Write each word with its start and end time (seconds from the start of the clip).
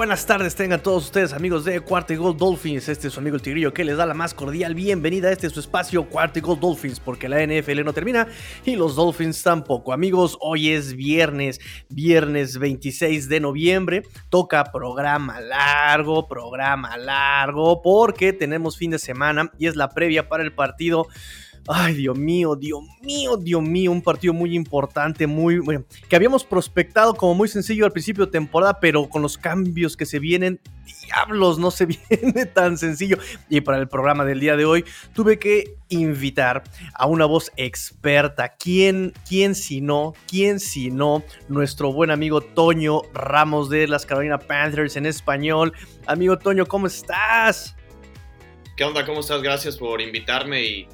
Buenas 0.00 0.24
tardes 0.24 0.54
tengan 0.54 0.82
todos 0.82 1.04
ustedes 1.04 1.34
amigos 1.34 1.66
de 1.66 1.78
Cuarto 1.82 2.14
y 2.14 2.16
Dolphins. 2.16 2.88
Este 2.88 3.08
es 3.08 3.12
su 3.12 3.20
amigo 3.20 3.36
el 3.36 3.42
Tigrillo 3.42 3.74
que 3.74 3.84
les 3.84 3.98
da 3.98 4.06
la 4.06 4.14
más 4.14 4.32
cordial 4.32 4.74
bienvenida 4.74 5.28
a 5.28 5.32
este 5.32 5.50
su 5.50 5.60
espacio 5.60 6.08
Cuarto 6.08 6.38
y 6.38 6.42
Dolphins 6.58 6.98
porque 6.98 7.28
la 7.28 7.46
NFL 7.46 7.84
no 7.84 7.92
termina 7.92 8.26
y 8.64 8.76
los 8.76 8.96
Dolphins 8.96 9.42
tampoco. 9.42 9.92
Amigos, 9.92 10.38
hoy 10.40 10.70
es 10.70 10.96
viernes, 10.96 11.60
viernes 11.90 12.58
26 12.58 13.28
de 13.28 13.40
noviembre. 13.40 14.02
Toca 14.30 14.64
programa 14.72 15.38
largo, 15.38 16.26
programa 16.26 16.96
largo 16.96 17.82
porque 17.82 18.32
tenemos 18.32 18.78
fin 18.78 18.92
de 18.92 18.98
semana 18.98 19.52
y 19.58 19.66
es 19.66 19.76
la 19.76 19.90
previa 19.90 20.30
para 20.30 20.42
el 20.42 20.54
partido 20.54 21.08
Ay, 21.68 21.94
Dios 21.94 22.18
mío, 22.18 22.56
Dios 22.56 22.82
mío, 23.02 23.36
Dios 23.36 23.62
mío, 23.62 23.92
un 23.92 24.02
partido 24.02 24.32
muy 24.32 24.54
importante, 24.54 25.26
muy 25.26 25.58
bueno, 25.58 25.84
que 26.08 26.16
habíamos 26.16 26.44
prospectado 26.44 27.14
como 27.14 27.34
muy 27.34 27.48
sencillo 27.48 27.84
al 27.84 27.92
principio 27.92 28.26
de 28.26 28.32
temporada, 28.32 28.80
pero 28.80 29.08
con 29.08 29.22
los 29.22 29.38
cambios 29.38 29.96
que 29.96 30.06
se 30.06 30.18
vienen, 30.18 30.58
diablos, 31.06 31.58
no 31.58 31.70
se 31.70 31.86
viene 32.10 32.46
tan 32.46 32.78
sencillo. 32.78 33.18
Y 33.48 33.60
para 33.60 33.78
el 33.78 33.88
programa 33.88 34.24
del 34.24 34.40
día 34.40 34.56
de 34.56 34.64
hoy 34.64 34.84
tuve 35.14 35.38
que 35.38 35.76
invitar 35.88 36.62
a 36.94 37.06
una 37.06 37.26
voz 37.26 37.52
experta. 37.56 38.48
¿Quién, 38.48 39.12
quién 39.28 39.54
si 39.54 39.80
no? 39.80 40.14
¿Quién 40.28 40.60
si 40.60 40.90
no? 40.90 41.22
Nuestro 41.48 41.92
buen 41.92 42.10
amigo 42.10 42.40
Toño 42.40 43.02
Ramos 43.12 43.68
de 43.70 43.86
las 43.88 44.06
Carolina 44.06 44.38
Panthers 44.38 44.96
en 44.96 45.06
español. 45.06 45.72
Amigo 46.06 46.38
Toño, 46.38 46.66
¿cómo 46.66 46.86
estás? 46.86 47.76
¿Qué 48.76 48.84
onda? 48.84 49.04
¿Cómo 49.04 49.20
estás? 49.20 49.42
Gracias 49.42 49.76
por 49.76 50.00
invitarme 50.00 50.64
y 50.64 50.88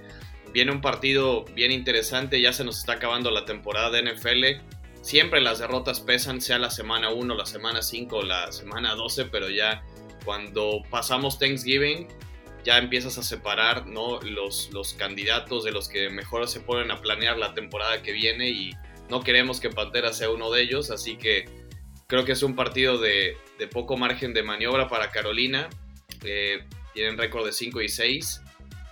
Viene 0.57 0.73
un 0.73 0.81
partido 0.81 1.45
bien 1.55 1.71
interesante, 1.71 2.41
ya 2.41 2.51
se 2.51 2.65
nos 2.65 2.79
está 2.79 2.95
acabando 2.95 3.31
la 3.31 3.45
temporada 3.45 3.91
de 3.91 4.11
NFL. 4.11 4.67
Siempre 5.03 5.43
las 5.43 5.59
derrotas 5.59 6.01
pesan, 6.01 6.41
sea 6.41 6.59
la 6.59 6.71
semana 6.71 7.11
1, 7.11 7.35
la 7.35 7.45
semana 7.45 7.83
5 7.83 8.17
o 8.17 8.23
la 8.23 8.51
semana 8.53 8.95
12, 8.95 9.27
pero 9.27 9.51
ya 9.51 9.85
cuando 10.25 10.81
pasamos 10.89 11.39
Thanksgiving 11.39 12.09
ya 12.65 12.79
empiezas 12.79 13.19
a 13.19 13.23
separar 13.23 13.87
¿no? 13.87 14.19
los, 14.23 14.71
los 14.73 14.95
candidatos 14.95 15.63
de 15.63 15.73
los 15.73 15.91
que 15.91 16.09
mejor 16.09 16.49
se 16.49 16.61
ponen 16.61 16.91
a 16.91 17.03
planear 17.03 17.37
la 17.37 17.53
temporada 17.53 18.01
que 18.01 18.13
viene 18.13 18.49
y 18.49 18.71
no 19.11 19.21
queremos 19.21 19.61
que 19.61 19.69
Pantera 19.69 20.15
sea 20.15 20.31
uno 20.31 20.51
de 20.51 20.63
ellos, 20.63 20.91
así 20.91 21.19
que 21.19 21.45
creo 22.07 22.25
que 22.25 22.33
es 22.33 22.43
un 22.43 22.57
partido 22.57 22.97
de, 22.97 23.37
de 23.59 23.69
poco 23.69 23.99
margen 23.99 24.33
de 24.33 24.43
maniobra 24.43 24.89
para 24.89 25.11
Carolina. 25.11 25.69
Eh, 26.25 26.65
tienen 26.95 27.19
récord 27.19 27.45
de 27.45 27.53
5 27.53 27.83
y 27.83 27.91
6 27.91 28.41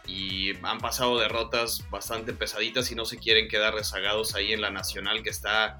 y 0.07 0.53
han 0.63 0.79
pasado 0.79 1.19
derrotas 1.19 1.89
bastante 1.91 2.33
pesaditas 2.33 2.91
y 2.91 2.95
no 2.95 3.05
se 3.05 3.19
quieren 3.19 3.49
quedar 3.49 3.75
rezagados 3.75 4.35
ahí 4.35 4.53
en 4.53 4.61
la 4.61 4.71
nacional 4.71 5.23
que 5.23 5.31
está 5.31 5.77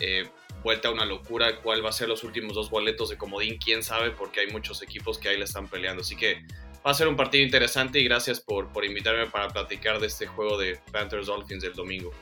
eh, 0.00 0.28
vuelta 0.62 0.88
a 0.88 0.92
una 0.92 1.04
locura. 1.04 1.60
¿Cuál 1.60 1.84
va 1.84 1.90
a 1.90 1.92
ser 1.92 2.08
los 2.08 2.24
últimos 2.24 2.54
dos 2.54 2.70
boletos 2.70 3.10
de 3.10 3.16
comodín? 3.16 3.58
¿Quién 3.58 3.82
sabe? 3.82 4.10
Porque 4.10 4.40
hay 4.40 4.46
muchos 4.48 4.82
equipos 4.82 5.18
que 5.18 5.28
ahí 5.28 5.38
le 5.38 5.44
están 5.44 5.68
peleando. 5.68 6.02
Así 6.02 6.16
que 6.16 6.44
va 6.86 6.90
a 6.90 6.94
ser 6.94 7.08
un 7.08 7.16
partido 7.16 7.44
interesante 7.44 7.98
y 7.98 8.04
gracias 8.04 8.40
por, 8.40 8.72
por 8.72 8.84
invitarme 8.84 9.26
para 9.26 9.48
platicar 9.48 10.00
de 10.00 10.06
este 10.06 10.26
juego 10.26 10.58
de 10.58 10.78
Panthers 10.92 11.26
Dolphins 11.26 11.62
del 11.62 11.74
domingo. 11.74 12.12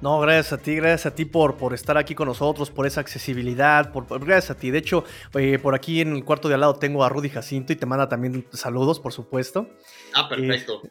No, 0.00 0.20
gracias 0.20 0.52
a 0.52 0.58
ti, 0.58 0.76
gracias 0.76 1.06
a 1.06 1.14
ti 1.14 1.24
por, 1.24 1.56
por 1.56 1.74
estar 1.74 1.98
aquí 1.98 2.14
con 2.14 2.28
nosotros, 2.28 2.70
por 2.70 2.86
esa 2.86 3.00
accesibilidad, 3.00 3.90
por, 3.90 4.06
gracias 4.24 4.52
a 4.52 4.54
ti. 4.54 4.70
De 4.70 4.78
hecho, 4.78 5.04
eh, 5.34 5.58
por 5.58 5.74
aquí 5.74 6.00
en 6.00 6.14
el 6.14 6.24
cuarto 6.24 6.48
de 6.48 6.54
al 6.54 6.60
lado 6.60 6.76
tengo 6.76 7.02
a 7.04 7.08
Rudy 7.08 7.28
Jacinto 7.28 7.72
y 7.72 7.76
te 7.76 7.84
manda 7.84 8.08
también 8.08 8.46
saludos, 8.52 9.00
por 9.00 9.12
supuesto. 9.12 9.68
Ah, 10.14 10.28
perfecto. 10.28 10.82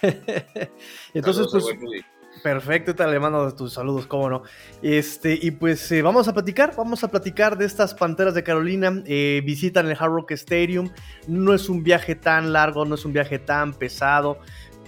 Entonces, 1.14 1.48
pues, 1.50 1.64
perfecto, 2.44 2.94
te 2.94 3.04
le 3.08 3.18
mando 3.18 3.52
tus 3.52 3.72
saludos, 3.72 4.06
cómo 4.06 4.30
no. 4.30 4.42
Este, 4.80 5.36
y 5.40 5.50
pues 5.50 5.90
eh, 5.90 6.00
vamos 6.00 6.28
a 6.28 6.32
platicar, 6.32 6.74
vamos 6.76 7.02
a 7.02 7.10
platicar 7.10 7.58
de 7.58 7.64
estas 7.64 7.94
Panteras 7.94 8.34
de 8.34 8.44
Carolina. 8.44 9.02
Eh, 9.06 9.42
visitan 9.44 9.88
el 9.88 9.96
Hard 9.98 10.12
Rock 10.12 10.30
Stadium. 10.32 10.88
No 11.26 11.52
es 11.52 11.68
un 11.68 11.82
viaje 11.82 12.14
tan 12.14 12.52
largo, 12.52 12.84
no 12.84 12.94
es 12.94 13.04
un 13.04 13.12
viaje 13.12 13.40
tan 13.40 13.74
pesado 13.74 14.38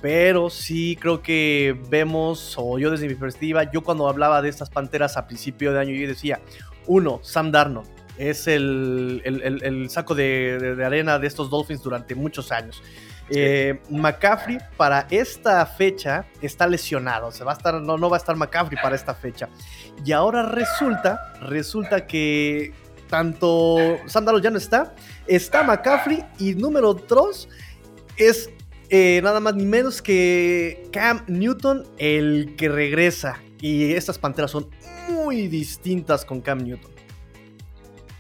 pero 0.05 0.51
sí 0.51 0.99
creo 1.01 1.23
que 1.23 1.81
vemos, 1.89 2.57
o 2.59 2.79
yo 2.79 2.91
desde 2.91 3.09
mi 3.09 3.15
perspectiva, 3.15 3.73
yo 3.73 3.83
cuando 3.83 4.07
hablaba 4.07 4.43
de 4.43 4.51
estas 4.51 4.69
panteras 4.69 5.17
a 5.17 5.27
principio 5.27 5.73
de 5.73 5.81
año, 5.81 5.95
yo 5.95 6.07
decía, 6.07 6.43
uno, 6.87 7.21
Sam 7.23 7.51
Darnold, 7.51 7.89
es 8.19 8.47
el, 8.47 9.87
saco 9.89 10.15
de, 10.15 10.77
arena 10.85 11.19
de 11.19 11.27
estos 11.27 11.49
Dolphins 11.49 11.83
durante 11.83 12.15
muchos 12.15 12.53
años. 12.53 12.83
Eh, 13.31 13.81
McCaffrey 13.89 14.59
para 14.77 15.07
esta 15.09 15.65
fecha 15.65 16.27
está 16.43 16.67
lesionado, 16.67 17.33
se 17.33 17.43
va 17.43 17.53
a 17.53 17.57
estar, 17.57 17.81
no, 17.81 17.97
no 17.97 18.11
va 18.11 18.19
a 18.19 18.21
estar 18.21 18.37
McCaffrey 18.37 18.79
para 18.83 18.97
esta 18.97 19.15
fecha. 19.15 19.49
Y 20.05 20.13
ahora 20.13 20.43
resulta, 20.43 21.33
resulta 21.41 22.07
que 22.07 22.75
tanto 23.09 23.97
Sam 24.05 24.27
Darnold 24.27 24.45
ya 24.45 24.51
no 24.51 24.59
está, 24.59 24.95
está 25.27 25.63
McCaffrey 25.63 26.27
y 26.39 26.55
número 26.57 26.93
dos 26.93 27.49
es 28.19 28.51
eh, 28.91 29.21
nada 29.23 29.41
más 29.41 29.55
ni 29.55 29.65
menos 29.65 30.03
que 30.03 30.89
Cam 30.93 31.25
Newton, 31.27 31.87
el 31.99 32.55
que 32.57 32.69
regresa. 32.69 33.43
Y 33.61 33.93
estas 33.93 34.19
panteras 34.19 34.51
son 34.51 34.69
muy 35.09 35.49
distintas 35.49 36.25
con 36.25 36.41
Cam 36.41 36.59
Newton. 36.59 36.93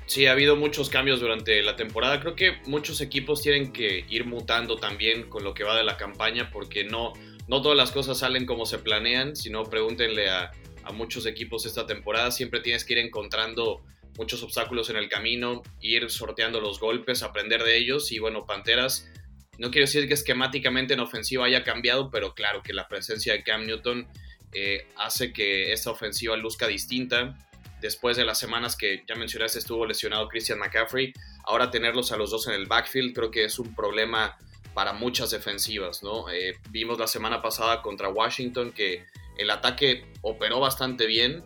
Sí, 0.07 0.27
ha 0.27 0.33
habido 0.33 0.57
muchos 0.57 0.91
cambios 0.91 1.21
durante 1.21 1.63
la 1.63 1.77
temporada. 1.77 2.21
Creo 2.21 2.37
que 2.37 2.59
muchos 2.67 3.01
equipos 3.01 3.43
tienen 3.43 3.73
que 3.73 4.05
ir 4.09 4.27
mutando 4.27 4.77
también 4.77 5.29
con 5.29 5.45
lo 5.45 5.55
que 5.55 5.65
va 5.65 5.77
de 5.77 5.85
la 5.85 5.97
campaña 5.97 6.51
porque 6.53 6.85
no, 6.85 7.15
no 7.49 7.63
todas 7.63 7.77
las 7.77 7.91
cosas 7.91 8.19
salen 8.19 8.47
como 8.47 8.67
se 8.67 8.79
planean, 8.79 9.35
sino 9.35 9.65
pregúntenle 9.65 10.29
a, 10.29 10.53
a 10.85 10.93
muchos 10.93 11.27
equipos 11.27 11.67
esta 11.67 11.87
temporada. 11.87 12.31
Siempre 12.31 12.61
tienes 12.61 12.85
que 12.85 12.93
ir 12.93 12.99
encontrando 12.99 13.83
muchos 14.19 14.43
obstáculos 14.43 14.91
en 14.91 14.97
el 14.97 15.09
camino, 15.09 15.63
ir 15.81 16.11
sorteando 16.11 16.61
los 16.61 16.79
golpes, 16.79 17.23
aprender 17.23 17.63
de 17.65 17.77
ellos 17.77 18.13
y 18.13 18.19
bueno, 18.19 18.47
Panteras 18.47 19.11
no 19.59 19.71
quiero 19.71 19.87
decir 19.87 20.09
que 20.09 20.15
esquemáticamente 20.15 20.95
en 20.95 21.01
ofensiva 21.01 21.47
haya 21.47 21.63
cambiado, 21.65 22.11
pero 22.11 22.35
claro 22.35 22.63
que 22.63 22.73
la 22.73 22.89
presencia 22.89 23.33
de 23.33 23.43
Cam 23.43 23.67
Newton 23.67 24.07
eh, 24.53 24.87
hace 24.97 25.33
que 25.33 25.73
esta 25.73 25.91
ofensiva 25.91 26.37
luzca 26.37 26.67
distinta. 26.67 27.37
Después 27.81 28.17
de 28.17 28.25
las 28.25 28.39
semanas 28.39 28.77
que 28.77 29.05
ya 29.07 29.15
mencionaste 29.15 29.59
estuvo 29.59 29.85
lesionado 29.85 30.29
Christian 30.29 30.59
McCaffrey, 30.59 31.13
ahora 31.45 31.71
tenerlos 31.71 32.13
a 32.13 32.17
los 32.17 32.31
dos 32.31 32.47
en 32.47 32.55
el 32.55 32.67
backfield 32.67 33.15
creo 33.15 33.31
que 33.31 33.45
es 33.45 33.59
un 33.59 33.75
problema 33.75 34.39
para 34.75 34.93
muchas 34.93 35.31
defensivas, 35.31 36.03
¿no? 36.03 36.29
Eh, 36.31 36.59
vimos 36.71 36.99
la 36.99 37.07
semana 37.07 37.43
pasada 37.43 37.83
contra 37.83 38.09
Washington 38.09 38.73
que 38.73 39.05
el 39.39 39.51
ataque 39.51 40.07
operó 40.23 40.61
bastante 40.61 41.07
bien, 41.07 41.45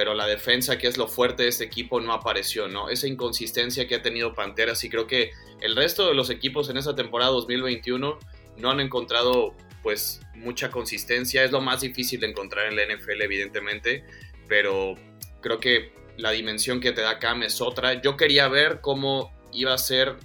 pero 0.00 0.14
la 0.14 0.26
defensa, 0.26 0.78
que 0.78 0.86
es 0.86 0.96
lo 0.96 1.08
fuerte 1.08 1.42
de 1.42 1.50
este 1.50 1.64
equipo, 1.64 2.00
no 2.00 2.14
apareció, 2.14 2.68
¿no? 2.68 2.88
Esa 2.88 3.06
inconsistencia 3.06 3.86
que 3.86 3.96
ha 3.96 4.00
tenido 4.00 4.32
Panteras 4.32 4.82
y 4.82 4.88
creo 4.88 5.06
que 5.06 5.32
el 5.60 5.76
resto 5.76 6.08
de 6.08 6.14
los 6.14 6.30
equipos 6.30 6.70
en 6.70 6.78
esta 6.78 6.94
temporada 6.94 7.32
2021 7.32 8.18
no 8.56 8.70
han 8.70 8.80
encontrado 8.80 9.54
pues 9.82 10.22
mucha 10.36 10.70
consistencia, 10.70 11.44
es 11.44 11.52
lo 11.52 11.60
más 11.60 11.82
difícil 11.82 12.18
de 12.18 12.28
encontrar 12.28 12.72
en 12.72 12.76
la 12.76 12.84
NFL 12.86 13.20
evidentemente, 13.20 14.02
pero 14.48 14.94
creo 15.42 15.60
que 15.60 15.92
la 16.16 16.30
dimensión 16.30 16.80
que 16.80 16.92
te 16.92 17.02
da 17.02 17.18
Cam 17.18 17.42
es 17.42 17.60
otra. 17.60 18.00
Yo 18.00 18.16
quería 18.16 18.48
ver 18.48 18.80
cómo 18.80 19.30
iba 19.52 19.74
a 19.74 19.78
ser 19.78 20.16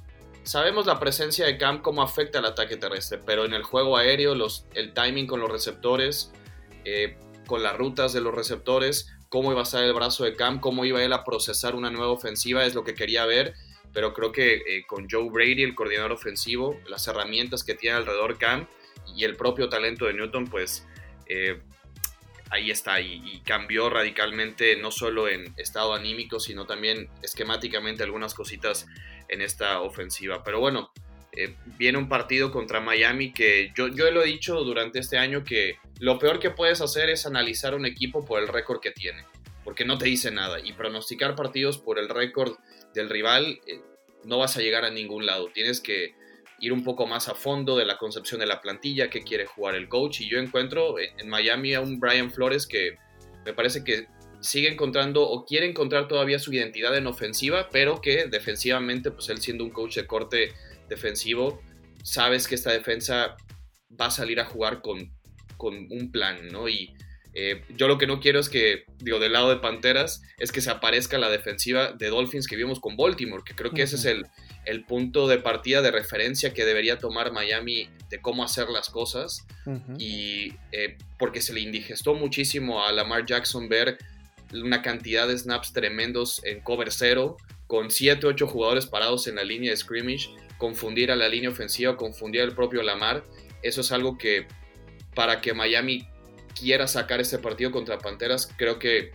Sabemos 0.43 0.85
la 0.85 1.01
presencia 1.01 1.45
de 1.47 1.57
Cam 1.57 1.81
cómo 1.81 2.01
afecta 2.01 2.39
al 2.39 2.45
ataque 2.45 2.77
terrestre, 2.77 3.19
pero 3.25 3.43
en 3.43 3.53
el 3.53 3.63
juego 3.63 3.97
aéreo, 3.97 4.35
los, 4.35 4.67
el 4.73 4.93
timing 4.93 5.27
con 5.27 5.41
los 5.41 5.51
receptores, 5.51 6.31
eh, 6.85 7.17
con 7.45 7.61
las 7.61 7.75
rutas 7.75 8.13
de 8.13 8.21
los 8.21 8.33
receptores, 8.33 9.11
cómo 9.35 9.51
iba 9.51 9.59
a 9.59 9.63
estar 9.63 9.83
el 9.83 9.91
brazo 9.91 10.23
de 10.23 10.33
Cam, 10.33 10.61
cómo 10.61 10.85
iba 10.85 11.03
él 11.03 11.11
a 11.11 11.25
procesar 11.25 11.75
una 11.75 11.89
nueva 11.89 12.09
ofensiva, 12.09 12.65
es 12.65 12.73
lo 12.73 12.85
que 12.85 12.95
quería 12.95 13.25
ver. 13.25 13.53
Pero 13.91 14.13
creo 14.13 14.31
que 14.31 14.53
eh, 14.65 14.85
con 14.87 15.09
Joe 15.11 15.29
Brady, 15.29 15.61
el 15.61 15.75
coordinador 15.75 16.13
ofensivo, 16.13 16.79
las 16.87 17.05
herramientas 17.09 17.65
que 17.65 17.75
tiene 17.75 17.97
alrededor 17.97 18.37
Cam 18.37 18.65
y 19.13 19.25
el 19.25 19.35
propio 19.35 19.67
talento 19.67 20.05
de 20.05 20.13
Newton, 20.13 20.47
pues 20.47 20.87
eh, 21.27 21.59
ahí 22.49 22.71
está. 22.71 23.01
Y, 23.01 23.41
cambió 23.45 23.89
radicalmente, 23.89 24.77
no 24.77 24.89
solo 24.89 25.27
en 25.27 25.53
estado 25.57 25.93
anímico, 25.93 26.39
sino 26.39 26.65
también 26.65 27.09
esquemáticamente 27.21 28.03
algunas 28.03 28.35
cositas 28.35 28.87
en 29.27 29.41
esta 29.41 29.81
ofensiva. 29.81 30.45
Pero 30.45 30.61
bueno, 30.61 30.93
eh, 31.35 31.55
viene 31.77 31.97
un 31.97 32.09
partido 32.09 32.51
contra 32.51 32.79
Miami 32.79 33.31
que 33.31 33.71
yo, 33.75 33.87
yo 33.87 34.09
lo 34.11 34.23
he 34.23 34.27
dicho 34.27 34.63
durante 34.63 34.99
este 34.99 35.17
año 35.17 35.43
que 35.43 35.77
lo 35.99 36.19
peor 36.19 36.39
que 36.39 36.51
puedes 36.51 36.81
hacer 36.81 37.09
es 37.09 37.25
analizar 37.25 37.75
un 37.75 37.85
equipo 37.85 38.25
por 38.25 38.41
el 38.41 38.47
récord 38.47 38.79
que 38.79 38.91
tiene, 38.91 39.23
porque 39.63 39.85
no 39.85 39.97
te 39.97 40.05
dice 40.05 40.31
nada. 40.31 40.59
Y 40.63 40.73
pronosticar 40.73 41.35
partidos 41.35 41.77
por 41.77 41.99
el 41.99 42.09
récord 42.09 42.53
del 42.93 43.09
rival, 43.09 43.59
eh, 43.67 43.81
no 44.23 44.37
vas 44.37 44.57
a 44.57 44.61
llegar 44.61 44.85
a 44.85 44.91
ningún 44.91 45.25
lado. 45.25 45.49
Tienes 45.53 45.81
que 45.81 46.15
ir 46.59 46.73
un 46.73 46.83
poco 46.83 47.05
más 47.05 47.27
a 47.27 47.35
fondo 47.35 47.77
de 47.77 47.85
la 47.85 47.97
concepción 47.97 48.39
de 48.39 48.45
la 48.45 48.61
plantilla, 48.61 49.09
qué 49.09 49.21
quiere 49.21 49.45
jugar 49.45 49.75
el 49.75 49.89
coach. 49.89 50.21
Y 50.21 50.29
yo 50.29 50.39
encuentro 50.39 50.95
en 50.99 51.29
Miami 51.29 51.73
a 51.73 51.81
un 51.81 51.99
Brian 51.99 52.31
Flores 52.31 52.65
que 52.65 52.97
me 53.45 53.53
parece 53.53 53.83
que 53.83 54.07
sigue 54.39 54.71
encontrando 54.71 55.27
o 55.27 55.45
quiere 55.45 55.67
encontrar 55.67 56.07
todavía 56.07 56.39
su 56.39 56.53
identidad 56.53 56.95
en 56.95 57.07
ofensiva, 57.07 57.69
pero 57.71 58.01
que 58.01 58.27
defensivamente, 58.27 59.11
pues 59.11 59.29
él 59.29 59.39
siendo 59.39 59.63
un 59.63 59.71
coach 59.71 59.95
de 59.95 60.07
corte 60.07 60.53
defensivo, 60.89 61.61
sabes 62.03 62.47
que 62.47 62.55
esta 62.55 62.71
defensa 62.71 63.35
va 63.99 64.07
a 64.07 64.11
salir 64.11 64.39
a 64.39 64.45
jugar 64.45 64.81
con, 64.81 65.11
con 65.57 65.75
un 65.91 66.11
plan, 66.11 66.47
¿no? 66.49 66.67
Y 66.69 66.93
eh, 67.37 67.61
yo 67.75 67.89
lo 67.89 67.97
que 67.97 68.07
no 68.07 68.21
quiero 68.21 68.39
es 68.39 68.47
que, 68.47 68.85
digo, 68.97 69.19
del 69.19 69.33
lado 69.33 69.49
de 69.49 69.57
Panteras, 69.57 70.21
es 70.39 70.53
que 70.53 70.61
se 70.61 70.71
aparezca 70.71 71.17
la 71.17 71.29
defensiva 71.29 71.91
de 71.91 72.09
Dolphins 72.09 72.47
que 72.47 72.55
vimos 72.55 72.79
con 72.79 72.95
Baltimore, 72.95 73.43
que 73.45 73.53
creo 73.53 73.71
que 73.71 73.81
ese 73.81 73.97
es 73.97 74.05
el, 74.05 74.25
el, 74.65 74.85
punto 74.85 75.27
de 75.27 75.37
partida 75.39 75.81
de 75.81 75.91
referencia 75.91 76.53
que 76.53 76.63
debería 76.63 76.97
tomar 76.97 77.33
Miami 77.33 77.89
de 78.09 78.21
cómo 78.21 78.43
hacer 78.43 78.69
las 78.69 78.89
cosas. 78.89 79.45
Y 79.97 80.53
eh, 80.71 80.97
porque 81.19 81.41
se 81.41 81.53
le 81.53 81.59
indigestó 81.59 82.15
muchísimo 82.15 82.85
a 82.85 82.93
Lamar 82.93 83.25
Jackson 83.25 83.67
ver 83.67 83.97
una 84.53 84.81
cantidad 84.81 85.27
de 85.27 85.37
snaps 85.37 85.73
tremendos 85.73 86.41
en 86.45 86.61
cover 86.61 86.91
cero, 86.91 87.35
con 87.67 87.91
7 87.91 88.27
8 88.27 88.47
jugadores 88.47 88.85
parados 88.85 89.27
en 89.27 89.35
la 89.35 89.43
línea 89.43 89.71
de 89.71 89.77
scrimmage, 89.77 90.29
confundir 90.57 91.11
a 91.11 91.15
la 91.15 91.27
línea 91.27 91.49
ofensiva, 91.49 91.97
confundir 91.97 92.41
al 92.41 92.55
propio 92.55 92.83
Lamar. 92.83 93.23
Eso 93.61 93.81
es 93.81 93.91
algo 93.91 94.17
que 94.17 94.47
para 95.13 95.41
que 95.41 95.53
Miami 95.53 96.07
quiera 96.59 96.87
sacar 96.87 97.19
ese 97.19 97.39
partido 97.39 97.71
contra 97.71 97.97
Panteras, 97.97 98.49
creo 98.57 98.79
que 98.79 99.11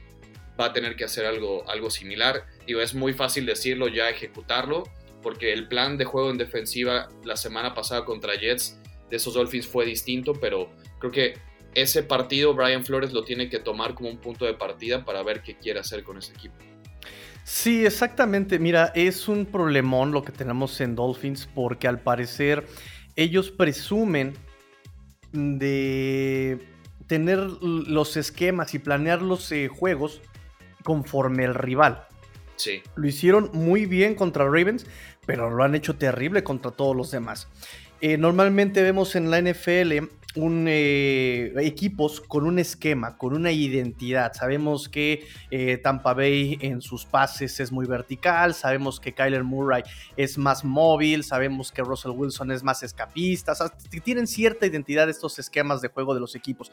va 0.60 0.66
a 0.66 0.72
tener 0.72 0.96
que 0.96 1.04
hacer 1.04 1.24
algo, 1.26 1.68
algo 1.68 1.90
similar. 1.90 2.44
Digo, 2.66 2.80
es 2.80 2.94
muy 2.94 3.12
fácil 3.12 3.46
decirlo, 3.46 3.88
ya 3.88 4.10
ejecutarlo, 4.10 4.84
porque 5.22 5.52
el 5.52 5.68
plan 5.68 5.96
de 5.96 6.04
juego 6.04 6.30
en 6.30 6.38
defensiva 6.38 7.08
la 7.24 7.36
semana 7.36 7.74
pasada 7.74 8.04
contra 8.04 8.34
Jets 8.34 8.78
de 9.10 9.16
esos 9.16 9.34
Dolphins 9.34 9.66
fue 9.66 9.86
distinto, 9.86 10.34
pero 10.34 10.70
creo 10.98 11.12
que 11.12 11.34
ese 11.74 12.02
partido 12.02 12.54
Brian 12.54 12.84
Flores 12.84 13.12
lo 13.12 13.24
tiene 13.24 13.48
que 13.48 13.58
tomar 13.58 13.94
como 13.94 14.08
un 14.08 14.18
punto 14.18 14.44
de 14.44 14.54
partida 14.54 15.04
para 15.04 15.22
ver 15.22 15.42
qué 15.42 15.56
quiere 15.56 15.80
hacer 15.80 16.02
con 16.02 16.18
ese 16.18 16.32
equipo. 16.32 16.54
Sí, 17.52 17.84
exactamente. 17.84 18.60
Mira, 18.60 18.92
es 18.94 19.26
un 19.26 19.44
problemón 19.44 20.12
lo 20.12 20.22
que 20.22 20.30
tenemos 20.30 20.80
en 20.80 20.94
Dolphins 20.94 21.48
porque 21.52 21.88
al 21.88 21.98
parecer 21.98 22.64
ellos 23.16 23.50
presumen 23.50 24.34
de 25.32 26.64
tener 27.08 27.40
los 27.40 28.16
esquemas 28.16 28.72
y 28.74 28.78
planear 28.78 29.20
los 29.20 29.50
eh, 29.50 29.66
juegos 29.66 30.22
conforme 30.84 31.42
el 31.42 31.54
rival. 31.54 32.06
Sí. 32.54 32.82
Lo 32.94 33.08
hicieron 33.08 33.50
muy 33.52 33.84
bien 33.84 34.14
contra 34.14 34.44
Ravens, 34.44 34.86
pero 35.26 35.50
lo 35.50 35.64
han 35.64 35.74
hecho 35.74 35.96
terrible 35.96 36.44
contra 36.44 36.70
todos 36.70 36.94
los 36.94 37.10
demás. 37.10 37.48
Eh, 38.00 38.16
normalmente 38.16 38.82
vemos 38.82 39.14
en 39.14 39.30
la 39.30 39.38
NFL 39.38 40.08
un, 40.36 40.66
eh, 40.68 41.52
equipos 41.58 42.20
con 42.20 42.46
un 42.46 42.58
esquema, 42.58 43.18
con 43.18 43.34
una 43.34 43.52
identidad. 43.52 44.32
Sabemos 44.32 44.88
que 44.88 45.26
eh, 45.50 45.76
Tampa 45.76 46.14
Bay 46.14 46.56
en 46.62 46.80
sus 46.80 47.04
pases 47.04 47.60
es 47.60 47.70
muy 47.72 47.86
vertical, 47.86 48.54
sabemos 48.54 49.00
que 49.00 49.12
Kyler 49.12 49.44
Murray 49.44 49.82
es 50.16 50.38
más 50.38 50.64
móvil, 50.64 51.24
sabemos 51.24 51.72
que 51.72 51.82
Russell 51.82 52.12
Wilson 52.12 52.52
es 52.52 52.62
más 52.62 52.82
escapista, 52.82 53.52
tienen 54.02 54.26
cierta 54.26 54.66
identidad 54.66 55.10
estos 55.10 55.38
esquemas 55.38 55.82
de 55.82 55.88
juego 55.88 56.14
de 56.14 56.20
los 56.20 56.34
equipos. 56.34 56.72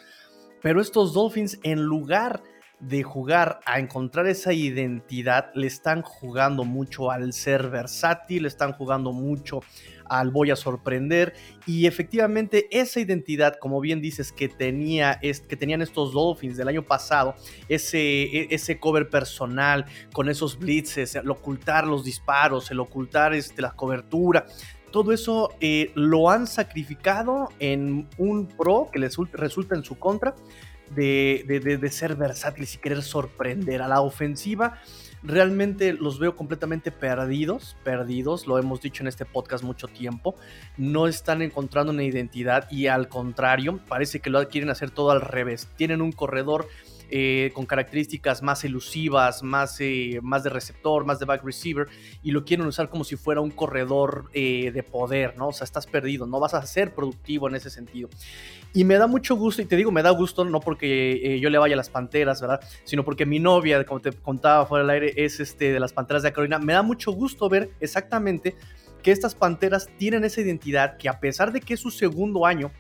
Pero 0.62 0.80
estos 0.80 1.14
Dolphins, 1.14 1.60
en 1.64 1.84
lugar 1.84 2.42
de 2.80 3.02
jugar 3.02 3.60
a 3.66 3.80
encontrar 3.80 4.28
esa 4.28 4.54
identidad, 4.54 5.52
le 5.56 5.68
están 5.68 6.04
jugando 6.04 6.64
mucho 6.64 7.10
al 7.10 7.34
ser 7.34 7.70
versátil, 7.70 8.44
le 8.44 8.48
están 8.48 8.74
jugando 8.74 9.12
mucho 9.12 9.62
al 10.10 10.32
voy 10.32 10.52
a 10.52 10.56
sorprender 10.56 11.34
y 11.66 11.86
efectivamente 11.86 12.68
esa 12.72 13.00
identidad, 13.00 13.58
como 13.60 13.80
bien 13.80 14.02
dices, 14.02 14.32
que, 14.32 14.50
tenía, 14.50 15.20
que 15.20 15.56
tenían 15.56 15.82
estos 15.82 16.14
Dolphins 16.14 16.58
del 16.58 16.68
año 16.68 16.84
pasado, 16.84 17.36
ese, 17.70 18.24
e, 18.24 18.48
ese 18.52 18.80
cover 18.80 19.10
personal 19.10 19.86
con 20.14 20.30
esos 20.30 20.58
blitzes, 20.58 21.16
el 21.16 21.30
ocultar 21.30 21.88
los 21.88 22.04
disparos, 22.04 22.72
el 22.72 22.80
ocultar 22.80 23.34
este, 23.34 23.62
la 23.62 23.72
cobertura, 23.72 24.46
todo 24.92 25.12
eso 25.12 25.54
eh, 25.60 25.92
lo 25.96 26.30
han 26.30 26.48
sacrificado 26.48 27.50
en 27.60 28.08
un 28.18 28.48
pro 28.48 28.90
que 28.92 29.00
les 29.00 29.18
resulta 29.34 29.76
en 29.76 29.84
su 29.84 30.00
contra 30.00 30.34
de, 30.96 31.78
de, 31.80 31.92
ser 31.92 32.16
versátiles 32.16 32.76
y 32.76 32.78
querer 32.78 33.02
sorprender 33.02 33.82
a 33.82 33.88
la 33.88 34.02
ofensiva. 34.02 34.80
Realmente 35.28 35.92
los 35.92 36.20
veo 36.20 36.38
completamente 36.38 36.90
perdidos, 36.90 37.76
perdidos, 37.84 38.48
lo 38.48 38.58
hemos 38.60 38.80
dicho 38.80 39.04
en 39.04 39.08
este 39.08 39.26
podcast 39.26 39.62
mucho 39.62 39.90
tiempo. 39.90 40.36
No 40.78 41.06
están 41.06 41.42
encontrando 41.42 41.92
una 41.92 42.06
identidad 42.06 42.72
y 42.72 42.88
al 42.88 43.10
contrario, 43.10 43.82
parece 43.90 44.22
que 44.22 44.30
lo 44.30 44.48
quieren 44.48 44.70
hacer 44.70 44.90
todo 44.90 45.12
al 45.12 45.20
revés. 45.20 45.68
Tienen 45.76 46.02
un 46.02 46.14
corredor 46.14 46.70
eh, 47.10 47.52
con 47.54 47.66
características 47.66 48.44
más 48.44 48.64
elusivas, 48.64 49.44
más, 49.44 49.78
eh, 49.80 50.20
más 50.22 50.44
de 50.44 50.50
receptor, 50.50 51.06
más 51.06 51.20
de 51.20 51.26
back 51.26 51.44
receiver, 51.44 51.88
y 52.24 52.32
lo 52.32 52.46
quieren 52.46 52.66
usar 52.66 52.90
como 52.90 53.04
si 53.04 53.16
fuera 53.16 53.42
un 53.42 53.52
corredor 53.52 54.26
eh, 54.34 54.72
de 54.72 54.84
poder, 54.84 55.38
¿no? 55.38 55.50
O 55.50 55.54
sea, 55.54 55.66
estás 55.66 55.88
perdido, 55.88 56.26
no 56.26 56.40
vas 56.40 56.54
a 56.54 56.66
ser 56.66 56.94
productivo 56.94 57.48
en 57.48 57.56
ese 57.56 57.70
sentido. 57.70 58.10
Y 58.74 58.84
me 58.84 58.96
da 58.96 59.08
mucho 59.08 59.36
gusto, 59.36 59.62
y 59.62 59.66
te 59.66 59.76
digo, 59.76 59.92
me 59.92 60.04
da 60.04 60.12
gusto 60.12 60.46
no 60.46 60.60
porque 60.60 61.40
yo 61.42 61.50
le 61.50 61.58
vaya 61.58 61.76
a 61.76 61.78
las 61.78 61.90
panteras, 61.90 62.42
¿verdad? 62.42 62.60
Sino 62.84 63.04
porque 63.04 63.26
mi 63.26 63.40
novia, 63.40 63.84
como 63.86 64.02
te 64.02 64.12
contaba 64.12 64.66
fuera 64.66 64.84
del 64.84 64.92
aire, 64.92 65.14
es 65.16 65.40
este, 65.40 65.72
de 65.72 65.80
las 65.80 65.94
panteras 65.94 66.24
de 66.24 66.32
Carolina. 66.32 66.60
Me 66.60 66.74
da 66.74 66.84
mucho 66.84 67.12
gusto 67.12 67.50
ver 67.50 67.72
exactamente 67.80 68.56
que 69.02 69.12
estas 69.12 69.36
panteras 69.36 69.90
tienen 69.98 70.24
esa 70.24 70.42
identidad 70.42 70.98
que 70.98 71.10
a 71.10 71.20
pesar 71.20 71.52
de 71.52 71.62
que 71.62 71.76
es 71.76 71.80
su 71.80 71.92
segundo 71.92 72.46
año, 72.46 72.72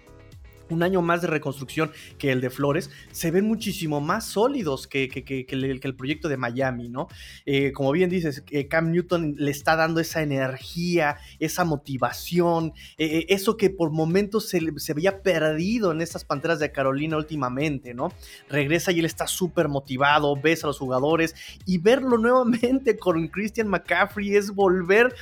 un 0.69 0.83
año 0.83 1.01
más 1.01 1.21
de 1.21 1.27
reconstrucción 1.27 1.91
que 2.17 2.31
el 2.31 2.41
de 2.41 2.49
Flores, 2.49 2.89
se 3.11 3.31
ven 3.31 3.45
muchísimo 3.45 4.01
más 4.01 4.25
sólidos 4.25 4.87
que, 4.87 5.05
el, 5.49 5.95
proyecto 5.95 6.27
de 6.29 6.37
Miami, 6.37 6.89
¿no? 6.89 7.07
Eh, 7.45 7.71
como 7.71 7.91
bien 7.91 8.09
dices, 8.09 8.43
eh, 8.51 8.67
Cam 8.67 8.91
Newton 8.91 9.35
le 9.37 9.51
está 9.51 9.75
dando 9.75 9.99
esa 9.99 10.21
energía, 10.21 11.17
esa 11.39 11.63
motivación, 11.63 12.73
eh, 12.97 13.25
eso 13.29 13.57
que 13.57 13.69
por 13.69 13.91
momentos 13.91 14.49
se, 14.49 14.59
se, 14.77 14.93
veía 14.93 15.21
perdido 15.21 15.91
en 15.91 16.01
estas 16.01 16.23
Panteras 16.23 16.59
de 16.59 16.71
Carolina 16.71 17.17
últimamente, 17.17 17.93
¿no? 17.93 18.11
Regresa 18.49 18.91
y 18.91 18.99
él 18.99 19.05
está 19.05 19.27
súper 19.27 19.69
motivado, 19.69 20.35
ves 20.35 20.63
a 20.63 20.67
los 20.67 20.79
jugadores 20.79 21.35
y 21.65 21.77
verlo 21.77 22.17
nuevamente 22.17 22.97
con 22.97 23.27
Christian 23.27 23.67
McCaffrey 23.67 24.35
es 24.35 24.51
volver 24.51 25.15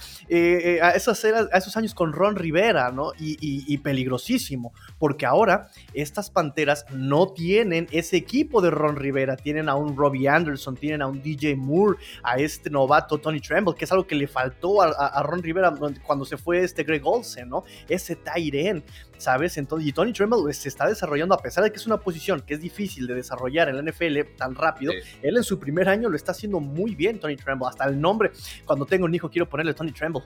a, 0.81 0.87
a 0.87 0.95
esos 0.95 1.77
años 1.77 1.93
con 1.93 2.13
Ron 2.13 2.35
Rivera, 2.35 2.91
¿no? 2.91 3.11
Y, 3.19 3.35
y 3.39 3.77
peligrosísimo, 3.77 4.73
porque 4.97 5.25
ahora 5.25 5.34
ahora 5.35 5.67
estas 5.93 6.29
Panteras 6.29 6.85
no 6.91 7.33
tienen 7.33 7.87
ese 7.91 8.17
equipo 8.17 8.61
de 8.61 8.71
Ron 8.71 8.95
Rivera, 8.95 9.35
tienen 9.35 9.69
a 9.69 9.75
un 9.75 9.95
Robbie 9.95 10.27
Anderson, 10.27 10.75
tienen 10.75 11.01
a 11.01 11.07
un 11.07 11.21
DJ 11.21 11.55
Moore, 11.55 11.99
a 12.23 12.37
este 12.37 12.69
novato 12.69 13.17
Tony 13.17 13.39
Tremble, 13.39 13.75
que 13.75 13.85
es 13.85 13.91
algo 13.91 14.07
que 14.07 14.15
le 14.15 14.27
faltó 14.27 14.81
a, 14.81 15.23
Ron 15.23 15.43
Rivera 15.43 15.73
cuando 16.03 16.25
se 16.25 16.37
fue 16.37 16.63
este 16.63 16.83
Greg 16.83 17.05
Olsen, 17.05 17.49
¿no? 17.49 17.63
Ese 17.87 18.15
Tyren, 18.15 18.83
¿sabes? 19.17 19.57
Entonces, 19.57 19.87
y 19.87 19.91
Tony 19.91 20.13
Tremble 20.13 20.39
pues, 20.41 20.57
se 20.57 20.69
está 20.69 20.87
desarrollando, 20.87 21.35
a 21.35 21.39
pesar 21.39 21.63
de 21.63 21.71
que 21.71 21.77
es 21.77 21.85
una 21.85 21.97
posición 21.97 22.41
que 22.41 22.53
es 22.53 22.61
difícil 22.61 23.07
de 23.07 23.15
desarrollar 23.15 23.69
en 23.69 23.77
la 23.77 23.91
NFL 23.91 24.35
tan 24.37 24.55
rápido, 24.55 24.93
él 25.21 25.37
en 25.37 25.43
su 25.43 25.59
primer 25.59 25.89
año 25.89 26.09
lo 26.09 26.15
está 26.15 26.31
haciendo 26.31 26.59
muy 26.59 26.95
bien, 26.95 27.19
Tony 27.19 27.35
Tremble, 27.35 27.67
hasta 27.67 27.85
el 27.85 27.99
nombre, 27.99 28.31
cuando 28.65 28.85
tengo 28.85 29.05
un 29.05 29.13
hijo 29.13 29.29
quiero 29.29 29.47
ponerle 29.47 29.73
Tony 29.73 29.91
Tremble. 29.91 30.23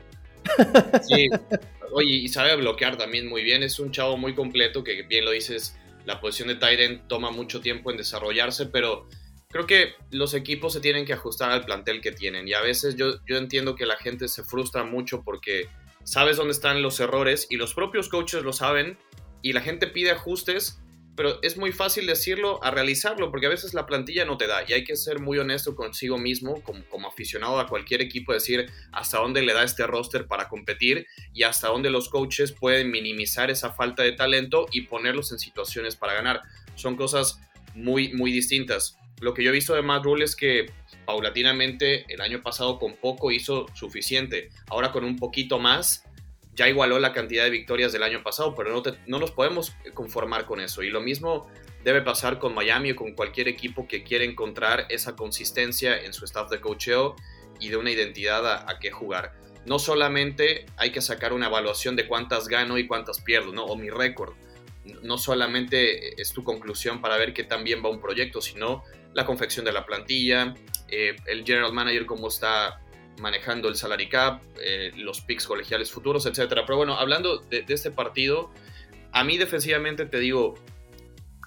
Sí, 1.08 1.30
oye, 1.92 2.16
y 2.16 2.28
sabe 2.28 2.56
bloquear 2.56 2.98
también 2.98 3.28
muy 3.28 3.44
bien. 3.44 3.64
Es 3.64 3.80
un 3.80 3.92
chavo 3.92 4.18
muy 4.18 4.36
completo 4.36 4.84
que, 4.84 5.04
bien 5.04 5.26
lo 5.26 5.32
dices, 5.32 5.78
la 6.06 6.20
posición 6.20 6.48
de 6.50 6.56
Tyren 6.56 7.08
toma 7.08 7.32
mucho 7.32 7.62
tiempo 7.62 7.92
en 7.92 7.98
desarrollarse, 7.98 8.68
pero 8.68 9.08
creo 9.50 9.66
que 9.66 9.94
los 10.12 10.34
equipos 10.34 10.74
se 10.74 10.82
tienen 10.82 11.06
que 11.06 11.14
ajustar 11.14 11.52
al 11.52 11.66
plantel 11.66 12.02
que 12.02 12.12
tienen. 12.12 12.48
Y 12.48 12.54
a 12.54 12.62
veces 12.62 12.96
yo, 12.96 13.24
yo 13.26 13.38
entiendo 13.38 13.76
que 13.76 13.86
la 13.86 13.98
gente 13.98 14.28
se 14.28 14.44
frustra 14.44 14.84
mucho 14.84 15.24
porque 15.24 15.68
sabes 16.04 16.38
dónde 16.38 16.54
están 16.54 16.82
los 16.82 17.00
errores 17.00 17.48
y 17.50 17.58
los 17.58 17.74
propios 17.74 18.10
coaches 18.10 18.44
lo 18.44 18.54
saben 18.54 18.98
y 19.42 19.54
la 19.54 19.62
gente 19.62 19.88
pide 19.88 20.12
ajustes 20.12 20.80
pero 21.20 21.38
es 21.42 21.58
muy 21.58 21.74
fácil 21.74 22.08
decirlo 22.08 22.64
a 22.64 22.72
realizarlo, 22.72 23.30
porque 23.30 23.48
a 23.48 23.50
veces 23.50 23.74
la 23.74 23.86
plantilla 23.86 24.24
no 24.24 24.38
te 24.38 24.48
da 24.48 24.64
y 24.66 24.72
hay 24.72 24.86
que 24.86 24.96
ser 24.96 25.20
muy 25.20 25.38
honesto 25.38 25.76
consigo 25.76 26.18
mismo, 26.18 26.64
como, 26.64 27.10
aficionado 27.10 27.60
a 27.60 27.68
cualquier 27.68 28.02
equipo, 28.02 28.32
decir 28.32 28.72
hasta 28.94 29.18
dónde 29.18 29.42
le 29.42 29.52
da 29.52 29.66
este 29.66 29.86
roster 29.86 30.28
para 30.28 30.48
competir 30.48 31.08
y 31.34 31.44
hasta 31.44 31.68
dónde 31.68 31.90
los 31.90 32.08
coaches 32.08 32.54
pueden 32.54 32.90
minimizar 32.90 33.52
esa 33.52 33.74
falta 33.74 34.02
de 34.02 34.14
talento 34.14 34.68
y 34.72 34.84
ponerlos 34.84 35.34
en 35.34 35.40
situaciones 35.40 35.98
para 35.98 36.14
ganar. 36.14 36.42
Son 36.76 36.96
cosas 36.96 37.42
muy, 37.76 38.14
muy 38.14 38.32
distintas. 38.32 38.98
Lo 39.20 39.34
que 39.34 39.44
yo 39.44 39.50
he 39.50 39.54
visto 39.54 39.76
de 39.76 39.82
Matt 39.82 40.06
Rule 40.06 40.24
es 40.24 40.38
que 40.38 40.72
paulatinamente 41.04 42.06
el 42.08 42.22
año 42.22 42.42
pasado 42.42 42.80
con 42.80 42.96
poco 42.96 43.30
hizo 43.34 43.66
suficiente, 43.74 44.52
ahora 44.70 44.94
con 44.94 45.04
un 45.04 45.18
poquito 45.18 45.60
más 45.60 46.06
ya 46.60 46.68
igualó 46.68 47.00
la 47.00 47.14
cantidad 47.14 47.46
de 47.46 47.52
victorias 47.52 47.94
del 47.94 48.04
año 48.04 48.22
pasado, 48.22 48.54
pero 48.54 48.70
no, 48.70 48.84
no 49.08 49.18
nos 49.18 49.32
podemos 49.32 49.74
conformar 49.94 50.46
con 50.46 50.60
eso. 50.60 50.84
Y 50.84 50.90
lo 50.90 51.00
mismo 51.00 51.48
debe 51.86 52.02
pasar 52.02 52.38
con 52.38 52.54
Miami 52.54 52.92
o 52.92 52.98
con 52.98 53.14
cualquier 53.14 53.48
equipo 53.48 53.88
que 53.88 54.04
quiera 54.04 54.26
encontrar 54.26 54.86
esa 54.90 55.16
consistencia 55.16 55.98
en 56.04 56.12
su 56.12 56.26
staff 56.26 56.50
de 56.50 56.60
cocheo 56.60 57.16
y 57.62 57.70
de 57.70 57.78
una 57.78 57.92
identidad 57.92 58.46
a, 58.46 58.78
qué 58.80 58.92
jugar. 58.92 59.40
no 59.66 59.80
solamente 59.80 60.66
hay 60.76 60.92
que 60.92 61.00
sacar 61.00 61.32
una 61.32 61.48
evaluación 61.48 61.96
de 61.96 62.08
cuántas 62.08 62.50
gano 62.50 62.78
y 62.78 62.88
cuántas 62.88 63.22
pierdo, 63.22 63.54
¿no? 63.54 63.64
O 63.64 63.78
mi 63.78 63.90
récord. 63.90 64.34
No 65.02 65.18
solamente 65.18 66.22
es 66.22 66.34
tu 66.34 66.44
conclusión 66.44 67.00
para 67.00 67.16
ver 67.16 67.34
qué 67.34 67.46
tan 67.46 67.64
bien 67.64 67.82
va 67.84 67.90
un 67.90 68.02
proyecto, 68.02 68.42
sino 68.42 68.84
la 69.14 69.26
confección 69.26 69.64
de 69.64 69.72
la 69.72 69.86
plantilla, 69.86 70.56
eh, 70.90 71.16
el 71.26 71.46
general 71.46 71.72
manager 71.72 72.06
cómo 72.06 72.28
está 72.28 72.82
manejando 73.20 73.70
el 73.70 73.76
salary 73.76 74.10
cap, 74.10 74.42
eh, 74.62 74.92
los 74.96 75.22
picks 75.22 75.46
colegiales 75.46 75.92
futuros, 75.92 76.26
etcétera. 76.26 76.64
Pero 76.66 76.78
bueno, 76.78 76.96
hablando 76.96 77.38
de, 77.38 77.62
de, 77.62 77.74
este 77.74 77.92
partido, 77.92 78.52
a 79.12 79.24
mí 79.24 79.38
defensivamente 79.38 80.06
te 80.06 80.20
digo, 80.20 80.56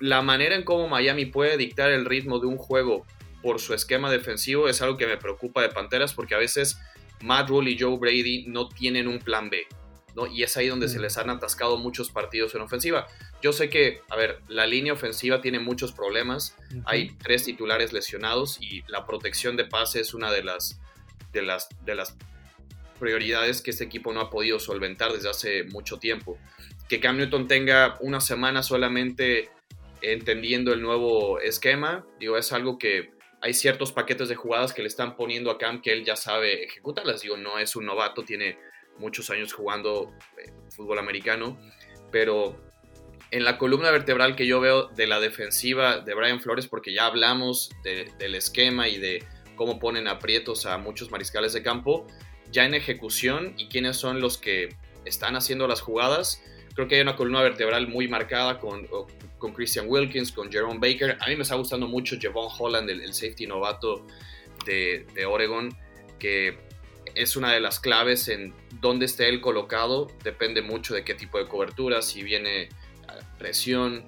la 0.00 0.22
manera 0.22 0.54
en 0.54 0.64
cómo 0.64 0.88
Miami 0.88 1.26
puede 1.26 1.56
dictar 1.56 1.90
el 1.90 2.04
ritmo 2.04 2.38
de 2.38 2.46
un 2.46 2.56
juego 2.56 3.06
por 3.42 3.60
su 3.60 3.74
esquema 3.74 4.10
defensivo 4.10 4.68
es 4.68 4.80
algo 4.82 4.96
que 4.96 5.06
me 5.06 5.16
preocupa 5.16 5.62
de 5.62 5.68
Panteras 5.68 6.14
porque 6.14 6.34
a 6.34 6.38
veces 6.38 6.78
Matt 7.20 7.48
Rule 7.48 7.70
y 7.70 7.78
Joe 7.78 7.98
Brady 7.98 8.46
no 8.46 8.68
tienen 8.68 9.08
un 9.08 9.18
plan 9.18 9.50
B. 9.50 9.66
¿no? 10.14 10.26
Y 10.26 10.42
es 10.42 10.56
ahí 10.56 10.68
donde 10.68 10.88
se 10.88 10.98
mm. 10.98 11.02
les 11.02 11.16
han 11.16 11.30
atascado 11.30 11.78
muchos 11.78 12.10
partidos 12.10 12.54
en 12.54 12.60
ofensiva. 12.60 13.06
Yo 13.40 13.52
sé 13.52 13.70
que, 13.70 14.02
a 14.10 14.16
ver, 14.16 14.40
la 14.48 14.66
línea 14.66 14.92
ofensiva 14.92 15.40
tiene 15.40 15.58
muchos 15.58 15.92
problemas. 15.92 16.56
Hay 16.84 17.16
tres 17.22 17.44
titulares 17.44 17.92
lesionados 17.92 18.58
y 18.60 18.82
la 18.88 19.06
protección 19.06 19.56
de 19.56 19.64
pase 19.64 20.00
es 20.00 20.12
una 20.12 20.30
de 20.30 20.44
las, 20.44 20.80
de 21.32 21.42
las, 21.42 21.68
de 21.84 21.94
las 21.94 22.16
prioridades 22.98 23.62
que 23.62 23.72
este 23.72 23.84
equipo 23.84 24.12
no 24.12 24.20
ha 24.20 24.30
podido 24.30 24.58
solventar 24.58 25.12
desde 25.12 25.30
hace 25.30 25.64
mucho 25.64 25.98
tiempo. 25.98 26.38
Que 26.88 27.00
Cam 27.00 27.16
Newton 27.16 27.48
tenga 27.48 27.96
una 28.00 28.20
semana 28.20 28.62
solamente 28.62 29.50
entendiendo 30.02 30.72
el 30.72 30.82
nuevo 30.82 31.40
esquema, 31.40 32.04
digo, 32.18 32.36
es 32.36 32.52
algo 32.52 32.78
que 32.78 33.12
hay 33.40 33.54
ciertos 33.54 33.92
paquetes 33.92 34.28
de 34.28 34.36
jugadas 34.36 34.72
que 34.72 34.82
le 34.82 34.88
están 34.88 35.16
poniendo 35.16 35.50
a 35.50 35.58
Cam 35.58 35.82
que 35.82 35.92
él 35.92 36.04
ya 36.04 36.14
sabe 36.14 36.64
ejecutarlas. 36.64 37.22
Digo, 37.22 37.36
no 37.36 37.58
es 37.58 37.74
un 37.74 37.86
novato, 37.86 38.22
tiene 38.22 38.56
muchos 38.98 39.30
años 39.30 39.52
jugando 39.52 40.14
eh, 40.38 40.52
fútbol 40.70 41.00
americano, 41.00 41.58
pero 42.12 42.60
en 43.32 43.44
la 43.44 43.58
columna 43.58 43.90
vertebral 43.90 44.36
que 44.36 44.46
yo 44.46 44.60
veo 44.60 44.88
de 44.88 45.08
la 45.08 45.18
defensiva 45.18 45.98
de 45.98 46.14
Brian 46.14 46.40
Flores, 46.40 46.68
porque 46.68 46.94
ya 46.94 47.06
hablamos 47.06 47.70
del 47.82 48.34
esquema 48.34 48.88
y 48.88 48.98
de 48.98 49.24
cómo 49.62 49.78
ponen 49.78 50.08
aprietos 50.08 50.66
a 50.66 50.76
muchos 50.76 51.12
mariscales 51.12 51.52
de 51.52 51.62
campo, 51.62 52.04
ya 52.50 52.64
en 52.64 52.74
ejecución 52.74 53.54
y 53.56 53.68
quiénes 53.68 53.96
son 53.96 54.20
los 54.20 54.36
que 54.36 54.74
están 55.04 55.36
haciendo 55.36 55.68
las 55.68 55.80
jugadas, 55.80 56.42
creo 56.74 56.88
que 56.88 56.96
hay 56.96 57.00
una 57.00 57.14
columna 57.14 57.42
vertebral 57.42 57.86
muy 57.86 58.08
marcada 58.08 58.58
con, 58.58 58.88
con 59.38 59.52
Christian 59.52 59.86
Wilkins, 59.88 60.32
con 60.32 60.50
Jerome 60.50 60.80
Baker. 60.80 61.16
A 61.20 61.28
mí 61.28 61.36
me 61.36 61.42
está 61.42 61.54
gustando 61.54 61.86
mucho 61.86 62.16
Javon 62.20 62.48
Holland, 62.58 62.90
el, 62.90 63.14
safety 63.14 63.46
novato 63.46 64.04
de, 64.66 65.06
Oregon, 65.24 65.68
que 66.18 66.58
es 67.14 67.36
una 67.36 67.52
de 67.52 67.60
las 67.60 67.78
claves 67.78 68.26
en 68.26 68.52
dónde 68.80 69.06
esté 69.06 69.28
él 69.28 69.40
colocado. 69.40 70.08
Depende 70.24 70.60
mucho 70.60 70.92
de 70.92 71.04
qué 71.04 71.14
tipo 71.14 71.38
de 71.38 71.46
cobertura, 71.46 72.02
si 72.02 72.24
viene 72.24 72.68
presión. 73.38 74.06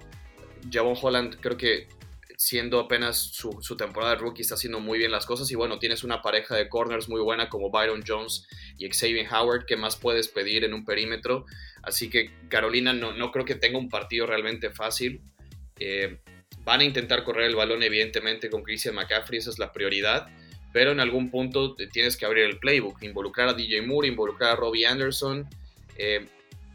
Javon 0.68 0.96
Holland 1.00 1.36
creo 1.40 1.56
que 1.56 1.86
siendo 2.36 2.80
apenas 2.80 3.16
su, 3.16 3.50
temporada 3.76 4.14
de 4.14 4.20
rookie 4.20 4.42
está 4.42 4.54
haciendo 4.54 4.80
muy 4.80 4.98
bien 4.98 5.10
las 5.10 5.26
cosas 5.26 5.50
y 5.50 5.54
bueno, 5.54 5.78
tienes 5.78 6.04
una 6.04 6.22
pareja 6.22 6.56
de 6.56 6.68
corners 6.68 7.08
muy 7.08 7.20
buena 7.20 7.48
como 7.48 7.70
Byron 7.70 8.02
Jones 8.06 8.46
y 8.78 8.88
Xavier 8.88 9.26
Howard, 9.32 9.66
¿qué 9.66 9.76
más 9.76 9.96
puedes 9.96 10.28
pedir 10.28 10.64
en 10.64 10.74
un 10.74 10.84
perímetro? 10.84 11.46
Así 11.82 12.10
que 12.10 12.30
Carolina 12.48 12.92
no, 12.92 13.12
no 13.12 13.30
creo 13.30 13.44
que 13.44 13.54
tenga 13.54 13.78
un 13.78 13.88
partido 13.88 14.26
realmente 14.26 14.70
fácil. 14.70 15.20
Eh, 15.78 16.18
van 16.64 16.80
a 16.80 16.84
intentar 16.84 17.24
correr 17.24 17.46
el 17.46 17.56
balón, 17.56 17.82
evidentemente, 17.82 18.50
con 18.50 18.62
Christian 18.62 18.94
McCaffrey, 18.94 19.38
esa 19.38 19.50
es 19.50 19.58
la 19.58 19.72
prioridad. 19.72 20.28
Pero 20.72 20.90
en 20.90 20.98
algún 20.98 21.30
punto 21.30 21.76
tienes 21.76 22.16
que 22.16 22.26
abrir 22.26 22.44
el 22.44 22.58
playbook, 22.58 23.02
involucrar 23.02 23.48
a 23.48 23.54
DJ 23.54 23.82
Moore, 23.82 24.08
involucrar 24.08 24.52
a 24.52 24.56
Robbie 24.56 24.86
Anderson. 24.86 25.48
Eh, 25.96 26.26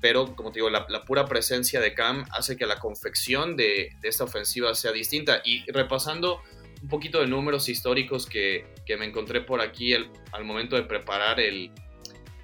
pero, 0.01 0.35
como 0.35 0.51
te 0.51 0.59
digo, 0.59 0.69
la, 0.69 0.85
pura 1.05 1.25
presencia 1.25 1.79
de 1.79 1.93
Cam 1.93 2.25
hace 2.31 2.57
que 2.57 2.65
la 2.65 2.79
confección 2.79 3.55
de, 3.55 3.95
esta 4.03 4.23
ofensiva 4.23 4.73
sea 4.75 4.91
distinta. 4.91 5.41
Y 5.43 5.69
repasando 5.71 6.41
un 6.81 6.87
poquito 6.87 7.19
de 7.19 7.27
números 7.27 7.67
históricos 7.69 8.25
que, 8.25 8.65
me 8.97 9.05
encontré 9.05 9.41
por 9.41 9.61
aquí 9.61 9.93
al 9.93 10.43
momento 10.43 10.75
de 10.75 10.83
preparar 10.83 11.39
el, 11.39 11.71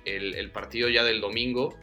el 0.06 0.52
partido 0.52 0.90
ya 0.90 1.04
del 1.04 1.22
domingo, 1.22 1.78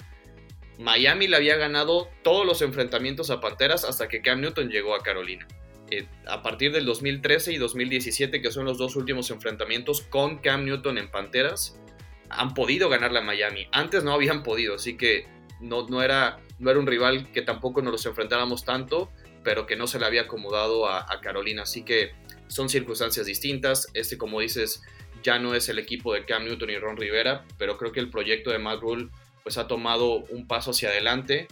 Miami 0.79 1.29
le 1.29 1.37
había 1.37 1.57
ganado 1.57 2.09
todos 2.23 2.47
los 2.47 2.63
enfrentamientos 2.63 3.31
a 3.31 3.41
Panteras 3.41 3.85
hasta 3.85 4.09
que 4.09 4.23
Cam 4.23 4.41
Newton 4.41 4.71
llegó 4.71 4.95
a 4.95 5.03
Carolina. 5.03 5.47
Eh, 5.91 6.07
a 6.27 6.43
partir 6.43 6.73
del 6.73 6.87
2013 6.87 7.53
y 7.53 7.59
2017, 7.59 8.41
que 8.41 8.51
son 8.51 8.65
los 8.65 8.79
dos 8.79 8.97
últimos 8.97 9.31
enfrentamientos 9.31 10.01
con 10.01 10.39
Cam 10.39 10.65
Newton 10.65 10.99
en 10.99 11.11
Panteras, 11.11 11.79
han 12.31 12.55
podido 12.55 12.89
ganarle 12.89 13.19
a 13.19 13.23
Miami. 13.23 13.69
Antes 13.73 14.03
no 14.03 14.13
habían 14.13 14.43
podido, 14.43 14.77
así 14.77 14.97
que 14.97 15.27
no, 15.63 15.89
no, 15.89 16.03
era, 16.03 16.41
no 16.59 16.71
era 16.71 16.79
un 16.79 16.87
rival 16.87 17.31
que 17.33 17.43
tampoco 17.43 17.81
nos 17.81 17.93
los 17.93 18.07
enfrentáramos 18.07 18.65
tanto, 18.65 19.11
pero 19.43 19.67
que 19.67 19.77
no 19.77 19.87
se 19.87 19.99
le 19.99 20.07
había 20.07 20.23
acomodado 20.23 20.89
a, 20.89 21.07
Carolina. 21.21 21.63
Así 21.63 21.83
que 21.85 22.13
son 22.49 22.69
circunstancias 22.69 23.27
distintas. 23.27 23.89
Este, 23.95 24.19
como 24.19 24.41
dices, 24.41 24.83
ya 25.23 25.39
no 25.39 25.55
es 25.55 25.69
el 25.69 25.79
equipo 25.79 26.13
de 26.13 26.25
Cam 26.25 26.45
Newton 26.45 26.71
y 26.71 26.79
Ron 26.79 26.97
Rivera, 26.97 27.47
pero 27.59 27.79
creo 27.79 27.93
que 27.93 28.01
el 28.01 28.11
proyecto 28.11 28.51
de 28.51 28.59
Matt 28.59 28.81
Rule 28.81 29.09
pues 29.43 29.59
ha 29.59 29.67
tomado 29.67 30.17
un 30.31 30.47
paso 30.47 30.71
hacia 30.71 30.91
adelante. 30.91 31.49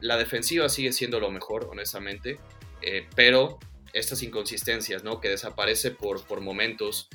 La 0.00 0.16
defensiva 0.16 0.68
sigue 0.68 0.92
siendo 0.92 1.20
lo 1.20 1.30
mejor, 1.30 1.68
honestamente, 1.70 2.38
eh, 2.80 3.06
pero 3.14 3.58
estas 3.92 4.22
inconsistencias, 4.22 5.04
¿no? 5.04 5.20
Que 5.20 5.28
desaparece 5.28 5.90
por, 5.90 6.24
por 6.26 6.40
momentos. 6.40 7.08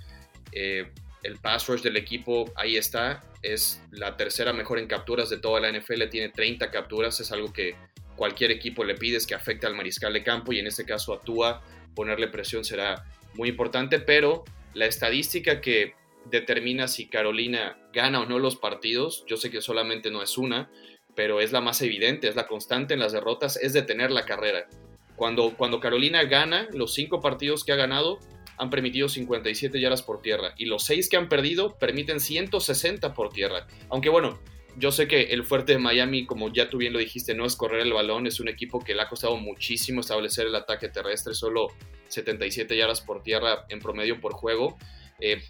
Eh, 0.51 0.91
el 1.23 1.37
pass 1.37 1.67
rush 1.67 1.81
del 1.81 1.97
equipo 1.97 2.51
ahí 2.55 2.77
está, 2.77 3.21
es 3.41 3.81
la 3.91 4.17
tercera 4.17 4.53
mejor 4.53 4.79
en 4.79 4.87
capturas 4.87 5.29
de 5.29 5.37
toda 5.37 5.59
la 5.59 5.71
NFL, 5.71 6.09
tiene 6.09 6.29
30 6.29 6.71
capturas, 6.71 7.19
es 7.19 7.31
algo 7.31 7.53
que 7.53 7.75
cualquier 8.15 8.51
equipo 8.51 8.83
le 8.83 8.95
pide, 8.95 9.17
es 9.17 9.25
que 9.25 9.35
afecte 9.35 9.65
al 9.65 9.75
mariscal 9.75 10.13
de 10.13 10.23
campo 10.23 10.51
y 10.51 10.59
en 10.59 10.67
este 10.67 10.85
caso 10.85 11.13
actúa, 11.13 11.61
ponerle 11.95 12.27
presión 12.27 12.63
será 12.63 13.05
muy 13.33 13.49
importante, 13.49 13.99
pero 13.99 14.43
la 14.73 14.85
estadística 14.85 15.61
que 15.61 15.93
determina 16.25 16.87
si 16.87 17.07
Carolina 17.07 17.77
gana 17.93 18.21
o 18.21 18.25
no 18.25 18.39
los 18.39 18.55
partidos. 18.55 19.23
Yo 19.27 19.37
sé 19.37 19.49
que 19.49 19.61
solamente 19.61 20.11
no 20.11 20.21
es 20.21 20.37
una, 20.37 20.69
pero 21.15 21.41
es 21.41 21.51
la 21.51 21.61
más 21.61 21.81
evidente, 21.81 22.27
es 22.27 22.35
la 22.35 22.47
constante 22.47 22.93
en 22.93 22.99
las 22.99 23.11
derrotas, 23.11 23.57
es 23.57 23.73
detener 23.73 24.11
la 24.11 24.25
carrera. 24.25 24.67
Cuando, 25.15 25.55
cuando 25.57 25.79
Carolina 25.79 26.23
gana, 26.23 26.67
los 26.73 26.93
cinco 26.93 27.19
partidos 27.19 27.63
que 27.63 27.71
ha 27.71 27.75
ganado 27.75 28.19
han 28.59 28.69
permitido 28.69 29.09
57 29.09 29.79
yardas 29.79 30.03
por 30.03 30.21
tierra 30.21 30.53
y 30.57 30.65
los 30.65 30.83
seis 30.83 31.09
que 31.09 31.17
han 31.17 31.29
perdido 31.29 31.77
permiten 31.79 32.19
160 32.19 33.13
por 33.13 33.29
tierra. 33.29 33.65
Aunque 33.89 34.09
bueno, 34.09 34.37
yo 34.77 34.91
sé 34.91 35.07
que 35.07 35.23
el 35.23 35.43
fuerte 35.43 35.73
de 35.73 35.79
Miami, 35.79 36.25
como 36.25 36.53
ya 36.53 36.69
tú 36.69 36.77
bien 36.77 36.93
lo 36.93 36.99
dijiste, 36.99 37.33
no 37.33 37.45
es 37.45 37.55
correr 37.55 37.81
el 37.81 37.93
balón, 37.93 38.27
es 38.27 38.39
un 38.39 38.47
equipo 38.47 38.79
que 38.79 38.93
le 38.93 39.01
ha 39.01 39.09
costado 39.09 39.37
muchísimo 39.37 40.01
establecer 40.01 40.45
el 40.45 40.55
ataque 40.55 40.89
terrestre, 40.89 41.33
solo 41.33 41.67
77 42.09 42.77
yardas 42.77 43.01
por 43.01 43.23
tierra 43.23 43.65
en 43.69 43.79
promedio 43.79 44.19
por 44.21 44.33
juego. 44.33 44.77
Eh, 45.19 45.41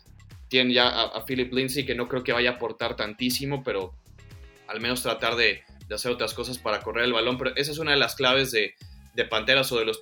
tienen 0.49 0.73
ya 0.73 0.89
a, 0.89 1.25
Philip 1.25 1.53
Lindsay, 1.53 1.85
que 1.85 1.95
no 1.95 2.07
creo 2.07 2.23
que 2.23 2.33
vaya 2.33 2.51
a 2.51 2.53
aportar 2.53 2.95
tantísimo, 2.95 3.63
pero 3.63 3.93
al 4.67 4.81
menos 4.81 5.03
tratar 5.03 5.35
de, 5.35 5.63
hacer 5.93 6.11
otras 6.11 6.33
cosas 6.33 6.57
para 6.57 6.81
correr 6.81 7.05
el 7.05 7.13
balón. 7.13 7.37
Pero 7.37 7.55
esa 7.55 7.71
es 7.71 7.77
una 7.77 7.91
de 7.91 7.97
las 7.97 8.15
claves 8.15 8.51
de, 8.51 8.75
Panteras 9.29 9.69
o 9.73 9.77
de 9.77 9.83
los 9.83 10.01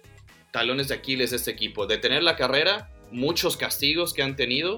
talones 0.52 0.90
de 0.90 0.94
Aquiles 0.94 1.32
de 1.32 1.38
este 1.38 1.50
equipo. 1.50 1.88
De 1.88 1.98
tener 1.98 2.22
la 2.22 2.36
carrera, 2.36 2.92
muchos 3.12 3.58
castigos 3.58 4.14
que 4.14 4.24
han 4.24 4.36
tenido 4.36 4.78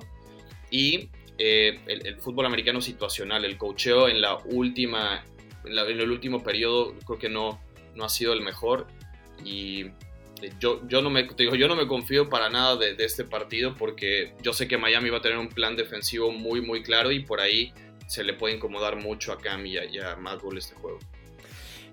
y 0.72 1.10
eh, 1.38 1.80
el, 1.88 2.18
fútbol 2.18 2.46
americano 2.46 2.82
situacional, 2.82 3.46
el 3.46 3.58
cocheo 3.58 4.10
en 4.10 4.22
la 4.22 4.38
última, 4.46 5.24
en, 5.66 5.78
el 5.78 6.12
último 6.12 6.44
periodo 6.44 6.96
creo 7.06 7.18
que 7.18 7.30
no, 7.30 7.62
no 7.96 8.04
ha 8.04 8.10
sido 8.10 8.34
el 8.34 8.42
mejor 8.42 8.88
y 9.44 9.86
yo, 10.60 10.88
yo, 10.88 11.02
no 11.02 11.10
me, 11.10 11.28
digo, 11.38 11.56
yo 11.56 11.68
no 11.68 11.76
me 11.76 11.88
confío 11.88 12.30
para 12.30 12.50
nada 12.50 12.78
de, 12.78 12.96
este 13.00 13.24
partido 13.24 13.76
porque 13.76 14.34
yo 14.42 14.54
sé 14.54 14.68
que 14.68 14.78
Miami 14.78 15.10
va 15.10 15.18
a 15.18 15.22
tener 15.22 15.38
un 15.38 15.50
plan 15.50 15.76
defensivo 15.76 16.32
muy, 16.32 16.62
muy 16.62 16.84
claro 16.84 17.12
y 17.12 17.22
por 17.22 17.42
ahí 17.42 17.74
se 18.08 18.24
le 18.24 18.34
puede 18.34 18.56
incomodar 18.56 18.96
mucho 18.96 19.32
a 19.32 19.40
Cam 19.40 19.66
y 19.66 19.78
a, 19.78 20.16
Matt 20.18 20.42
Rule 20.42 20.60
este 20.60 20.76
juego. 20.76 21.00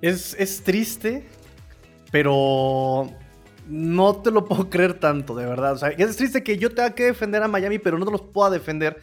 Es, 0.00 0.34
es 0.34 0.62
triste, 0.62 1.24
pero 2.10 3.12
no 3.68 4.16
te 4.16 4.30
lo 4.30 4.44
puedo 4.44 4.70
creer 4.70 4.94
tanto, 4.94 5.34
de 5.34 5.46
verdad. 5.46 5.72
O 5.72 5.78
sea, 5.78 5.88
es 5.90 6.16
triste 6.16 6.42
que 6.42 6.58
yo 6.58 6.74
tenga 6.74 6.94
que 6.94 7.04
defender 7.04 7.42
a 7.42 7.48
Miami, 7.48 7.78
pero 7.78 7.98
no 7.98 8.04
te 8.04 8.12
los 8.12 8.22
pueda 8.22 8.50
defender 8.50 9.00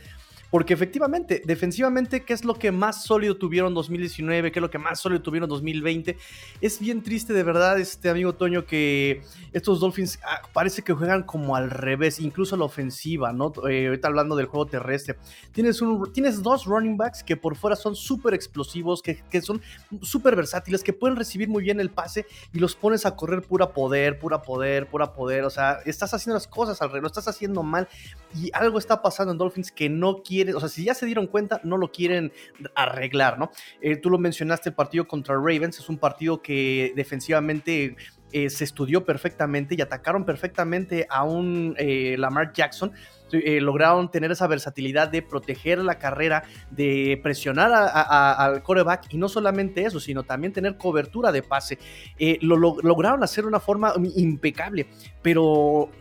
porque 0.53 0.75
efectivamente, 0.75 1.41
defensivamente, 1.43 2.25
¿qué 2.25 2.31
es 2.31 2.45
lo 2.45 2.53
que 2.53 2.71
más 2.71 3.05
sólido 3.05 3.37
tuvieron 3.37 3.73
2019? 3.73 4.51
¿Qué 4.51 4.59
es 4.59 4.61
lo 4.61 4.69
que 4.69 4.77
más 4.77 4.99
sólido 4.99 5.23
tuvieron 5.23 5.49
2020? 5.49 6.15
Es 6.61 6.79
bien 6.79 7.01
triste 7.01 7.33
de 7.33 7.41
verdad, 7.41 7.79
este 7.79 8.07
amigo 8.07 8.35
Toño, 8.35 8.63
que 8.63 9.23
estos 9.51 9.79
Dolphins 9.79 10.19
ah, 10.23 10.43
parece 10.53 10.83
que 10.83 10.93
juegan 10.93 11.23
como 11.23 11.55
al 11.55 11.71
revés, 11.71 12.19
incluso 12.19 12.55
la 12.55 12.65
ofensiva, 12.65 13.33
¿no? 13.33 13.51
Eh, 13.67 13.87
ahorita 13.87 14.07
hablando 14.07 14.35
del 14.35 14.45
juego 14.45 14.67
terrestre. 14.67 15.15
Tienes, 15.53 15.81
un, 15.81 16.13
tienes 16.13 16.43
dos 16.43 16.65
running 16.65 16.97
backs 16.97 17.23
que 17.23 17.35
por 17.35 17.55
fuera 17.55 17.75
son 17.75 17.95
súper 17.95 18.35
explosivos, 18.35 19.01
que, 19.01 19.23
que 19.31 19.41
son 19.41 19.59
súper 20.03 20.35
versátiles, 20.35 20.83
que 20.83 20.93
pueden 20.93 21.17
recibir 21.17 21.49
muy 21.49 21.63
bien 21.63 21.79
el 21.79 21.89
pase 21.89 22.27
y 22.53 22.59
los 22.59 22.75
pones 22.75 23.07
a 23.07 23.15
correr 23.15 23.41
pura 23.41 23.73
poder, 23.73 24.19
pura 24.19 24.43
poder, 24.43 24.85
pura 24.85 25.15
poder. 25.15 25.45
O 25.45 25.49
sea, 25.49 25.79
estás 25.83 26.13
haciendo 26.13 26.35
las 26.35 26.47
cosas 26.47 26.79
al 26.83 26.89
revés, 26.89 27.01
lo 27.01 27.07
estás 27.07 27.27
haciendo 27.27 27.63
mal 27.63 27.87
y 28.35 28.51
algo 28.53 28.77
está 28.77 29.01
pasando 29.01 29.31
en 29.31 29.39
Dolphins 29.39 29.71
que 29.71 29.89
no 29.89 30.21
quiere 30.21 30.42
o 30.55 30.59
sea, 30.59 30.69
si 30.69 30.83
ya 30.83 30.93
se 30.93 31.05
dieron 31.05 31.27
cuenta, 31.27 31.61
no 31.63 31.77
lo 31.77 31.91
quieren 31.91 32.31
arreglar, 32.75 33.39
¿no? 33.39 33.51
Eh, 33.81 33.97
tú 33.97 34.09
lo 34.09 34.17
mencionaste, 34.17 34.69
el 34.69 34.75
partido 34.75 35.07
contra 35.07 35.35
Ravens 35.35 35.79
es 35.79 35.89
un 35.89 35.97
partido 35.97 36.41
que 36.41 36.93
defensivamente 36.95 37.95
eh, 38.33 38.49
se 38.49 38.63
estudió 38.63 39.05
perfectamente 39.05 39.75
y 39.77 39.81
atacaron 39.81 40.25
perfectamente 40.25 41.05
a 41.07 41.23
un 41.23 41.75
eh, 41.77 42.15
Lamar 42.17 42.51
Jackson. 42.51 42.91
Eh, 43.31 43.61
lograron 43.61 44.09
tener 44.09 44.31
esa 44.31 44.47
versatilidad 44.47 45.07
de 45.07 45.21
proteger 45.21 45.77
la 45.79 45.99
carrera, 45.99 46.43
de 46.71 47.19
presionar 47.21 47.71
al 47.71 48.63
coreback 48.63 49.13
y 49.13 49.17
no 49.17 49.29
solamente 49.29 49.85
eso, 49.85 49.99
sino 49.99 50.23
también 50.23 50.51
tener 50.51 50.77
cobertura 50.77 51.31
de 51.31 51.43
pase. 51.43 51.77
lo, 52.41 52.57
lograron 52.57 53.23
hacer 53.23 53.43
de 53.43 53.49
una 53.49 53.59
forma 53.59 53.93
impecable, 54.15 54.87
pero 55.21 55.91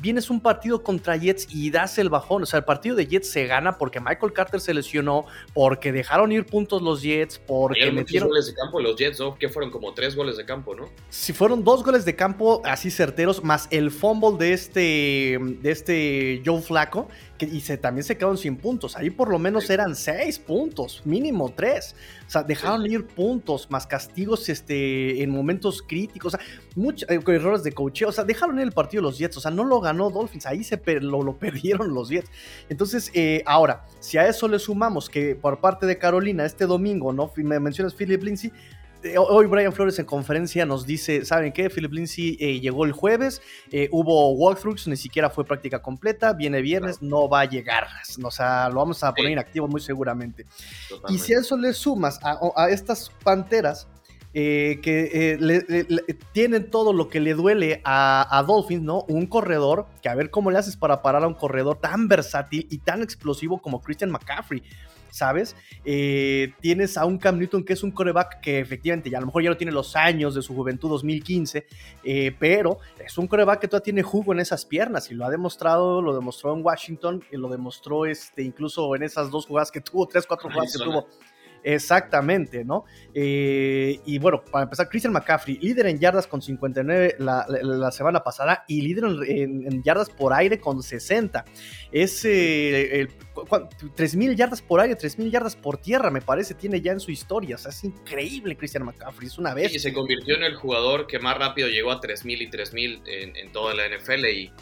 vienes 0.00 0.30
un 0.30 0.40
partido 0.40 0.82
contra 0.82 1.16
Jets 1.16 1.46
y 1.50 1.70
das 1.70 1.98
el 1.98 2.08
bajón. 2.08 2.42
O 2.42 2.46
sea, 2.46 2.58
el 2.58 2.64
partido 2.64 2.96
de 2.96 3.06
Jets 3.06 3.30
se 3.30 3.46
gana 3.46 3.78
porque 3.78 4.00
Michael 4.00 4.32
Carter 4.32 4.60
se 4.60 4.74
lesionó, 4.74 5.26
porque 5.54 5.92
dejaron 5.92 6.32
ir 6.32 6.46
puntos 6.46 6.82
los 6.82 7.02
Jets, 7.02 7.38
porque 7.38 7.90
metieron. 7.90 8.28
goles 8.28 8.46
de 8.46 8.54
campo 8.54 8.80
los 8.80 8.96
Jets, 8.96 9.20
¿no? 9.20 9.38
Que 9.38 9.48
fueron 9.48 9.70
como 9.70 9.94
tres 9.94 10.16
goles 10.16 10.36
de 10.36 10.44
campo, 10.44 10.74
¿no? 10.74 10.88
Si 11.08 11.32
fueron 11.32 11.64
dos 11.64 11.84
goles 11.84 12.04
de 12.04 12.16
campo 12.16 12.62
así 12.64 12.90
certeros, 12.90 13.42
más 13.42 13.68
el 13.70 13.90
fumble 13.90 14.36
de 14.38 14.52
este, 14.52 15.38
de 15.40 15.70
este 15.70 16.42
Joe 16.44 16.60
Flaco, 16.60 17.08
y 17.44 17.60
se, 17.60 17.76
también 17.76 18.04
se 18.04 18.16
quedaron 18.16 18.38
sin 18.38 18.56
puntos. 18.56 18.96
Ahí 18.96 19.10
por 19.10 19.28
lo 19.28 19.38
menos 19.38 19.68
eran 19.68 19.94
seis 19.94 20.38
puntos, 20.38 21.02
mínimo 21.04 21.52
tres. 21.54 21.94
O 22.26 22.30
sea, 22.30 22.42
dejaron 22.42 22.86
ir 22.86 23.06
puntos, 23.06 23.70
más 23.70 23.86
castigos 23.86 24.48
este, 24.48 25.22
en 25.22 25.30
momentos 25.30 25.82
críticos. 25.82 26.34
O 26.34 26.38
sea, 26.38 26.46
muchos 26.74 27.08
eh, 27.10 27.20
errores 27.26 27.62
de 27.62 27.72
coacheo. 27.72 28.08
O 28.08 28.12
sea, 28.12 28.24
dejaron 28.24 28.56
ir 28.56 28.62
el 28.62 28.72
partido 28.72 29.02
los 29.02 29.18
Jets. 29.18 29.36
O 29.36 29.40
sea, 29.40 29.50
no 29.50 29.64
lo 29.64 29.80
ganó 29.80 30.10
Dolphins. 30.10 30.46
Ahí 30.46 30.64
se 30.64 30.80
lo, 31.00 31.22
lo, 31.22 31.36
perdieron 31.38 31.92
los 31.92 32.08
Jets. 32.08 32.30
Entonces, 32.68 33.10
eh, 33.14 33.42
ahora, 33.44 33.84
si 34.00 34.16
a 34.18 34.26
eso 34.26 34.48
le 34.48 34.58
sumamos 34.58 35.10
que 35.10 35.34
por 35.34 35.60
parte 35.60 35.86
de 35.86 35.98
Carolina 35.98 36.44
este 36.44 36.66
domingo, 36.66 37.12
¿no? 37.12 37.30
Me 37.36 37.60
mencionas 37.60 37.94
Philip 37.94 38.22
Lindsay 38.22 38.52
hoy 39.16 39.46
Brian 39.46 39.72
Flores 39.72 39.98
en 39.98 40.06
conferencia 40.06 40.66
nos 40.66 40.86
dice, 40.86 41.24
¿saben 41.24 41.52
qué? 41.52 41.70
Philip 41.70 41.92
Lindsay 41.92 42.36
eh, 42.40 42.60
llegó 42.60 42.84
el 42.84 42.92
jueves, 42.92 43.40
eh, 43.70 43.88
hubo 43.92 44.32
walkthroughs, 44.32 44.86
ni 44.88 44.96
siquiera 44.96 45.30
fue 45.30 45.44
práctica 45.44 45.80
completa, 45.80 46.32
viene 46.32 46.60
viernes, 46.60 47.02
no 47.02 47.28
va 47.28 47.40
a 47.40 47.44
llegar. 47.44 47.86
O 48.22 48.30
sea, 48.30 48.68
lo 48.68 48.76
vamos 48.76 49.02
a 49.04 49.14
poner 49.14 49.32
inactivo 49.32 49.68
muy 49.68 49.80
seguramente. 49.80 50.46
Y 51.08 51.18
si 51.18 51.34
a 51.34 51.38
eso 51.38 51.56
le 51.56 51.72
sumas 51.72 52.18
a, 52.22 52.68
estas 52.70 53.10
panteras, 53.22 53.88
que 54.36 55.86
tienen 56.32 56.70
todo 56.70 56.92
lo 56.92 57.08
que 57.08 57.20
le 57.20 57.34
duele 57.34 57.80
a, 57.84 58.38
a, 58.38 58.42
Dolphins, 58.42 58.82
¿no? 58.82 59.04
Un 59.08 59.26
corredor, 59.26 59.86
que 60.02 60.10
a 60.10 60.14
ver 60.14 60.30
cómo 60.30 60.50
le 60.50 60.58
haces 60.58 60.76
para 60.76 61.00
parar 61.00 61.24
a 61.24 61.26
un 61.26 61.34
corredor 61.34 61.78
tan 61.80 62.06
versátil 62.06 62.66
y 62.70 62.78
tan 62.78 63.02
explosivo 63.02 63.58
como 63.58 63.80
Christian 63.80 64.10
McCaffrey. 64.10 64.62
¿sabes? 65.16 65.56
Eh, 65.84 66.52
tienes 66.60 66.98
a 66.98 67.06
un 67.06 67.16
Cam 67.16 67.38
Newton 67.38 67.64
que 67.64 67.72
es 67.72 67.82
un 67.82 67.90
coreback 67.90 68.40
que 68.40 68.60
efectivamente 68.60 69.08
ya 69.08 69.16
a 69.16 69.20
lo 69.20 69.26
mejor 69.26 69.42
ya 69.42 69.48
no 69.48 69.56
tiene 69.56 69.72
los 69.72 69.96
años 69.96 70.34
de 70.34 70.42
su 70.42 70.54
juventud 70.54 70.90
2015, 70.90 71.66
eh, 72.04 72.36
pero 72.38 72.78
es 72.98 73.16
un 73.16 73.26
coreback 73.26 73.60
que 73.60 73.68
todavía 73.68 73.84
tiene 73.84 74.02
jugo 74.02 74.32
en 74.34 74.40
esas 74.40 74.66
piernas 74.66 75.10
y 75.10 75.14
lo 75.14 75.24
ha 75.24 75.30
demostrado, 75.30 76.02
lo 76.02 76.14
demostró 76.14 76.54
en 76.54 76.64
Washington 76.64 77.24
y 77.32 77.36
lo 77.38 77.48
demostró 77.48 78.04
este, 78.04 78.42
incluso 78.42 78.94
en 78.94 79.04
esas 79.04 79.30
dos 79.30 79.46
jugadas 79.46 79.70
que 79.70 79.80
tuvo, 79.80 80.06
tres, 80.06 80.26
cuatro 80.26 80.50
jugadas 80.50 80.76
que 80.76 80.84
tuvo 80.84 81.06
Exactamente, 81.62 82.64
¿no? 82.64 82.84
Eh, 83.14 83.98
y 84.04 84.18
bueno, 84.18 84.44
para 84.44 84.64
empezar, 84.64 84.88
Christian 84.88 85.12
McCaffrey, 85.12 85.58
líder 85.58 85.86
en 85.86 85.98
yardas 85.98 86.26
con 86.26 86.40
59 86.40 87.16
la, 87.18 87.90
semana 87.90 88.22
pasada 88.22 88.64
y 88.68 88.82
líder 88.82 89.04
en, 89.26 89.82
yardas 89.82 90.10
por 90.10 90.32
aire 90.32 90.60
con 90.60 90.82
60. 90.82 91.44
Es 91.90 92.24
eh, 92.24 93.08
3.000 93.34 94.34
yardas 94.36 94.62
por 94.62 94.80
aire, 94.80 94.96
3.000 94.96 95.30
yardas 95.30 95.56
por 95.56 95.78
tierra, 95.78 96.10
me 96.10 96.20
parece, 96.20 96.54
tiene 96.54 96.80
ya 96.80 96.92
en 96.92 97.00
su 97.00 97.10
historia. 97.10 97.56
O 97.56 97.58
sea, 97.58 97.70
es 97.70 97.84
increíble 97.84 98.56
Christian 98.56 98.84
McCaffrey, 98.84 99.28
es 99.28 99.38
una 99.38 99.54
vez. 99.54 99.74
Y 99.74 99.78
se 99.78 99.92
convirtió 99.92 100.36
en 100.36 100.44
el 100.44 100.54
jugador 100.54 101.06
que 101.06 101.18
más 101.18 101.36
rápido 101.36 101.68
llegó 101.68 101.90
a 101.90 102.00
3.000 102.00 102.42
y 102.42 102.50
3.000 102.50 103.02
en, 103.06 103.36
en 103.36 103.52
toda 103.52 103.74
la 103.74 103.84
NFL 103.88 104.24
y 104.26 104.52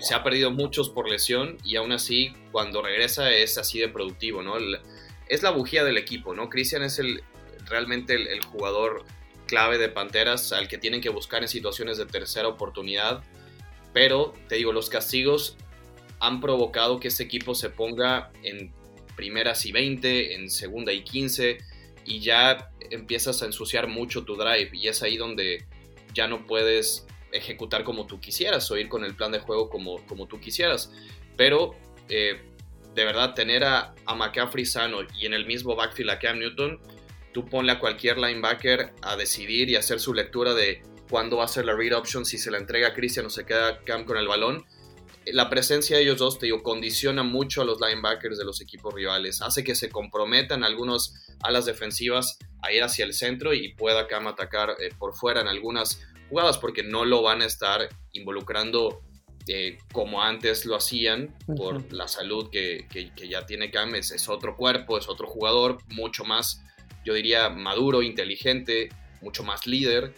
se 0.00 0.14
ha 0.14 0.22
perdido 0.22 0.50
muchos 0.50 0.88
por 0.88 1.08
lesión 1.08 1.58
y 1.64 1.76
aún 1.76 1.92
así 1.92 2.32
cuando 2.52 2.82
regresa 2.82 3.30
es 3.30 3.58
así 3.58 3.78
de 3.78 3.88
productivo, 3.88 4.42
¿no? 4.42 4.56
Es 5.28 5.42
la 5.42 5.50
bujía 5.50 5.84
del 5.84 5.98
equipo, 5.98 6.34
¿no? 6.34 6.48
Cristian 6.48 6.82
es 6.82 6.98
el, 6.98 7.22
realmente 7.66 8.14
el, 8.14 8.44
jugador 8.44 9.04
clave 9.46 9.78
de 9.78 9.88
Panteras 9.88 10.52
al 10.52 10.68
que 10.68 10.78
tienen 10.78 11.00
que 11.00 11.08
buscar 11.08 11.42
en 11.42 11.48
situaciones 11.48 11.98
de 11.98 12.06
tercera 12.06 12.48
oportunidad. 12.48 13.22
Pero, 13.92 14.34
te 14.48 14.56
digo, 14.56 14.72
los 14.72 14.88
castigos 14.90 15.56
han 16.20 16.40
provocado 16.40 17.00
que 17.00 17.08
este 17.08 17.22
equipo 17.22 17.54
se 17.54 17.70
ponga 17.70 18.32
en 18.42 18.72
primeras 19.16 19.64
y 19.66 19.72
20, 19.72 20.34
en 20.34 20.50
segunda 20.50 20.92
y 20.92 21.02
15, 21.02 21.58
y 22.04 22.20
ya 22.20 22.70
empiezas 22.90 23.42
a 23.42 23.46
ensuciar 23.46 23.86
mucho 23.88 24.24
tu 24.24 24.36
drive, 24.36 24.70
y 24.72 24.88
es 24.88 25.02
ahí 25.02 25.16
donde 25.16 25.64
ya 26.12 26.26
no 26.28 26.46
puedes 26.46 27.06
ejecutar 27.32 27.84
como 27.84 28.06
tú 28.06 28.20
quisieras 28.20 28.70
o 28.70 28.76
ir 28.76 28.88
con 28.88 29.04
el 29.04 29.14
plan 29.14 29.32
de 29.32 29.40
juego 29.40 29.68
como, 29.68 30.04
como 30.06 30.26
tú 30.26 30.40
quisieras. 30.40 30.92
Pero 31.36 31.74
eh, 32.08 32.40
de 32.94 33.04
verdad 33.04 33.34
tener 33.34 33.64
a, 33.64 33.94
McCaffrey 34.06 34.64
sano 34.64 34.98
y 35.18 35.26
en 35.26 35.34
el 35.34 35.46
mismo 35.46 35.74
backfield 35.74 36.10
a 36.10 36.18
Cam 36.18 36.38
Newton, 36.38 36.80
tú 37.32 37.44
ponle 37.44 37.72
a 37.72 37.80
cualquier 37.80 38.18
linebacker 38.18 38.92
a 39.02 39.16
decidir 39.16 39.68
y 39.68 39.76
hacer 39.76 39.98
su 39.98 40.14
lectura 40.14 40.54
de 40.54 40.82
cuándo 41.10 41.38
va 41.38 41.44
a 41.44 41.48
ser 41.48 41.64
la 41.64 41.74
read 41.74 41.96
option, 41.96 42.24
si 42.24 42.38
se 42.38 42.50
la 42.50 42.58
entrega 42.58 42.88
a 42.88 42.94
Christian 42.94 43.26
o 43.26 43.30
se 43.30 43.44
queda 43.44 43.80
Cam 43.80 44.04
con 44.04 44.16
el 44.16 44.28
balón. 44.28 44.64
La 45.26 45.48
presencia 45.48 45.96
de 45.96 46.02
ellos 46.02 46.18
dos, 46.18 46.38
te 46.38 46.46
digo, 46.46 46.62
condiciona 46.62 47.22
mucho 47.22 47.62
a 47.62 47.64
los 47.64 47.80
linebackers 47.80 48.38
de 48.38 48.44
los 48.44 48.60
equipos 48.60 48.94
rivales, 48.94 49.40
hace 49.42 49.64
que 49.64 49.74
se 49.74 49.88
comprometan 49.88 50.62
algunos 50.62 51.14
alas 51.40 51.64
defensivas 51.64 52.38
a 52.62 52.72
ir 52.72 52.82
hacia 52.82 53.04
el 53.04 53.14
centro 53.14 53.54
y 53.54 53.74
pueda 53.74 54.06
Cam 54.06 54.26
atacar 54.28 54.76
eh, 54.80 54.90
por 54.98 55.14
fuera 55.14 55.40
en 55.40 55.48
algunas 55.48 56.00
jugadas 56.28 56.58
porque 56.58 56.82
no 56.82 57.04
lo 57.04 57.22
van 57.22 57.42
a 57.42 57.46
estar 57.46 57.88
involucrando 58.12 59.02
eh, 59.46 59.78
como 59.92 60.22
antes 60.22 60.64
lo 60.64 60.76
hacían 60.76 61.34
por 61.56 61.92
la 61.92 62.08
salud 62.08 62.48
que, 62.50 62.86
ya 63.28 63.44
tiene 63.46 63.70
Cam, 63.70 63.94
es, 63.94 64.28
otro 64.28 64.56
cuerpo, 64.56 64.98
es 64.98 65.08
otro 65.08 65.26
jugador, 65.26 65.78
mucho 65.88 66.24
más, 66.24 66.62
yo 67.04 67.14
diría, 67.14 67.50
maduro, 67.50 68.02
inteligente, 68.02 68.88
mucho 69.20 69.42
más 69.44 69.66
líder, 69.66 70.14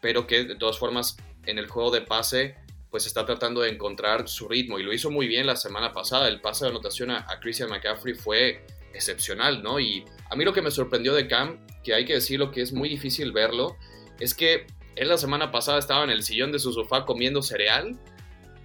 pero 0.00 0.26
que 0.26 0.44
de 0.44 0.56
todas 0.56 0.78
formas 0.78 1.16
en 1.46 1.58
el 1.58 1.68
juego 1.68 1.90
de 1.90 2.02
pase 2.02 2.56
pues 2.90 3.06
está 3.06 3.24
tratando 3.24 3.62
de 3.62 3.70
encontrar 3.70 4.28
su 4.28 4.48
ritmo 4.48 4.78
y 4.78 4.82
lo 4.82 4.92
hizo 4.92 5.10
muy 5.10 5.26
bien 5.26 5.46
la 5.46 5.56
semana 5.56 5.92
pasada, 5.92 6.28
el 6.28 6.42
pase 6.42 6.66
de 6.66 6.72
anotación 6.72 7.10
a, 7.10 7.24
a 7.28 7.40
Christian 7.40 7.70
McCaffrey 7.70 8.14
fue 8.14 8.66
excepcional, 8.92 9.62
¿no? 9.62 9.80
Y 9.80 10.04
a 10.30 10.36
mí 10.36 10.44
lo 10.44 10.52
que 10.52 10.60
me 10.60 10.70
sorprendió 10.70 11.14
de 11.14 11.26
Cam, 11.26 11.58
que 11.82 11.94
hay 11.94 12.04
que 12.04 12.14
decirlo 12.14 12.50
que 12.50 12.60
es 12.60 12.72
muy 12.72 12.90
difícil 12.90 13.32
verlo, 13.32 13.76
es 14.20 14.34
que 14.34 14.66
él 14.96 15.08
la 15.08 15.16
semana 15.16 15.50
pasada 15.50 15.78
estaba 15.78 16.04
en 16.04 16.10
el 16.10 16.22
sillón 16.22 16.52
de 16.52 16.58
su 16.58 16.72
sofá 16.72 17.06
comiendo 17.06 17.42
cereal 17.42 17.98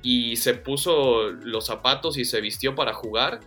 y 0.01 0.35
se 0.37 0.53
puso 0.53 1.29
los 1.31 1.65
zapatos 1.65 2.17
y 2.17 2.25
se 2.25 2.41
vistió 2.41 2.75
para 2.75 2.93
jugar 2.93 3.39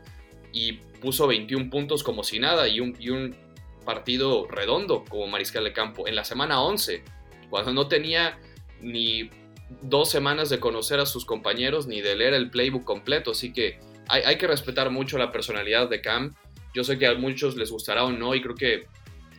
y 0.52 0.74
puso 1.00 1.26
21 1.26 1.70
puntos 1.70 2.02
como 2.02 2.24
si 2.24 2.38
nada 2.38 2.68
y 2.68 2.80
un, 2.80 3.50
partido 3.84 4.46
redondo 4.46 5.04
como 5.08 5.26
mariscal 5.26 5.64
de 5.64 5.72
campo 5.72 6.06
en 6.06 6.14
la 6.14 6.22
semana 6.22 6.60
11, 6.60 7.02
cuando 7.48 7.72
no 7.72 7.88
tenía 7.88 8.38
ni 8.82 9.30
dos 9.80 10.10
semanas 10.10 10.50
de 10.50 10.60
conocer 10.60 11.00
a 11.00 11.06
sus 11.06 11.24
compañeros 11.24 11.86
ni 11.86 12.02
de 12.02 12.14
leer 12.14 12.34
el 12.34 12.50
playbook 12.50 12.84
completo, 12.84 13.30
así 13.30 13.52
que 13.54 13.80
hay, 14.06 14.22
hay 14.22 14.36
que 14.36 14.46
respetar 14.46 14.90
mucho 14.90 15.16
la 15.16 15.32
personalidad 15.32 15.88
de 15.88 16.02
Cam. 16.02 16.34
Yo 16.74 16.84
sé 16.84 16.98
que 16.98 17.06
a 17.06 17.14
muchos 17.14 17.56
les 17.56 17.70
gustará 17.70 18.04
o 18.04 18.12
no 18.12 18.34
y 18.34 18.42
creo 18.42 18.54
que 18.54 18.86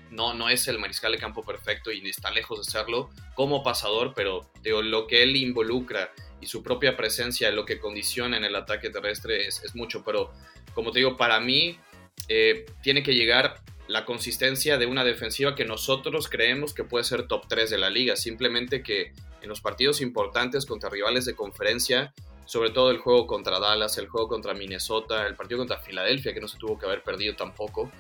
no, 0.09 0.33
no 0.33 0.49
es 0.49 0.67
el 0.67 0.79
mariscal 0.79 1.13
de 1.13 1.17
campo 1.17 1.43
perfecto 1.43 1.91
y 1.91 2.07
está 2.07 2.31
lejos 2.31 2.65
de 2.65 2.69
serlo 2.69 3.09
como 3.35 3.63
pasador, 3.63 4.13
pero 4.15 4.49
digo, 4.61 4.81
lo 4.81 5.07
que 5.07 5.23
él 5.23 5.35
involucra 5.35 6.11
y 6.41 6.47
su 6.47 6.63
propia 6.63 6.97
presencia 6.97 7.51
lo 7.51 7.65
que 7.65 7.79
condiciona 7.79 8.35
en 8.37 8.43
el 8.43 8.55
ataque 8.55 8.89
terrestre 8.89 9.47
es, 9.47 9.75
mucho, 9.75 10.03
pero 10.03 10.31
como 10.73 10.91
te 10.91 10.99
digo, 10.99 11.15
para 11.15 11.39
mí 11.39 11.77
eh, 12.27 12.65
tiene 12.81 13.03
que 13.03 13.13
llegar 13.13 13.61
la 13.87 14.05
consistencia 14.05 14.77
de 14.77 14.85
una 14.85 15.03
defensiva 15.03 15.55
que 15.55 15.65
nosotros 15.65 16.29
creemos 16.29 16.73
que 16.73 16.83
puede 16.83 17.03
ser 17.03 17.27
top 17.27 17.47
3 17.47 17.69
de 17.69 17.77
la 17.77 17.89
liga, 17.89 18.15
simplemente 18.15 18.83
que 18.83 19.13
en 19.41 19.49
los 19.49 19.61
partidos 19.61 20.01
importantes 20.01 20.65
contra 20.65 20.89
rivales 20.89 21.25
de 21.25 21.35
conferencia, 21.35 22.13
sobre 22.45 22.69
todo 22.69 22.91
el 22.91 22.97
juego 22.97 23.27
contra 23.27 23.59
Dallas, 23.59 23.97
el 23.97 24.07
juego 24.07 24.27
contra 24.27 24.53
Minnesota, 24.53 25.27
el 25.27 25.35
partido 25.35 25.59
contra 25.59 25.77
Filadelfia, 25.77 26.33
que 26.33 26.41
no 26.41 26.47
se 26.47 26.57
tuvo 26.57 26.77
que 26.77 26.85
haber 26.85 27.03
perdido 27.03 27.35
tampoco, 27.35 27.91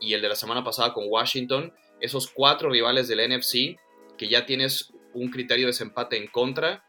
y 0.00 0.14
el 0.14 0.22
de 0.22 0.28
la 0.28 0.36
semana 0.36 0.64
pasada 0.64 0.92
con 0.92 1.04
Washington, 1.08 1.72
esos 2.00 2.28
cuatro 2.28 2.70
rivales 2.70 3.08
del 3.08 3.28
NFC, 3.28 3.78
que 4.16 4.28
ya 4.28 4.46
tienes 4.46 4.92
un 5.12 5.30
criterio 5.30 5.66
de 5.66 5.72
desempate 5.72 6.16
en 6.16 6.28
contra, 6.28 6.84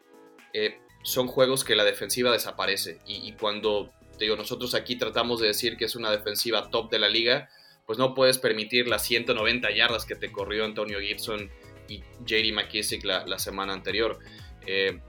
eh, 0.52 0.78
son 1.02 1.26
juegos 1.26 1.64
que 1.64 1.74
la 1.74 1.84
defensiva 1.84 2.32
desaparece. 2.32 2.98
Y, 3.06 3.32
cuando 3.32 3.92
digo, 4.18 4.36
nosotros 4.36 4.74
aquí 4.74 4.96
tratamos 4.96 5.40
de 5.40 5.48
decir 5.48 5.76
que 5.76 5.84
es 5.84 5.96
una 5.96 6.10
defensiva 6.10 6.70
top 6.70 6.90
de 6.90 6.98
la 6.98 7.08
liga, 7.08 7.48
pues 7.86 7.98
no 7.98 8.14
puedes 8.14 8.38
permitir 8.38 8.88
las 8.88 9.02
190 9.04 9.70
yardas 9.72 10.04
que 10.04 10.14
te 10.14 10.30
corrió 10.30 10.64
Antonio 10.64 11.00
Gibson 11.00 11.50
y 11.88 12.02
JD 12.24 12.52
McKissick 12.54 13.04
la, 13.04 13.38
semana 13.38 13.72
anterior. 13.72 14.18
Eh, 14.66 15.00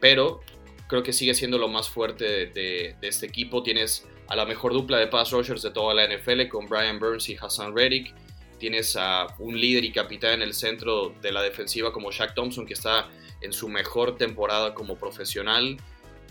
pero 0.00 0.40
creo 0.86 1.02
que 1.02 1.12
sigue 1.12 1.34
siendo 1.34 1.58
lo 1.58 1.68
más 1.68 1.88
fuerte 1.88 2.46
de, 2.46 2.96
este 3.02 3.26
equipo. 3.26 3.62
Tienes 3.62 4.06
a 4.28 4.36
la 4.36 4.46
mejor 4.46 4.72
dupla 4.72 4.98
de 4.98 5.08
pass 5.08 5.32
rushers 5.32 5.62
de 5.62 5.70
toda 5.70 5.94
la 5.94 6.06
NFL 6.06 6.48
con 6.48 6.68
Brian 6.68 6.98
Burns 6.98 7.28
y 7.28 7.36
Hassan 7.40 7.76
Reddick. 7.76 8.14
Tienes 8.62 8.94
a 8.94 9.26
un 9.40 9.60
líder 9.60 9.82
y 9.82 9.90
capitán 9.90 10.34
en 10.34 10.42
el 10.42 10.54
centro 10.54 11.12
de 11.20 11.32
la 11.32 11.42
defensiva 11.42 11.92
como 11.92 12.12
Shaq 12.12 12.32
Thompson, 12.32 12.64
que 12.64 12.74
está 12.74 13.10
en 13.40 13.52
su 13.52 13.68
mejor 13.68 14.16
temporada 14.16 14.72
como 14.72 14.96
profesional. 14.96 15.78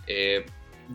Eh, 0.07 0.45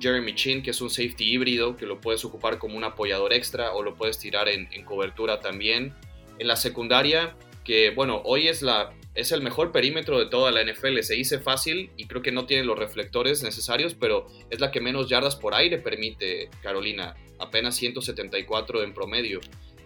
Jeremy 0.00 0.34
Chin, 0.34 0.62
que 0.62 0.70
es 0.70 0.80
un 0.80 0.88
safety 0.88 1.30
híbrido, 1.30 1.76
que 1.76 1.84
lo 1.84 2.00
puedes 2.00 2.24
ocupar 2.24 2.56
como 2.56 2.74
un 2.74 2.84
apoyador 2.84 3.34
extra 3.34 3.74
o 3.74 3.82
lo 3.82 3.96
puedes 3.96 4.18
tirar 4.18 4.48
en, 4.48 4.66
cobertura 4.86 5.40
también. 5.40 5.92
En 6.38 6.48
la 6.48 6.56
secundaria, 6.56 7.36
que 7.66 7.90
bueno, 7.90 8.22
hoy 8.24 8.48
es, 8.48 8.62
la, 8.62 8.94
es 9.14 9.30
el 9.30 9.42
mejor 9.42 9.72
perímetro 9.72 10.18
de 10.18 10.30
toda 10.30 10.50
la 10.52 10.64
NFL, 10.64 11.00
se 11.00 11.16
dice 11.16 11.38
fácil 11.38 11.90
y 11.98 12.06
creo 12.06 12.22
que 12.22 12.32
no 12.32 12.46
tiene 12.46 12.64
los 12.64 12.78
reflectores 12.78 13.42
necesarios, 13.42 13.94
pero 13.94 14.26
es 14.48 14.58
la 14.58 14.70
que 14.70 14.80
menos 14.80 15.10
yardas 15.10 15.36
por 15.36 15.54
aire 15.54 15.76
permite 15.76 16.48
Carolina, 16.62 17.14
apenas 17.38 17.76
174 17.76 18.82
en 18.82 18.94
promedio. 18.94 19.40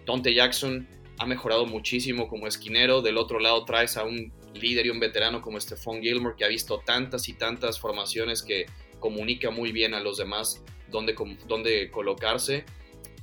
Tonte 0.05 0.33
Jackson 0.33 0.87
ha 1.17 1.25
mejorado 1.25 1.65
muchísimo 1.65 2.27
como 2.27 2.47
esquinero, 2.47 3.01
del 3.01 3.17
otro 3.17 3.39
lado 3.39 3.63
traes 3.65 3.97
a 3.97 4.03
un 4.03 4.33
líder 4.53 4.85
y 4.87 4.89
un 4.89 4.99
veterano 4.99 5.41
como 5.41 5.59
Stephon 5.59 6.01
Gilmore 6.01 6.35
que 6.37 6.45
ha 6.45 6.47
visto 6.47 6.79
tantas 6.85 7.27
y 7.29 7.33
tantas 7.33 7.79
formaciones 7.79 8.41
que 8.41 8.65
comunica 8.99 9.51
muy 9.51 9.71
bien 9.71 9.93
a 9.93 9.99
los 9.99 10.17
demás 10.17 10.63
dónde, 10.89 11.15
dónde 11.47 11.89
colocarse. 11.91 12.65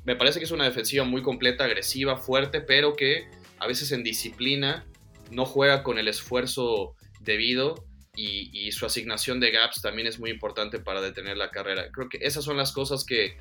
Me 0.04 0.16
parece 0.16 0.38
que 0.38 0.44
es 0.44 0.50
una 0.50 0.64
defensiva 0.64 1.04
muy 1.04 1.22
completa, 1.22 1.64
agresiva, 1.64 2.16
fuerte, 2.16 2.60
pero 2.60 2.94
que 2.96 3.28
a 3.58 3.66
veces 3.66 3.92
en 3.92 4.02
disciplina 4.02 4.86
no 5.30 5.44
juega 5.44 5.82
con 5.82 5.98
el 5.98 6.08
esfuerzo 6.08 6.94
debido 7.20 7.84
y, 8.14 8.72
su 8.72 8.84
asignación 8.84 9.38
de 9.38 9.52
gaps 9.52 9.80
también 9.80 10.08
es 10.08 10.18
muy 10.18 10.30
importante 10.30 10.80
para 10.80 11.00
detener 11.00 11.36
la 11.36 11.50
carrera. 11.50 11.90
Creo 11.92 12.08
que 12.08 12.18
esas 12.20 12.44
son 12.44 12.56
las 12.56 12.72
cosas 12.72 13.04
que 13.04 13.36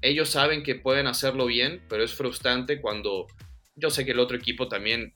ellos 0.00 0.30
saben 0.30 0.62
que 0.62 0.74
pueden 0.74 1.06
hacerlo 1.06 1.46
bien, 1.46 1.82
pero 1.88 2.02
es 2.02 2.14
frustrante 2.14 2.80
cuando 2.80 3.26
yo 3.76 3.90
sé 3.90 4.04
que 4.04 4.12
el 4.12 4.18
otro 4.18 4.36
equipo 4.36 4.68
también 4.68 5.12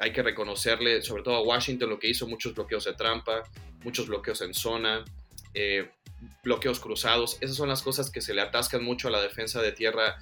hay 0.00 0.12
que 0.12 0.22
reconocerle, 0.22 1.02
sobre 1.02 1.22
todo 1.22 1.36
a 1.36 1.42
Washington, 1.42 1.90
lo 1.90 1.98
que 1.98 2.08
hizo, 2.08 2.26
muchos 2.26 2.54
bloqueos 2.54 2.84
de 2.84 2.94
trampa, 2.94 3.44
muchos 3.82 4.08
bloqueos 4.08 4.40
en 4.42 4.54
zona, 4.54 5.04
eh, 5.54 5.90
bloqueos 6.42 6.80
cruzados. 6.80 7.38
Esas 7.40 7.56
son 7.56 7.68
las 7.68 7.82
cosas 7.82 8.10
que 8.10 8.20
se 8.20 8.34
le 8.34 8.40
atascan 8.40 8.84
mucho 8.84 9.08
a 9.08 9.10
la 9.10 9.20
defensa 9.20 9.62
de 9.62 9.72
tierra 9.72 10.16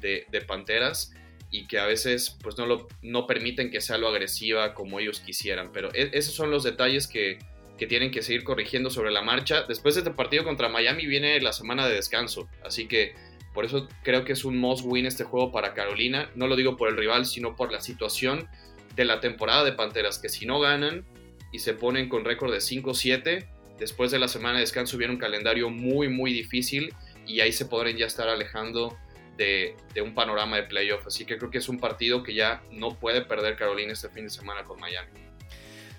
de, 0.00 0.44
Panteras 0.46 1.12
y 1.50 1.66
que 1.66 1.78
a 1.78 1.86
veces 1.86 2.36
pues 2.42 2.58
no, 2.58 2.66
lo, 2.66 2.88
no 3.02 3.26
permiten 3.26 3.70
que 3.70 3.80
sea 3.80 3.98
lo 3.98 4.08
agresiva 4.08 4.74
como 4.74 4.98
ellos 4.98 5.20
quisieran. 5.20 5.70
Pero 5.72 5.90
e, 5.94 6.10
esos 6.12 6.34
son 6.34 6.50
los 6.50 6.64
detalles 6.64 7.06
que, 7.06 7.38
que 7.78 7.86
tienen 7.86 8.10
que 8.10 8.22
seguir 8.22 8.42
corrigiendo 8.42 8.90
sobre 8.90 9.12
la 9.12 9.22
marcha. 9.22 9.62
Después 9.62 9.94
de 9.94 10.00
este 10.00 10.12
partido 10.12 10.44
contra 10.44 10.68
Miami 10.68 11.06
viene 11.06 11.40
la 11.40 11.52
semana 11.52 11.86
de 11.86 11.94
descanso, 11.94 12.48
así 12.64 12.88
que 12.88 13.14
por 13.52 13.64
eso 13.64 13.88
creo 14.02 14.24
que 14.24 14.32
es 14.32 14.44
un 14.44 14.58
must 14.58 14.84
win 14.84 15.06
este 15.06 15.24
juego 15.24 15.52
para 15.52 15.74
Carolina. 15.74 16.30
No 16.34 16.46
lo 16.46 16.56
digo 16.56 16.76
por 16.76 16.88
el 16.88 16.96
rival, 16.96 17.26
sino 17.26 17.54
por 17.54 17.70
la 17.70 17.80
situación 17.80 18.48
de 18.96 19.04
la 19.04 19.20
temporada 19.20 19.64
de 19.64 19.72
Panteras, 19.72 20.18
que 20.18 20.28
si 20.28 20.46
no 20.46 20.60
ganan 20.60 21.04
y 21.52 21.58
se 21.58 21.74
ponen 21.74 22.08
con 22.08 22.24
récord 22.24 22.52
de 22.52 22.58
5-7, 22.58 23.46
después 23.78 24.10
de 24.10 24.18
la 24.18 24.28
semana 24.28 24.54
de 24.54 24.60
descanso 24.60 24.96
viene 24.96 25.12
un 25.12 25.18
calendario 25.18 25.70
muy, 25.70 26.08
muy 26.08 26.32
difícil 26.32 26.94
y 27.26 27.40
ahí 27.40 27.52
se 27.52 27.66
podrían 27.66 27.96
ya 27.98 28.06
estar 28.06 28.28
alejando 28.28 28.96
de, 29.36 29.76
un 30.02 30.14
panorama 30.14 30.56
de 30.56 30.64
playoff. 30.64 31.06
Así 31.06 31.24
que 31.24 31.38
creo 31.38 31.50
que 31.50 31.58
es 31.58 31.68
un 31.68 31.78
partido 31.78 32.22
que 32.22 32.34
ya 32.34 32.62
no 32.70 32.98
puede 32.98 33.22
perder 33.22 33.56
Carolina 33.56 33.92
este 33.92 34.08
fin 34.08 34.24
de 34.24 34.30
semana 34.30 34.64
con 34.64 34.80
Miami. 34.80 35.10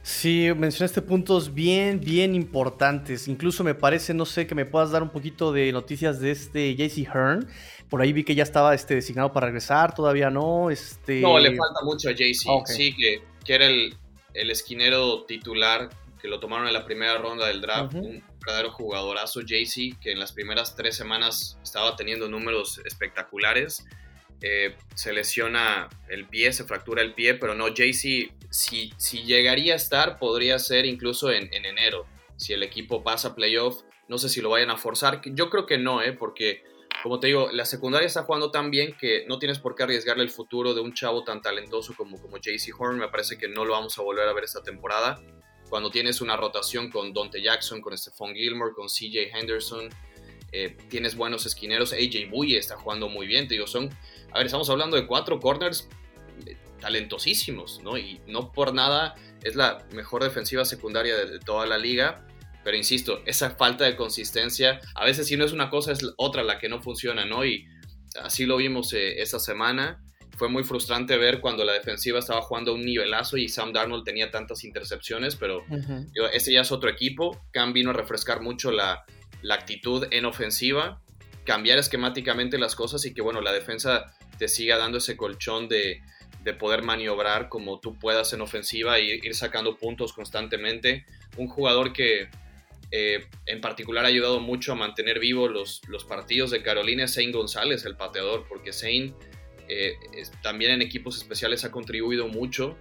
Sí, 0.03 0.49
mencionaste 0.55 1.01
puntos 1.01 1.53
bien, 1.53 2.01
bien 2.01 2.35
importantes. 2.35 3.29
Incluso 3.29 3.63
me 3.63 3.73
parece, 3.73 4.13
no 4.13 4.25
sé, 4.25 4.45
que 4.45 4.53
me 4.53 4.65
puedas 4.65 4.91
dar 4.91 5.01
un 5.01 5.09
poquito 5.09 5.53
de 5.53 5.71
noticias 5.71 6.19
de 6.19 6.31
este 6.31 6.75
JC 6.75 7.07
Hearn. 7.07 7.47
Por 7.89 8.01
ahí 8.01 8.11
vi 8.11 8.25
que 8.25 8.35
ya 8.35 8.43
estaba 8.43 8.75
este, 8.75 8.95
designado 8.95 9.31
para 9.31 9.45
regresar, 9.47 9.95
todavía 9.95 10.29
no. 10.29 10.69
Este... 10.69 11.21
No, 11.21 11.39
le 11.39 11.55
falta 11.55 11.85
mucho 11.85 12.09
a 12.09 12.11
JC. 12.11 12.65
Sí, 12.65 12.93
que, 12.93 13.23
que 13.45 13.53
era 13.55 13.65
el, 13.65 13.95
el 14.33 14.51
esquinero 14.51 15.23
titular 15.23 15.89
que 16.21 16.27
lo 16.27 16.39
tomaron 16.39 16.67
en 16.67 16.73
la 16.73 16.85
primera 16.85 17.17
ronda 17.17 17.47
del 17.47 17.59
draft, 17.59 17.95
un 17.95 18.23
verdadero 18.45 18.71
jugadorazo, 18.71 19.41
JC, 19.41 19.99
que 20.01 20.11
en 20.11 20.19
las 20.19 20.31
primeras 20.31 20.75
tres 20.75 20.95
semanas 20.95 21.57
estaba 21.61 21.97
teniendo 21.97 22.29
números 22.29 22.81
espectaculares. 22.85 23.85
Eh, 24.41 24.75
se 24.95 25.11
lesiona 25.11 25.89
el 26.09 26.25
pie, 26.27 26.53
se 26.53 26.63
fractura 26.63 27.01
el 27.01 27.13
pie, 27.13 27.33
pero 27.33 27.55
no, 27.55 27.67
JC, 27.67 28.31
si, 28.53 28.93
si 28.97 29.23
llegaría 29.23 29.73
a 29.73 29.77
estar, 29.77 30.19
podría 30.19 30.59
ser 30.59 30.85
incluso 30.85 31.31
en, 31.31 31.51
en 31.53 31.65
enero, 31.65 32.05
si 32.37 32.53
el 32.53 32.61
equipo 32.61 33.03
pasa 33.03 33.35
playoff. 33.35 33.81
No 34.07 34.17
sé 34.17 34.29
si 34.29 34.41
lo 34.41 34.49
vayan 34.49 34.69
a 34.69 34.77
forzar. 34.77 35.21
Yo 35.25 35.49
creo 35.49 35.65
que 35.65 35.77
no, 35.77 36.01
¿eh? 36.01 36.13
porque 36.13 36.63
como 37.01 37.19
te 37.19 37.27
digo, 37.27 37.49
la 37.51 37.65
secundaria 37.65 38.05
está 38.05 38.23
jugando 38.23 38.51
tan 38.51 38.69
bien 38.69 38.95
que 38.95 39.25
no 39.27 39.39
tienes 39.39 39.57
por 39.57 39.75
qué 39.75 39.83
arriesgarle 39.83 40.23
el 40.23 40.29
futuro 40.29 40.73
de 40.73 40.81
un 40.81 40.93
chavo 40.93 41.23
tan 41.23 41.41
talentoso 41.41 41.95
como, 41.97 42.21
como 42.21 42.37
JC 42.37 42.71
Horn. 42.77 42.99
Me 42.99 43.07
parece 43.07 43.37
que 43.37 43.47
no 43.47 43.65
lo 43.65 43.73
vamos 43.73 43.97
a 43.97 44.03
volver 44.03 44.27
a 44.27 44.33
ver 44.33 44.43
esta 44.43 44.61
temporada 44.61 45.19
cuando 45.73 45.89
tienes 45.89 46.21
una 46.21 46.37
rotación 46.37 46.91
con 46.91 47.13
Dante 47.13 47.41
Jackson, 47.41 47.81
con 47.81 47.97
Stephon 47.97 48.35
Gilmore, 48.35 48.73
con 48.75 48.85
CJ 48.85 49.35
Henderson, 49.35 49.89
eh, 50.51 50.77
tienes 50.87 51.15
buenos 51.15 51.47
esquineros, 51.47 51.93
AJ 51.93 52.29
Buye 52.29 52.59
está 52.59 52.77
jugando 52.77 53.09
muy 53.09 53.25
bien, 53.25 53.47
te 53.47 53.55
digo, 53.55 53.65
son, 53.65 53.89
a 54.31 54.37
ver, 54.37 54.45
estamos 54.45 54.69
hablando 54.69 54.95
de 54.95 55.07
cuatro 55.07 55.39
corners 55.39 55.89
talentosísimos, 56.83 57.81
¿no? 57.81 57.97
Y 57.97 58.19
no 58.27 58.51
por 58.51 58.73
nada 58.73 59.15
es 59.41 59.55
la 59.55 59.85
mejor 59.93 60.21
defensiva 60.21 60.65
secundaria 60.65 61.15
de, 61.15 61.39
toda 61.39 61.65
la 61.65 61.77
liga, 61.77 62.27
pero 62.61 62.75
insisto, 62.75 63.21
esa 63.25 63.51
falta 63.51 63.85
de 63.85 63.95
consistencia, 63.95 64.81
a 64.95 65.05
veces 65.05 65.27
si 65.27 65.37
no 65.37 65.45
es 65.45 65.53
una 65.53 65.69
cosa 65.69 65.93
es 65.93 66.01
otra 66.17 66.43
la 66.43 66.59
que 66.59 66.67
no 66.67 66.81
funciona, 66.81 67.23
¿no? 67.25 67.45
Y 67.45 67.65
así 68.21 68.45
lo 68.45 68.57
vimos 68.57 68.91
eh, 68.93 69.21
esta 69.21 69.39
semana 69.39 70.03
fue 70.35 70.49
muy 70.49 70.63
frustrante 70.63 71.17
ver 71.17 71.39
cuando 71.39 71.63
la 71.63 71.73
defensiva 71.73 72.19
estaba 72.19 72.41
jugando 72.41 72.71
a 72.71 72.73
un 72.75 72.81
nivelazo 72.81 73.37
y 73.37 73.47
Sam 73.47 73.71
Darnold 73.71 74.03
tenía 74.03 74.31
tantas 74.31 74.63
intercepciones, 74.63 75.35
pero 75.35 75.63
ese 76.33 76.51
ya 76.51 76.61
es 76.61 76.71
otro 76.71 76.89
equipo. 76.89 77.39
Cam 77.51 77.71
vino 77.71 77.91
a 77.91 77.93
refrescar 77.93 78.41
mucho 78.41 78.71
la, 78.71 79.05
actitud 79.51 80.07
en 80.09 80.25
ofensiva, 80.25 81.01
cambiar 81.45 81.77
esquemáticamente 81.77 82.57
las 82.57 82.75
cosas 82.75 83.05
y 83.05 83.13
que 83.13 83.21
bueno, 83.21 83.41
la 83.41 83.51
defensa 83.51 84.05
te 84.39 84.47
siga 84.47 84.77
dando 84.77 84.97
ese 84.97 85.15
colchón 85.15 85.67
de, 85.67 86.01
poder 86.51 86.81
maniobrar 86.81 87.47
como 87.47 87.79
tú 87.79 87.97
puedas 87.97 88.33
en 88.33 88.41
ofensiva 88.41 88.97
e 88.97 89.21
ir 89.23 89.35
sacando 89.35 89.77
puntos 89.77 90.11
constantemente. 90.11 91.05
Un 91.37 91.47
jugador 91.47 91.93
que 91.93 92.27
eh, 92.91 93.25
en 93.45 93.61
particular 93.61 94.03
ha 94.03 94.09
ayudado 94.09 94.41
mucho 94.41 94.73
a 94.73 94.75
mantener 94.75 95.19
vivos 95.19 95.49
los, 95.49 95.81
los 95.87 96.03
partidos 96.03 96.51
de 96.51 96.61
Carolina 96.61 97.05
es 97.05 97.15
Zane 97.15 97.31
González, 97.31 97.85
el 97.85 97.95
pateador, 97.95 98.45
porque 98.49 98.73
Zane 98.73 99.13
eh, 99.69 99.95
también 100.41 100.71
en 100.71 100.81
equipos 100.81 101.17
especiales 101.17 101.63
ha 101.63 101.71
contribuido 101.71 102.27
mucho. 102.27 102.77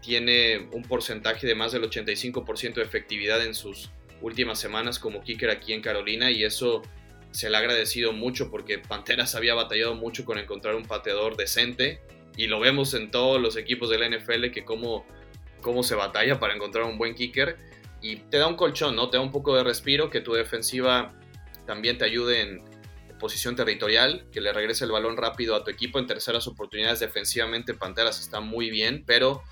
Tiene 0.00 0.68
un 0.72 0.82
porcentaje 0.82 1.46
de 1.46 1.54
más 1.54 1.72
del 1.72 1.82
85% 1.82 2.74
de 2.74 2.82
efectividad 2.82 3.44
en 3.44 3.54
sus 3.54 3.90
últimas 4.20 4.58
semanas 4.58 4.98
como 4.98 5.22
kicker 5.22 5.50
aquí 5.50 5.72
en 5.72 5.82
Carolina 5.82 6.30
y 6.30 6.44
eso 6.44 6.82
se 7.30 7.50
le 7.50 7.56
ha 7.56 7.60
agradecido 7.60 8.12
mucho 8.12 8.50
porque 8.50 8.78
Panteras 8.78 9.34
había 9.34 9.54
batallado 9.54 9.94
mucho 9.94 10.24
con 10.24 10.38
encontrar 10.38 10.76
un 10.76 10.84
pateador 10.84 11.36
decente 11.36 12.00
y 12.36 12.46
lo 12.46 12.60
vemos 12.60 12.94
en 12.94 13.10
todos 13.10 13.40
los 13.40 13.56
equipos 13.56 13.90
de 13.90 13.98
la 13.98 14.08
NFL 14.08 14.50
que 14.50 14.64
cómo, 14.64 15.06
cómo 15.60 15.82
se 15.82 15.94
batalla 15.94 16.38
para 16.38 16.54
encontrar 16.54 16.84
un 16.84 16.98
buen 16.98 17.14
kicker 17.14 17.56
y 18.00 18.16
te 18.16 18.38
da 18.38 18.46
un 18.46 18.56
colchón, 18.56 18.96
¿no? 18.96 19.08
Te 19.08 19.16
da 19.16 19.22
un 19.22 19.32
poco 19.32 19.56
de 19.56 19.64
respiro, 19.64 20.10
que 20.10 20.20
tu 20.20 20.32
defensiva 20.32 21.14
también 21.66 21.96
te 21.96 22.04
ayude 22.04 22.42
en, 22.42 22.74
posición 23.18 23.56
territorial, 23.56 24.26
que 24.32 24.40
le 24.42 24.52
regrese 24.52 24.84
el 24.84 24.90
balón 24.90 25.16
rápido 25.16 25.54
a 25.54 25.64
tu 25.64 25.70
equipo 25.70 25.98
en 25.98 26.06
terceras 26.06 26.46
oportunidades 26.46 27.00
defensivamente. 27.00 27.72
Panteras 27.72 28.20
está 28.20 28.40
muy 28.40 28.68
bien, 28.68 29.04
pero 29.06 29.42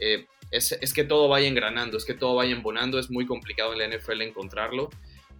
eh, 0.00 0.26
es, 0.50 0.72
es, 0.72 0.92
que 0.92 1.04
todo 1.04 1.28
vaya 1.28 1.48
engranando, 1.48 1.96
es 1.96 2.04
que 2.04 2.12
todo 2.12 2.34
vaya 2.34 2.52
embonando, 2.52 2.98
es 2.98 3.10
muy 3.10 3.24
complicado 3.24 3.72
en 3.72 3.78
la 3.78 3.96
NFL 3.96 4.20
encontrarlo 4.20 4.90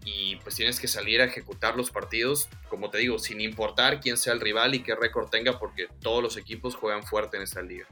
y 0.05 0.37
pues 0.37 0.57
tienes 0.57 0.81
que 0.81 0.89
salir 0.89 1.21
a 1.21 1.25
ejecutar 1.25 1.77
los 1.77 1.91
partidos, 1.91 2.49
como 2.69 2.91
te 2.91 2.99
digo, 2.99 3.19
sin 3.19 3.41
importar 3.41 4.01
quién 4.01 4.17
sea 4.17 4.33
el 4.33 4.41
rival 4.41 4.75
y 4.75 4.83
qué 4.83 4.95
récord 4.95 5.29
tenga, 5.29 5.59
porque 5.59 5.89
todos 6.01 6.23
los 6.23 6.37
equipos 6.37 6.75
juegan 6.75 7.05
fuerte 7.05 7.37
en 7.37 7.45
esta 7.45 7.63
liga. 7.63 7.87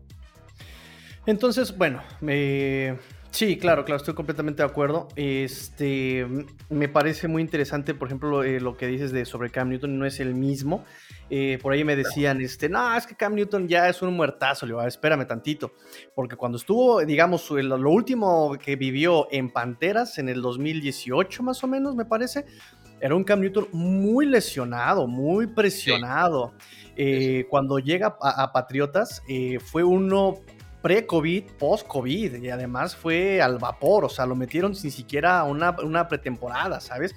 Entonces, 1.27 1.77
bueno, 1.77 2.03
me 2.20 2.96
Sí, 3.31 3.57
claro, 3.57 3.85
claro, 3.85 3.99
estoy 3.99 4.14
completamente 4.14 4.62
de 4.62 4.69
acuerdo. 4.69 5.07
Este, 5.14 6.27
me 6.69 6.88
parece 6.88 7.29
muy 7.29 7.43
interesante, 7.43 7.95
por 7.95 8.09
ejemplo, 8.09 8.43
eh, 8.43 8.59
lo 8.59 8.77
que 8.77 8.88
dices 8.88 9.12
de 9.12 9.25
sobre 9.25 9.51
Cam 9.51 9.69
Newton 9.69 9.99
no 9.99 10.05
es 10.05 10.19
el 10.19 10.35
mismo. 10.35 10.85
Eh, 11.31 11.59
por 11.62 11.73
ahí 11.73 11.85
me 11.85 11.95
decían, 11.95 12.40
este, 12.40 12.69
no, 12.69 12.95
es 12.97 13.07
que 13.07 13.14
Cam 13.14 13.37
Newton 13.37 13.69
ya 13.69 13.88
es 13.88 14.03
un 14.03 14.14
muertazo, 14.14 14.66
le 14.66 14.73
digo, 14.73 14.83
espérame 14.83 15.27
tantito, 15.27 15.73
porque 16.12 16.35
cuando 16.35 16.59
estuvo, 16.59 17.05
digamos, 17.05 17.49
lo 17.51 17.90
último 17.90 18.59
que 18.59 18.75
vivió 18.75 19.29
en 19.31 19.51
Panteras 19.51 20.19
en 20.19 20.29
el 20.29 20.43
2018 20.43 21.45
más 21.45 21.62
o 21.62 21.69
menos, 21.69 21.95
me 21.95 22.05
parece, 22.05 22.47
era 23.01 23.14
un 23.14 23.23
Cam 23.23 23.40
Newton 23.40 23.69
muy 23.73 24.27
lesionado, 24.27 25.07
muy 25.07 25.47
presionado. 25.47 26.53
Eh, 26.97 27.47
cuando 27.49 27.79
llega 27.79 28.16
a, 28.21 28.53
Patriotas, 28.53 29.23
fue 29.64 29.85
uno 29.85 30.35
pre-COVID, 30.83 31.45
post-COVID, 31.59 32.43
y 32.43 32.51
además 32.51 32.97
fue 32.97 33.40
al 33.43 33.59
vapor, 33.59 34.05
o 34.05 34.09
sea, 34.09 34.27
lo 34.27 34.35
metieron 34.35 34.75
sin 34.75 34.90
siquiera 34.90 35.45
una, 35.45 35.77
una 35.83 36.09
pretemporada, 36.09 36.81
¿sabes? 36.81 37.14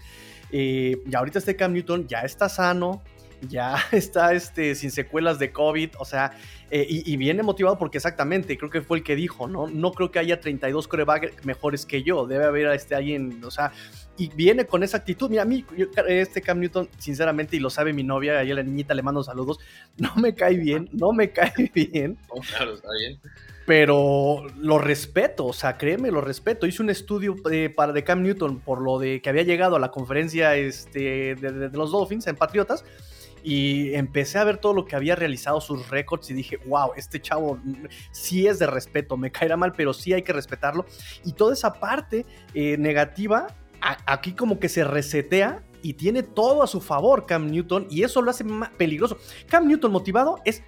Eh, 0.52 1.02
y 1.06 1.16
ahorita 1.16 1.40
este 1.40 1.56
Cam 1.56 1.74
Newton 1.74 2.08
ya 2.08 2.22
está 2.22 2.50
sano, 2.50 3.02
ya 3.50 3.76
está 3.92 4.34
este, 4.34 4.76
sin 4.76 4.92
secuelas 4.92 5.40
de 5.40 5.52
COVID, 5.52 5.92
o 5.98 6.06
sea, 6.06 6.32
eh, 6.72 6.86
y, 6.90 7.18
viene 7.18 7.44
motivado 7.44 7.78
porque 7.78 7.98
exactamente, 7.98 8.58
creo 8.58 8.70
que 8.70 8.82
fue 8.82 8.98
el 8.98 9.04
que 9.04 9.16
dijo, 9.16 9.48
¿no? 9.48 9.68
No 9.68 9.92
creo 9.92 10.12
que 10.12 10.20
haya 10.20 10.40
32 10.40 10.88
corebacks 10.88 11.46
mejores 11.46 11.86
que 11.86 12.02
yo, 12.02 12.26
debe 12.26 12.46
haber 12.46 12.68
este, 12.68 12.96
alguien, 12.96 13.42
o 13.44 13.52
sea, 13.52 13.72
y 14.18 14.30
viene 14.30 14.66
con 14.66 14.84
esa 14.84 14.98
actitud. 14.98 15.30
Mira, 15.30 15.44
a 15.44 15.46
mí, 15.46 15.66
este 16.08 16.42
Cam 16.42 16.60
Newton, 16.60 16.90
sinceramente, 16.98 17.56
y 17.56 17.60
lo 17.60 17.70
sabe 17.70 17.94
mi 17.94 18.04
novia, 18.04 18.40
ahí 18.40 18.52
la 18.54 18.64
niñita 18.64 18.94
le 18.94 19.04
mando 19.04 19.24
saludos, 19.24 19.60
no 19.98 20.16
me 20.16 20.34
cae 20.34 20.56
bien, 20.56 20.90
no 20.92 21.14
me 21.14 21.32
cae 21.32 21.72
bien. 21.74 22.18
Oh, 22.30 22.42
claro, 22.42 22.74
está 22.74 22.90
bien. 23.00 23.20
Pero 23.66 24.46
lo 24.58 24.78
respeto, 24.78 25.46
o 25.46 25.54
sea, 25.54 25.78
créeme, 25.78 26.12
lo 26.12 26.20
respeto. 26.20 26.68
Hice 26.68 26.82
un 26.82 26.90
estudio 26.90 27.36
eh, 27.50 27.70
para 27.70 27.94
de 27.94 28.04
Cam 28.04 28.22
Newton 28.22 28.60
por 28.60 28.82
lo 28.82 29.00
de 29.00 29.22
que 29.22 29.30
había 29.30 29.44
llegado 29.44 29.78
a 29.78 29.80
la 29.80 29.90
conferencia 29.90 30.56
este, 30.56 31.36
de, 31.36 31.70
los 31.74 31.92
Dolphins 31.92 32.28
en 32.28 32.36
Patriotas 32.36 32.84
y 33.42 33.94
empecé 33.94 34.38
a 34.38 34.44
ver 34.44 34.58
todo 34.58 34.74
lo 34.74 34.86
que 34.86 34.96
había 34.96 35.16
realizado, 35.16 35.60
sus 35.60 35.90
récords, 35.90 36.30
y 36.30 36.34
dije, 36.34 36.58
wow, 36.66 36.92
este 36.96 37.22
chavo 37.22 37.60
sí 38.12 38.48
es 38.48 38.58
de 38.60 38.68
respeto, 38.68 39.18
me 39.18 39.32
caerá 39.32 39.58
mal, 39.58 39.74
pero 39.76 39.94
sí 39.94 40.14
hay 40.14 40.22
que 40.22 40.34
respetarlo. 40.34 40.86
Y 41.26 41.34
toda 41.34 41.54
esa 41.54 41.74
parte 41.74 42.26
eh, 42.54 42.78
negativa 42.78 43.48
aquí 44.06 44.34
como 44.34 44.60
que 44.60 44.70
se 44.70 44.84
resetea 44.84 45.62
y 45.82 45.94
tiene 45.94 46.24
todo 46.24 46.64
a 46.64 46.68
su 46.68 46.80
favor 46.80 47.26
Cam 47.26 47.52
Newton 47.52 47.88
y 47.90 48.04
eso 48.04 48.22
lo 48.22 48.32
hace 48.32 48.44
más 48.44 48.70
peligroso. 48.72 49.18
Cam 49.48 49.68
Newton 49.68 49.92
motivado 49.92 50.40
es 50.46 50.64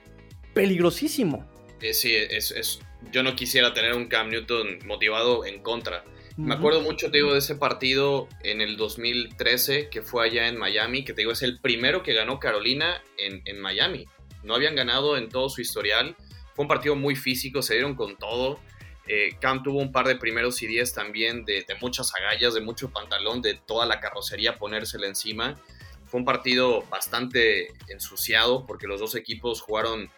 peligrosísimo. 0.53 1.45
Eh, 1.81 1.93
sí, 1.93 2.15
es, 2.15 2.79
yo 3.11 3.23
no 3.23 3.35
quisiera 3.35 3.73
tener 3.73 3.93
un 3.93 4.07
Cam 4.07 4.29
Newton 4.29 4.79
motivado 4.85 5.45
en 5.45 5.61
contra. 5.61 6.03
Me 6.37 6.53
acuerdo 6.53 6.81
mucho, 6.81 7.09
te 7.11 7.17
digo, 7.17 7.31
de 7.31 7.39
ese 7.39 7.55
partido 7.55 8.27
en 8.43 8.59
el 8.59 8.75
2013 8.75 9.89
que 9.89 10.01
fue 10.01 10.25
allá 10.25 10.49
en 10.49 10.57
Miami, 10.57 11.05
que 11.05 11.13
te 11.13 11.21
digo, 11.21 11.31
es 11.31 11.41
el 11.43 11.59
primero 11.61 12.03
que 12.03 12.13
ganó 12.13 12.39
Carolina 12.39 13.01
en, 13.17 13.41
en 13.45 13.61
Miami. 13.61 14.05
No 14.43 14.53
habían 14.53 14.75
ganado 14.75 15.17
en 15.17 15.29
todo 15.29 15.49
su 15.49 15.61
historial. 15.61 16.15
Fue 16.53 16.63
un 16.63 16.67
partido 16.67 16.95
muy 16.95 17.15
físico, 17.15 17.61
se 17.61 17.75
dieron 17.75 17.95
con 17.95 18.17
todo. 18.17 18.59
Eh, 19.07 19.37
Cam 19.39 19.61
tuvo 19.61 19.79
un 19.79 19.91
par 19.91 20.07
de 20.07 20.15
primeros 20.15 20.61
y 20.63 20.67
diez 20.67 20.93
también 20.93 21.45
de, 21.45 21.65
muchas 21.79 22.11
agallas, 22.15 22.53
de 22.53 22.61
mucho 22.61 22.89
pantalón, 22.89 23.41
de 23.41 23.53
toda 23.53 23.85
la 23.85 23.99
carrocería 23.99 24.57
ponérsela 24.57 25.07
encima. 25.07 25.59
Fue 26.05 26.19
un 26.19 26.25
partido 26.25 26.83
bastante 26.89 27.67
ensuciado 27.87 28.65
porque 28.65 28.87
los 28.87 28.99
dos 28.99 29.15
equipos 29.15 29.61
jugaron 29.61 30.09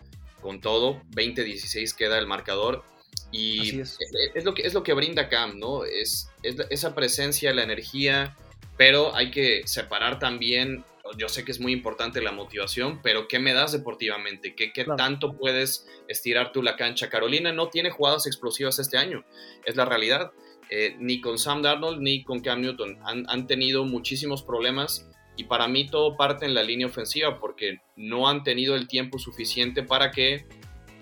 con 0.42 0.62
todo. 0.62 1.02
20-16 1.12 1.96
queda 1.96 2.18
el 2.18 2.28
marcador. 2.28 2.84
Y 3.32 3.80
es. 3.80 3.98
lo 4.44 4.54
que, 4.54 4.62
es 4.64 4.74
lo 4.74 4.84
que 4.84 4.94
brinda 4.94 5.28
Cam, 5.30 5.60
¿no? 5.60 5.84
Es, 5.84 6.30
es 6.44 6.56
esa 6.70 6.96
presencia, 6.96 7.54
la 7.54 7.64
energía, 7.64 8.36
pero 8.78 9.16
hay 9.16 9.32
que 9.32 9.64
separar 9.66 10.20
también 10.20 10.86
yo 11.18 11.30
sé 11.30 11.46
que 11.46 11.52
es 11.52 11.60
muy 11.60 11.72
importante 11.72 12.22
la 12.22 12.32
motivación, 12.32 13.02
pero 13.02 13.28
¿qué 13.28 13.40
me 13.40 13.54
das 13.54 13.72
deportivamente? 13.72 14.56
¿Qué, 14.56 14.74
qué 14.74 14.86
tanto 14.98 15.38
puedes 15.38 15.88
estirar 16.08 16.52
tú 16.52 16.62
la 16.62 16.76
cancha? 16.76 17.10
Carolina 17.10 17.52
no 17.54 17.70
tiene 17.70 17.92
jugadas 17.92 18.28
explosivas 18.28 18.80
este 18.80 18.98
año, 18.98 19.24
es 19.66 19.76
la 19.76 19.86
realidad. 19.86 20.32
Eh, 20.70 20.98
ni 21.00 21.22
con 21.22 21.40
Sam 21.40 21.62
Darnold 21.62 22.02
ni 22.02 22.26
con 22.26 22.42
Cam 22.42 22.60
Newton. 22.60 23.00
Han, 23.04 23.26
han, 23.30 23.48
tenido 23.48 23.86
muchísimos 23.86 24.44
problemas 24.44 25.08
y 25.38 25.44
para 25.44 25.68
mí 25.68 25.88
todo 25.88 26.18
parte 26.18 26.46
en 26.46 26.56
la 26.56 26.64
línea 26.64 26.88
ofensiva 26.88 27.40
porque 27.40 27.80
no 27.96 28.28
han 28.28 28.44
tenido 28.44 28.76
el 28.76 28.88
tiempo 28.88 29.20
suficiente 29.20 29.84
para 29.84 30.12
que 30.12 30.46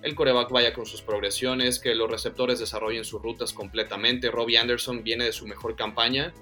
el 0.04 0.14
coreback 0.14 0.52
vaya 0.52 0.74
con 0.74 0.86
sus 0.86 1.02
progresiones, 1.02 1.80
que 1.80 1.96
los 1.96 2.12
receptores 2.12 2.60
desarrollen 2.60 3.06
sus 3.06 3.22
rutas 3.22 3.54
completamente. 3.54 4.30
Robbie 4.30 4.58
Anderson 4.58 5.04
viene 5.04 5.24
de 5.24 5.32
su 5.32 5.48
mejor 5.48 5.76
campaña, 5.76 6.34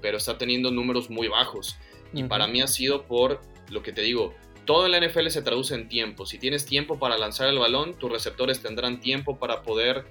pero 0.00 0.16
está 0.16 0.38
teniendo 0.38 0.70
números 0.70 1.10
muy 1.10 1.28
bajos. 1.28 1.76
Y 2.14 2.22
para 2.24 2.46
mí 2.46 2.62
ha 2.62 2.68
sido 2.68 3.02
por 3.06 3.42
lo 3.70 3.82
que 3.82 3.92
te 3.92 4.02
digo, 4.02 4.34
todo 4.64 4.86
en 4.86 4.92
la 4.92 5.00
NFL 5.00 5.28
se 5.28 5.42
traduce 5.42 5.74
en 5.74 5.88
tiempo. 5.88 6.24
Si 6.24 6.38
tienes 6.38 6.64
tiempo 6.64 6.98
para 6.98 7.18
lanzar 7.18 7.48
el 7.48 7.58
balón, 7.58 7.98
tus 7.98 8.10
receptores 8.10 8.62
tendrán 8.62 9.00
tiempo 9.00 9.38
para 9.38 9.62
poder 9.62 10.04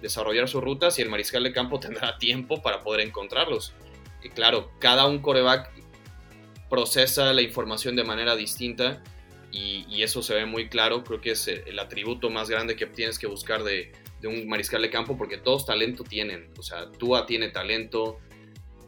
desarrollar 0.00 0.48
sus 0.48 0.62
rutas 0.62 0.98
y 0.98 1.02
el 1.02 1.10
mariscal 1.10 1.44
de 1.44 1.52
campo 1.52 1.78
tendrá 1.80 2.16
tiempo 2.16 2.62
para 2.62 2.82
poder 2.82 3.06
encontrarlos. 3.06 3.74
Y 4.22 4.30
claro, 4.30 4.70
cada 4.78 5.06
un 5.06 5.20
coreback 5.20 5.70
procesa 6.70 7.32
la 7.32 7.42
información 7.42 7.96
de 7.96 8.04
manera 8.04 8.36
distinta 8.36 9.02
y, 9.52 10.02
eso 10.02 10.22
se 10.22 10.34
ve 10.34 10.46
muy 10.46 10.68
claro. 10.68 11.04
Creo 11.04 11.20
que 11.20 11.32
es 11.32 11.46
el 11.48 11.78
atributo 11.78 12.30
más 12.30 12.48
grande 12.48 12.76
que 12.76 12.86
tienes 12.86 13.18
que 13.18 13.26
buscar 13.26 13.62
de, 13.64 13.92
un 14.24 14.48
mariscal 14.48 14.80
de 14.80 14.90
campo 14.90 15.18
porque 15.18 15.36
todos 15.36 15.66
talento 15.66 16.04
tienen. 16.04 16.50
O 16.56 16.62
sea, 16.62 16.90
Tua 16.92 17.26
tiene 17.26 17.48
talento, 17.48 18.18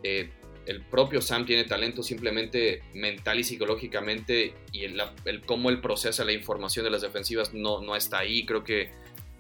eh, 0.03 0.31
el 0.65 0.83
propio 0.83 1.21
Sam 1.21 1.45
tiene 1.45 1.65
talento 1.65 2.03
simplemente 2.03 2.83
mental 2.95 3.41
y 3.41 3.45
psicológicamente 3.45 4.55
y 4.71 4.85
el, 4.85 5.03
cómo 5.45 5.71
él 5.71 5.81
procesa 5.81 6.25
la 6.25 6.33
información 6.33 6.85
de 6.85 6.91
las 6.91 7.03
defensivas 7.03 7.53
no, 7.53 7.81
no 7.81 7.97
está 7.97 8.21
ahí. 8.21 8.47
Creo 8.47 8.63
que 8.63 8.91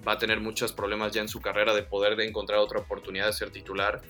va 0.06 0.12
a 0.12 0.18
tener 0.18 0.40
muchos 0.40 0.72
problemas 0.72 1.12
ya 1.12 1.20
en 1.20 1.28
su 1.28 1.40
carrera 1.40 1.74
de 1.74 1.84
poder 1.84 2.20
encontrar 2.20 2.58
otra 2.58 2.80
oportunidad 2.80 3.26
de 3.26 3.32
ser 3.32 3.50
titular. 3.50 4.02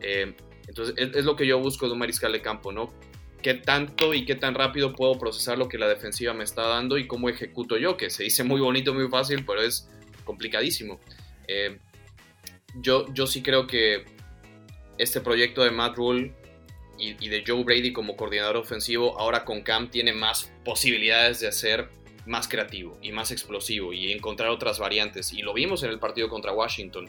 Eh, 0.00 0.34
entonces 0.66 0.94
es, 0.96 1.24
lo 1.24 1.36
que 1.36 1.46
yo 1.46 1.58
busco 1.58 1.86
de 1.86 1.92
un 1.92 1.98
mariscal 1.98 2.32
de 2.32 2.42
campo, 2.42 2.72
¿no? 2.72 2.92
¿Qué 3.42 3.54
tanto 3.54 4.14
y 4.14 4.24
qué 4.24 4.34
tan 4.34 4.54
rápido 4.54 4.92
puedo 4.92 5.18
procesar 5.18 5.58
lo 5.58 5.68
que 5.68 5.78
la 5.78 5.88
defensiva 5.88 6.34
me 6.34 6.44
está 6.44 6.66
dando 6.66 6.98
y 6.98 7.06
cómo 7.06 7.28
ejecuto 7.28 7.76
yo? 7.76 7.96
Que 7.96 8.10
se 8.10 8.24
dice 8.24 8.42
muy 8.42 8.60
bonito, 8.60 8.92
muy 8.92 9.08
fácil, 9.08 9.44
pero 9.44 9.62
es 9.62 9.88
complicadísimo. 10.24 10.98
Eh, 11.46 11.78
yo, 12.76 13.06
yo 13.14 13.26
sí 13.26 13.42
creo 13.42 13.66
que 13.66 14.04
este 14.98 15.20
proyecto 15.20 15.62
de 15.62 15.70
Matt 15.70 15.96
Rule 15.96 16.34
y, 16.98 17.28
de 17.28 17.44
Joe 17.46 17.62
Brady 17.62 17.92
como 17.92 18.16
coordinador 18.16 18.56
ofensivo, 18.56 19.18
ahora 19.18 19.44
con 19.44 19.62
Cam 19.62 19.88
tiene 19.88 20.12
más 20.12 20.52
posibilidades 20.64 21.40
de 21.40 21.52
ser 21.52 21.88
más 22.26 22.48
creativo 22.48 22.98
y 23.00 23.12
más 23.12 23.30
explosivo 23.30 23.92
y 23.92 24.12
encontrar 24.12 24.50
otras 24.50 24.78
variantes. 24.78 25.32
Y 25.32 25.42
lo 25.42 25.54
vimos 25.54 25.82
en 25.84 25.90
el 25.90 25.98
partido 25.98 26.28
contra 26.28 26.52
Washington. 26.52 27.08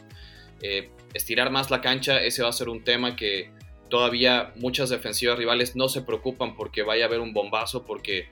Eh, 0.62 0.90
estirar 1.12 1.50
más 1.50 1.70
la 1.70 1.80
cancha, 1.80 2.22
ese 2.22 2.42
va 2.42 2.50
a 2.50 2.52
ser 2.52 2.68
un 2.68 2.84
tema 2.84 3.16
que 3.16 3.50
todavía 3.90 4.52
muchas 4.56 4.88
defensivas 4.88 5.38
rivales 5.38 5.76
no 5.76 5.88
se 5.88 6.02
preocupan 6.02 6.56
porque 6.56 6.82
vaya 6.82 7.04
a 7.04 7.08
haber 7.08 7.20
un 7.20 7.34
bombazo, 7.34 7.84
porque 7.84 8.30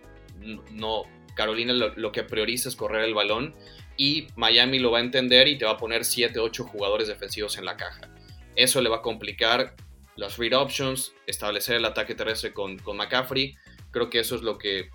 no, 0.73 1.03
Carolina 1.35 1.73
lo, 1.73 2.13
que 2.13 2.23
prioriza 2.23 2.69
es 2.69 2.77
correr 2.77 3.05
el 3.05 3.15
balón 3.15 3.55
y 3.97 4.29
Miami 4.37 4.79
lo 4.79 4.91
va 4.91 4.99
a 4.99 5.03
entender 5.03 5.49
y 5.49 5.59
te 5.59 5.65
va 5.65 5.73
a 5.73 5.77
poner 5.77 6.05
7, 6.05 6.39
8 6.39 6.65
jugadores 6.65 7.09
defensivos 7.09 7.59
en 7.59 7.65
la 7.65 7.77
caja. 7.77 8.11
Eso 8.57 8.81
le 8.81 8.89
va 8.89 8.97
a 8.97 9.03
complicar 9.03 9.75
las 10.17 10.37
read 10.37 10.53
options, 10.53 11.13
establecer 11.27 11.77
el 11.77 11.85
ataque 11.85 12.15
terrestre 12.15 12.53
con, 12.53 12.79
con 12.79 12.97
McCaffrey. 12.97 13.55
Creo 13.91 14.11
que 14.11 14.21
eso 14.21 14.35
es 14.35 14.43
lo 14.43 14.59
que 14.59 14.91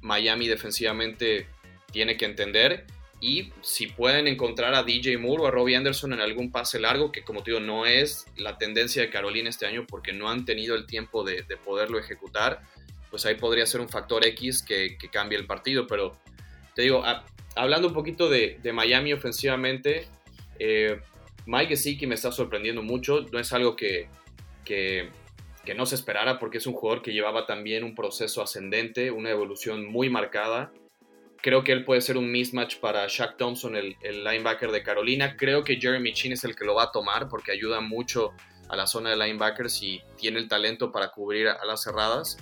Miami 0.00 0.46
defensivamente 0.48 1.48
tiene 1.90 2.16
que 2.16 2.26
entender. 2.26 2.86
Y 3.20 3.52
si 3.62 3.88
pueden 3.88 4.28
encontrar 4.28 4.74
a 4.74 4.84
DJ 4.84 5.18
Moore 5.18 5.42
o 5.42 5.46
a 5.46 5.50
Robbie 5.50 5.76
Anderson 5.76 6.12
en 6.12 6.20
algún 6.20 6.52
pase 6.52 6.78
largo, 6.78 7.10
que 7.10 7.24
como 7.24 7.42
te 7.42 7.50
digo, 7.50 7.60
no 7.60 7.84
es 7.84 8.26
la 8.36 8.58
tendencia 8.58 9.02
de 9.02 9.10
Carolina 9.10 9.50
este 9.50 9.66
año 9.66 9.86
porque 9.88 10.12
no 10.12 10.30
han 10.30 10.44
tenido 10.44 10.76
el 10.76 10.86
tiempo 10.86 11.24
de, 11.24 11.44
poderlo 11.64 11.98
ejecutar, 11.98 12.60
pues 13.10 13.26
ahí 13.26 13.34
podría 13.34 13.66
ser 13.66 13.80
un 13.80 13.88
factor 13.88 14.24
X 14.24 14.62
que, 14.62 14.96
cambie 15.10 15.36
el 15.36 15.46
partido. 15.46 15.86
Pero 15.88 16.16
te 16.74 16.82
digo, 16.82 17.02
hablando 17.56 17.88
un 17.88 17.94
poquito 17.94 18.28
de, 18.28 18.60
Miami 18.72 19.12
ofensivamente, 19.12 20.06
eh, 20.60 21.00
Mike 21.46 21.70
Gesicki 21.70 22.06
me 22.06 22.14
está 22.14 22.30
sorprendiendo 22.30 22.82
mucho. 22.82 23.22
No 23.32 23.40
es 23.40 23.52
algo 23.52 23.74
que, 23.74 24.08
que, 24.64 25.10
no 25.74 25.86
se 25.86 25.96
esperara 25.96 26.38
porque 26.38 26.58
es 26.58 26.66
un 26.66 26.74
jugador 26.74 27.02
que 27.02 27.12
llevaba 27.12 27.46
también 27.46 27.84
un 27.84 27.94
proceso 27.94 28.42
ascendente, 28.42 29.10
una 29.10 29.30
evolución 29.30 29.86
muy 29.86 30.08
marcada. 30.08 30.72
Creo 31.40 31.62
que 31.62 31.72
él 31.72 31.84
puede 31.84 32.00
ser 32.00 32.16
un 32.16 32.30
mismatch 32.30 32.78
para 32.78 33.06
Shaq 33.06 33.36
Thompson, 33.36 33.76
el, 33.76 33.96
linebacker 34.02 34.70
de 34.70 34.82
Carolina. 34.82 35.36
Creo 35.36 35.62
que 35.62 35.76
Jeremy 35.76 36.12
Chin 36.12 36.32
es 36.32 36.44
el 36.44 36.56
que 36.56 36.64
lo 36.64 36.74
va 36.74 36.84
a 36.84 36.92
tomar 36.92 37.28
porque 37.28 37.52
ayuda 37.52 37.80
mucho 37.80 38.32
a 38.68 38.76
la 38.76 38.86
zona 38.86 39.10
de 39.10 39.16
linebackers 39.16 39.82
y 39.82 40.02
tiene 40.16 40.38
el 40.38 40.48
talento 40.48 40.90
para 40.90 41.10
cubrir 41.10 41.48
a 41.48 41.64
las 41.64 41.82
cerradas. 41.82 42.38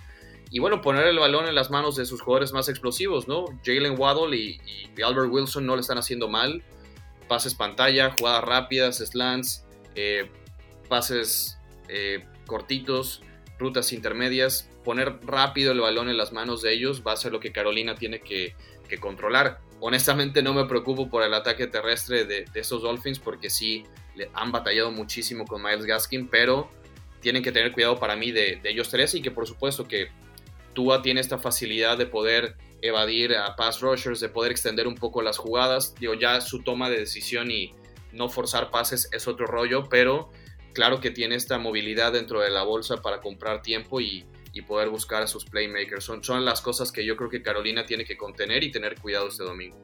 Y 0.50 0.61
bueno, 0.61 0.80
poner 0.80 1.06
el 1.06 1.18
balón 1.18 1.46
en 1.46 1.54
las 1.54 1.70
manos 1.70 1.96
de 1.96 2.06
sus 2.06 2.22
jugadores 2.22 2.52
más 2.52 2.68
explosivos, 2.68 3.26
¿no? 3.28 3.44
Jalen 3.64 3.98
Waddle 3.98 4.37
y, 4.37 4.61
Albert 5.02 5.30
Wilson 5.30 5.66
no 5.66 5.74
le 5.74 5.80
están 5.80 5.98
haciendo 5.98 6.28
mal. 6.28 6.62
Pases 7.28 7.54
pantalla, 7.54 8.14
jugadas 8.18 8.44
rápidas, 8.44 8.98
slants, 8.98 9.66
eh, 9.96 10.30
pases 10.88 11.59
eh, 11.88 12.24
cortitos, 12.46 13.22
rutas 13.59 13.92
intermedias, 13.92 14.70
poner 14.85 15.18
rápido 15.26 15.72
el 15.72 15.80
balón 15.80 16.09
en 16.09 16.16
las 16.16 16.32
manos 16.32 16.62
de 16.62 16.72
ellos 16.72 17.02
va 17.04 17.12
a 17.12 17.16
ser 17.16 17.32
lo 17.32 17.40
que 17.40 17.50
Carolina 17.50 17.96
tiene 17.96 18.20
que, 18.20 18.54
controlar. 19.01 19.61
Honestamente 19.81 20.42
no 20.42 20.55
me 20.55 20.64
preocupo 20.64 21.11
por 21.11 21.22
el 21.22 21.35
ataque 21.35 21.66
terrestre 21.66 22.25
de, 22.25 22.46
esos 22.55 22.83
Dolphins 22.83 23.18
porque 23.18 23.51
sí 23.51 23.85
han 24.33 24.53
batallado 24.53 24.90
muchísimo 24.90 25.44
con 25.44 25.62
Miles 25.62 25.85
Gaskin, 25.85 26.29
pero 26.29 26.70
tienen 27.20 27.42
que 27.42 27.53
tener 27.53 27.72
cuidado 27.72 27.99
para 27.99 28.16
mí 28.16 28.31
de, 28.31 28.61
ellos 28.64 28.88
tres 28.88 29.14
y 29.14 29.20
que 29.20 29.31
por 29.31 29.46
supuesto 29.46 29.87
que 29.87 30.09
Tua 30.72 31.03
tiene 31.03 31.20
esta 31.20 31.38
facilidad 31.38 31.99
de 31.99 32.07
poder 32.07 32.57
evadir 32.83 33.35
a 33.35 33.57
pass 33.57 33.81
rushers, 33.81 34.20
de 34.20 34.29
poder 34.29 34.53
extender 34.53 34.87
un 34.87 34.94
poco 34.94 35.22
las 35.22 35.38
jugadas. 35.38 35.94
Digo, 35.99 36.14
ya 36.14 36.40
su 36.40 36.62
toma 36.62 36.88
de 36.88 36.99
decisión 36.99 37.51
y 37.51 37.75
no 38.12 38.29
forzar 38.29 38.70
pases 38.70 39.09
es 39.12 39.27
otro 39.27 39.46
rollo, 39.46 39.88
pero 39.88 40.31
claro 40.72 41.01
que 41.01 41.11
tiene 41.11 41.35
esta 41.35 41.59
movilidad 41.59 42.12
dentro 42.12 42.40
de 42.40 42.51
la 42.51 42.62
bolsa 42.62 42.99
para 43.03 43.20
comprar 43.20 43.62
tiempo 43.62 44.01
y, 44.01 44.27
y 44.57 44.62
poder 44.62 44.88
buscar 44.88 45.23
a 45.23 45.27
sus 45.27 45.45
playmakers. 45.45 46.03
Son, 46.03 46.25
son 46.25 46.45
las 46.45 46.62
cosas 46.62 46.90
que 46.90 47.05
yo 47.05 47.14
creo 47.16 47.29
que 47.29 47.42
Carolina 47.42 47.85
tiene 47.85 48.05
que 48.05 48.16
contener 48.16 48.64
y 48.64 48.71
tener 48.71 48.99
cuidado 48.99 49.29
este 49.29 49.45
domingo. 49.45 49.77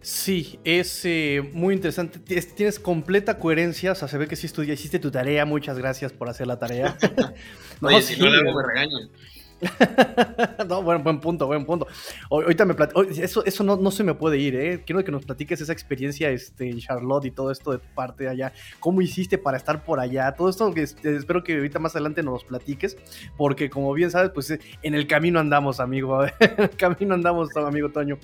Sí, 0.00 0.58
es 0.64 1.04
eh, 1.04 1.42
muy 1.52 1.74
interesante. 1.74 2.18
Tienes 2.18 2.78
completa 2.78 3.38
coherencia. 3.38 3.92
O 3.92 3.94
sea, 3.94 4.08
se 4.08 4.16
ve 4.16 4.26
que 4.26 4.36
sí 4.36 4.46
estudia, 4.46 4.72
hiciste 4.72 4.98
tu 4.98 5.10
tarea. 5.10 5.44
Muchas 5.44 5.76
gracias 5.76 6.12
por 6.12 6.28
hacer 6.28 6.46
la 6.46 6.58
tarea. 6.58 6.96
no, 7.80 8.00
si 8.00 8.18
no 8.18 8.30
le 8.30 8.38
hago, 8.38 8.56
me 8.56 8.66
regañan. 8.66 9.10
no, 10.68 10.82
bueno, 10.82 11.02
buen 11.02 11.20
punto, 11.20 11.46
buen 11.46 11.64
punto. 11.64 11.86
Ahorita 12.30 12.64
me 12.64 12.74
eso, 13.18 13.44
eso 13.44 13.64
no, 13.64 13.76
no, 13.76 13.90
se 13.90 14.04
me 14.04 14.14
puede 14.14 14.38
ir, 14.38 14.54
¿eh? 14.54 14.82
Quiero 14.84 15.02
que 15.02 15.10
nos 15.10 15.24
platiques 15.24 15.60
esa 15.60 15.72
experiencia 15.72 16.30
este, 16.30 16.68
en 16.68 16.78
Charlotte 16.78 17.24
y 17.26 17.30
todo 17.30 17.50
esto 17.50 17.72
de 17.72 17.78
tu 17.78 17.88
parte 17.94 18.24
de 18.24 18.30
allá. 18.30 18.52
¿Cómo 18.80 19.00
hiciste 19.00 19.38
para 19.38 19.56
estar 19.56 19.84
por 19.84 20.00
allá? 20.00 20.32
Todo 20.32 20.48
esto 20.48 20.72
que 20.74 20.82
este, 20.82 21.16
espero 21.16 21.42
que 21.42 21.56
ahorita 21.56 21.78
más 21.78 21.94
adelante 21.94 22.22
nos 22.22 22.44
platiques, 22.44 22.96
porque 23.36 23.70
como 23.70 23.92
bien 23.94 24.10
sabes, 24.10 24.30
pues 24.30 24.50
en 24.50 24.94
el 24.94 25.06
camino 25.06 25.40
andamos, 25.40 25.80
amigo. 25.80 26.24
en 26.40 26.54
el 26.58 26.70
camino 26.70 27.14
andamos, 27.14 27.56
amigo 27.56 27.90
Toño. 27.90 28.18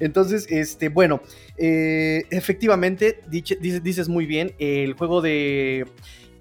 Entonces, 0.00 0.46
este, 0.50 0.88
bueno, 0.88 1.22
eh, 1.58 2.24
efectivamente, 2.30 3.20
dices 3.28 4.08
muy 4.08 4.26
bien, 4.26 4.54
el 4.58 4.94
juego 4.94 5.20
de 5.20 5.86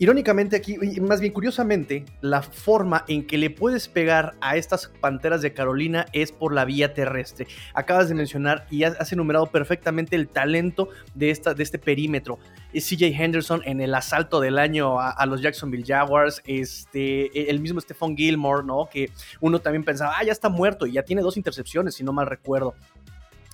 Irónicamente 0.02 0.56
aquí, 0.56 0.78
más 1.00 1.22
bien 1.22 1.32
curiosamente, 1.32 2.06
la 2.22 2.42
forma 2.42 3.06
en 3.08 3.28
que 3.28 3.38
le 3.38 3.52
puedes 3.52 3.88
pegar 3.88 4.34
a 4.42 4.56
estas 4.56 4.88
Panteras 5.00 5.44
de 5.44 5.54
Carolina 5.54 6.08
es 6.12 6.32
por 6.32 6.56
la 6.56 6.66
vía 6.66 6.96
terrestre. 6.96 7.46
Acabas 7.76 8.10
de 8.10 8.16
mencionar 8.16 8.66
y 8.72 8.82
has, 8.82 9.12
enumerado 9.12 9.46
perfectamente 9.52 10.16
el 10.16 10.28
talento 10.28 10.90
de, 11.14 11.30
esta, 11.30 11.54
de 11.54 11.62
este 11.62 11.78
perímetro. 11.78 12.40
CJ 12.74 13.14
Henderson 13.16 13.62
en 13.64 13.80
el 13.80 13.94
asalto 13.94 14.40
del 14.40 14.58
año 14.58 15.00
a, 15.00 15.24
los 15.28 15.40
Jacksonville 15.40 15.86
Jaguars, 15.86 16.42
este, 16.48 17.52
el 17.52 17.60
mismo 17.60 17.80
Stephon 17.80 18.18
Gilmore, 18.18 18.66
¿no? 18.66 18.90
Que 18.92 19.12
uno 19.40 19.60
también 19.60 19.84
pensaba, 19.84 20.16
ah, 20.18 20.24
ya 20.24 20.32
está 20.32 20.50
muerto 20.50 20.88
y 20.88 20.94
ya 20.94 21.04
tiene 21.04 21.22
dos 21.22 21.38
intercepciones, 21.38 21.94
si 21.94 22.04
no 22.04 22.12
mal 22.12 22.26
recuerdo. 22.26 22.74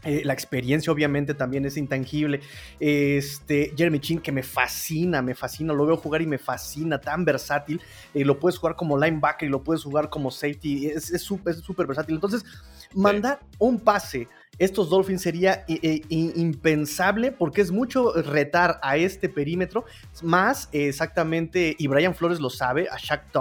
Eh, 0.08 0.22
la 0.24 0.32
experiencia 0.32 0.91
obviamente 0.93 1.34
también 1.34 1.65
es 1.65 1.76
intangible. 1.76 2.39
Este, 2.80 3.74
Jeremy 3.76 4.00
Chin 4.00 4.20
que 4.20 4.32
me 4.32 4.41
fascina, 4.41 5.22
me 5.22 5.36
fascina, 5.36 5.74
lo 5.74 5.86
veo 5.86 5.98
jugar 5.98 6.22
y 6.22 6.26
me 6.26 6.38
fascina, 6.38 7.02
tan 7.02 7.26
versátil. 7.26 7.82
Eh, 8.13 8.24
lo 8.24 8.39
puedes 8.39 8.58
jugar 8.58 8.78
como 8.78 8.98
linebacker 8.98 9.50
y 9.50 9.52
lo 9.52 9.63
puedes 9.63 9.84
jugar 9.84 10.10
como 10.10 10.32
safety, 10.32 10.88
es 10.88 11.22
súper 11.22 11.88
versátil. 11.88 12.15
Entonces, 12.15 12.46
mandar 12.93 13.41
un 13.60 13.80
pase 13.80 14.30
estos 14.60 14.89
Dolphins 14.89 15.22
sería 15.22 15.65
eh, 15.67 15.80
eh, 15.84 16.02
impensable 16.10 17.32
porque 17.32 17.62
es 17.62 17.72
mucho 17.72 18.13
retar 18.13 18.80
a 18.82 18.98
este 18.98 19.30
perímetro, 19.30 19.86
más 20.24 20.70
exactamente, 20.72 21.76
y 21.78 21.88
Brian 21.88 22.15
Flores 22.15 22.39
lo 22.39 22.50
sabe, 22.50 22.88
a 22.89 22.98
Shaq, 22.98 23.32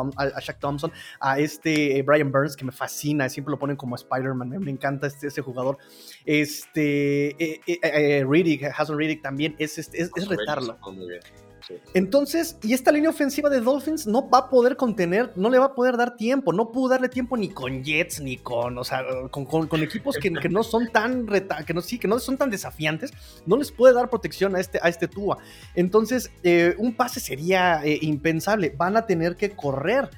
Thompson, 0.60 0.92
a 1.20 1.38
este 1.38 1.98
eh, 1.98 2.02
Brian 2.02 2.30
Burns 2.30 2.56
que 2.56 2.64
me 2.64 2.72
fascina, 2.72 3.28
siempre 3.28 3.52
lo 3.52 3.58
ponen 3.58 3.76
como 3.76 3.96
Spider-Man, 3.96 4.50
me, 4.60 4.70
encanta 4.70 5.06
este, 5.06 5.28
ese 5.28 5.42
jugador. 5.42 5.78
Este, 6.24 7.60
Riddick, 8.28 8.64
Hassan 8.76 8.98
Riddick 8.98 9.22
también, 9.22 9.54
es, 9.58 9.78
es, 9.78 9.90
es 9.92 10.28
retarlo. 10.28 10.78
Entonces, 11.94 12.58
y 12.62 12.74
esta 12.74 12.92
línea 12.92 13.10
ofensiva 13.10 13.50
de 13.50 13.60
Dolphins 13.60 14.06
no 14.06 14.28
va 14.28 14.38
a 14.38 14.50
poder 14.50 14.76
contener, 14.76 15.32
no 15.36 15.50
le 15.50 15.58
va 15.58 15.66
a 15.66 15.74
poder 15.74 15.96
dar 15.96 16.16
tiempo, 16.16 16.52
no 16.52 16.70
pudo 16.70 16.90
darle 16.90 17.08
tiempo 17.08 17.36
ni 17.36 17.48
con 17.48 17.82
Jets, 17.82 18.20
ni 18.20 18.36
con, 18.36 18.78
o 18.78 18.84
sea, 18.84 19.04
con, 19.30 19.82
equipos 19.82 20.16
que, 20.16 20.30
no 20.30 20.62
son 20.62 20.90
tan 20.90 21.26
que 21.66 21.74
no, 21.74 21.80
sí, 21.80 21.98
que 21.98 22.08
no 22.08 22.18
son 22.18 22.36
tan 22.36 22.50
desafiantes, 22.50 23.12
no 23.46 23.56
les 23.56 23.72
puede 23.72 23.94
dar 23.94 24.10
protección 24.10 24.56
a 24.56 24.60
este, 24.60 24.78
a 24.82 24.88
este 24.88 25.08
Tua. 25.08 25.38
Entonces, 25.74 26.30
eh, 26.42 26.74
un 26.78 26.94
pase 26.94 27.20
sería 27.20 27.84
eh, 27.84 27.98
impensable. 28.02 28.74
Van 28.76 28.96
a 28.96 29.06
tener 29.06 29.36
que 29.36 29.50
correr 29.50 30.10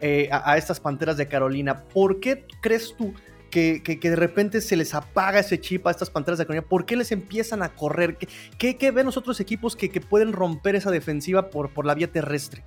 eh, 0.00 0.28
a, 0.30 0.52
a 0.52 0.56
estas 0.56 0.80
Panteras 0.80 1.16
de 1.16 1.28
Carolina. 1.28 1.84
¿Por 1.84 2.20
qué 2.20 2.46
crees 2.60 2.94
tú? 2.96 3.14
Que, 3.56 3.98
de 4.10 4.16
repente 4.16 4.60
se 4.60 4.76
les 4.76 4.92
apaga 4.94 5.40
ese 5.40 5.58
chip 5.60 5.86
a 5.86 5.90
estas 5.90 6.10
panteras 6.10 6.38
de 6.38 6.44
Carolina? 6.44 6.68
¿Por 6.68 6.84
qué 6.84 6.96
les 6.96 7.10
empiezan 7.12 7.62
a 7.62 7.74
correr? 7.74 8.18
¿Qué, 8.58 8.76
qué, 8.76 8.90
ven 8.90 9.06
los 9.06 9.16
otros 9.16 9.40
equipos 9.40 9.76
que, 9.76 9.88
pueden 10.00 10.32
romper 10.32 10.76
esa 10.76 10.90
defensiva 10.90 11.48
por, 11.48 11.72
por 11.72 11.86
la 11.86 11.94
vía 11.94 12.12
terrestre? 12.12 12.62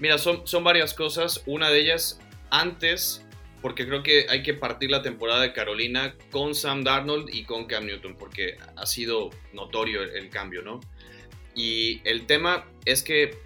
Mira, 0.00 0.18
son, 0.18 0.46
son 0.46 0.64
varias 0.64 0.92
cosas. 0.92 1.42
Una 1.46 1.70
de 1.70 1.80
ellas, 1.80 2.18
antes, 2.50 3.24
porque 3.62 3.86
creo 3.86 4.02
que 4.02 4.26
hay 4.28 4.42
que 4.42 4.54
partir 4.54 4.90
la 4.90 5.02
temporada 5.02 5.40
de 5.40 5.52
Carolina 5.52 6.16
con 6.30 6.54
Sam 6.54 6.82
Darnold 6.82 7.32
y 7.32 7.44
con 7.44 7.66
Cam 7.66 7.86
Newton, 7.86 8.16
porque 8.18 8.56
ha 8.74 8.86
sido 8.86 9.30
notorio 9.52 10.02
el 10.02 10.30
cambio, 10.30 10.62
¿no? 10.62 10.80
Y 11.54 12.00
el 12.04 12.26
tema 12.26 12.66
es 12.84 13.02
que 13.02 13.38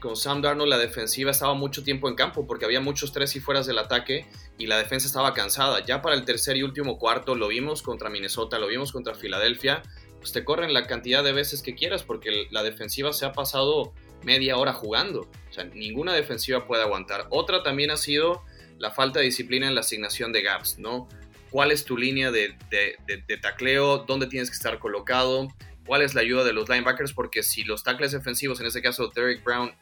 con 0.00 0.16
Sam 0.16 0.42
Darnold 0.42 0.70
la 0.70 0.78
defensiva 0.78 1.30
estaba 1.30 1.54
mucho 1.54 1.82
tiempo 1.82 2.08
en 2.08 2.14
campo 2.14 2.46
porque 2.46 2.64
había 2.64 2.80
muchos 2.80 3.12
tres 3.12 3.34
y 3.36 3.40
fueras 3.40 3.66
del 3.66 3.78
ataque 3.78 4.26
y 4.56 4.66
la 4.66 4.78
defensa 4.78 5.06
estaba 5.06 5.34
cansada. 5.34 5.84
Ya 5.84 6.02
para 6.02 6.14
el 6.14 6.24
tercer 6.24 6.56
y 6.56 6.62
último 6.62 6.98
cuarto 6.98 7.34
lo 7.34 7.48
vimos 7.48 7.82
contra 7.82 8.10
Minnesota, 8.10 8.58
lo 8.58 8.68
vimos 8.68 8.92
contra 8.92 9.14
Filadelfia, 9.14 9.82
pues 10.18 10.32
te 10.32 10.44
corren 10.44 10.72
la 10.72 10.86
cantidad 10.86 11.24
de 11.24 11.32
veces 11.32 11.62
que 11.62 11.74
quieras 11.74 12.02
porque 12.02 12.46
la 12.50 12.62
defensiva 12.62 13.12
se 13.12 13.26
ha 13.26 13.32
pasado 13.32 13.92
media 14.22 14.56
hora 14.56 14.72
jugando. 14.72 15.28
O 15.50 15.52
sea, 15.52 15.64
ninguna 15.64 16.12
defensiva 16.12 16.66
puede 16.66 16.82
aguantar. 16.82 17.26
Otra 17.30 17.62
también 17.62 17.90
ha 17.90 17.96
sido 17.96 18.42
la 18.78 18.90
falta 18.90 19.18
de 19.18 19.26
disciplina 19.26 19.66
en 19.66 19.74
la 19.74 19.80
asignación 19.80 20.32
de 20.32 20.42
gaps, 20.42 20.78
¿no? 20.78 21.08
¿Cuál 21.50 21.72
es 21.72 21.84
tu 21.84 21.96
línea 21.96 22.30
de, 22.30 22.54
de 22.70 23.36
tacleo? 23.38 23.98
¿Dónde 23.98 24.26
tienes 24.26 24.50
que 24.50 24.56
estar 24.56 24.78
colocado? 24.78 25.48
¿Cuál 25.88 26.02
es 26.02 26.14
la 26.14 26.20
ayuda 26.20 26.44
de 26.44 26.52
los 26.52 26.68
linebackers? 26.68 27.14
Porque 27.14 27.42
si 27.42 27.64
los 27.64 27.82
tackles 27.82 28.12
defensivos, 28.12 28.60
en 28.60 28.66
este 28.66 28.82
caso 28.82 29.08
Derek 29.08 29.42
Brown 29.42 29.72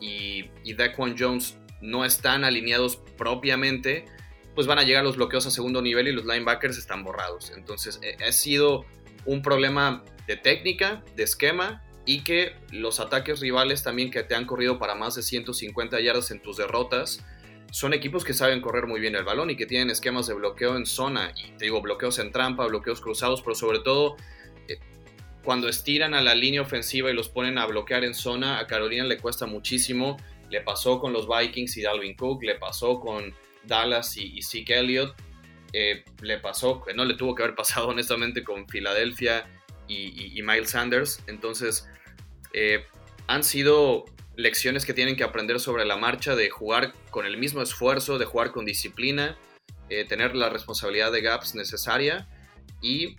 y, 0.00 0.50
y 0.64 0.76
Jones, 1.16 1.56
no 1.80 2.04
están 2.04 2.42
alineados 2.42 2.96
propiamente, 3.16 4.06
pues 4.56 4.66
van 4.66 4.80
a 4.80 4.82
llegar 4.82 5.04
los 5.04 5.16
bloqueos 5.16 5.46
a 5.46 5.52
segundo 5.52 5.80
nivel 5.80 6.08
y 6.08 6.12
los 6.12 6.24
linebackers 6.24 6.76
están 6.76 7.04
borrados. 7.04 7.52
Entonces 7.56 8.00
eh, 8.02 8.16
ha 8.26 8.32
sido 8.32 8.86
un 9.24 9.40
problema 9.40 10.02
de 10.26 10.36
técnica, 10.36 11.04
de 11.14 11.22
esquema 11.22 11.84
y 12.04 12.24
que 12.24 12.56
los 12.72 12.98
ataques 12.98 13.38
rivales 13.38 13.84
también 13.84 14.10
que 14.10 14.24
te 14.24 14.34
han 14.34 14.46
corrido 14.46 14.80
para 14.80 14.96
más 14.96 15.14
de 15.14 15.22
150 15.22 16.00
yardas 16.00 16.32
en 16.32 16.42
tus 16.42 16.56
derrotas 16.56 17.24
son 17.70 17.92
equipos 17.92 18.24
que 18.24 18.34
saben 18.34 18.60
correr 18.60 18.88
muy 18.88 18.98
bien 18.98 19.14
el 19.14 19.22
balón 19.22 19.50
y 19.50 19.56
que 19.56 19.66
tienen 19.66 19.90
esquemas 19.90 20.26
de 20.26 20.34
bloqueo 20.34 20.76
en 20.76 20.86
zona 20.86 21.32
y 21.36 21.52
te 21.52 21.66
digo 21.66 21.80
bloqueos 21.80 22.18
en 22.18 22.32
trampa, 22.32 22.66
bloqueos 22.66 23.00
cruzados, 23.00 23.42
pero 23.42 23.54
sobre 23.54 23.78
todo 23.78 24.16
cuando 25.46 25.70
estiran 25.70 26.12
a 26.12 26.20
la 26.20 26.34
línea 26.34 26.60
ofensiva 26.60 27.10
y 27.10 27.14
los 27.14 27.30
ponen 27.30 27.56
a 27.56 27.64
bloquear 27.64 28.04
en 28.04 28.12
zona, 28.12 28.58
a 28.58 28.66
Carolina 28.66 29.04
le 29.04 29.16
cuesta 29.16 29.46
muchísimo 29.46 30.18
le 30.50 30.60
pasó 30.60 31.00
con 31.00 31.12
los 31.12 31.26
Vikings 31.28 31.76
y 31.76 31.82
Dalvin 31.82 32.14
Cook, 32.14 32.42
le 32.42 32.56
pasó 32.56 33.00
con 33.00 33.34
Dallas 33.64 34.16
y, 34.16 34.40
Zeke 34.42 34.78
Elliott, 34.78 35.14
eh, 35.72 36.04
le 36.22 36.38
pasó, 36.38 36.84
no 36.94 37.04
le 37.04 37.14
tuvo 37.14 37.34
que 37.34 37.42
haber 37.42 37.54
pasado 37.54 37.88
honestamente 37.88 38.44
con 38.44 38.68
Filadelfia 38.68 39.46
y, 39.88 40.40
Miles 40.42 40.70
Sanders. 40.70 41.22
Entonces, 41.26 41.88
eh, 42.52 42.84
han 43.26 43.44
sido 43.44 44.04
lecciones 44.36 44.84
que 44.84 44.94
tienen 44.94 45.16
que 45.16 45.24
aprender 45.24 45.60
sobre 45.60 45.84
la 45.84 45.96
marcha 45.96 46.36
de 46.36 46.50
jugar 46.50 46.92
con 47.10 47.26
el 47.26 47.36
mismo 47.38 47.62
esfuerzo, 47.62 48.18
de 48.18 48.24
jugar 48.24 48.52
con 48.52 48.64
disciplina, 48.64 49.38
eh, 49.88 50.04
tener 50.04 50.36
la 50.36 50.48
responsabilidad 50.48 51.12
de 51.12 51.22
gaps 51.22 51.54
necesaria 51.54 52.28
y 52.82 53.16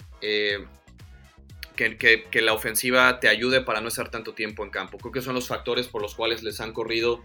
que, 1.77 2.41
la 2.41 2.53
ofensiva 2.53 3.21
te 3.21 3.29
ayude 3.29 3.61
para 3.61 3.79
no 3.79 3.87
estar 3.87 4.11
tanto 4.11 4.33
tiempo 4.33 4.65
en 4.65 4.69
campo. 4.69 4.97
Creo 4.97 5.13
que 5.13 5.21
son 5.21 5.35
los 5.35 5.47
factores 5.47 5.87
por 5.87 6.01
los 6.01 6.15
cuales 6.15 6.43
les 6.43 6.59
han 6.59 6.73
corrido 6.73 7.23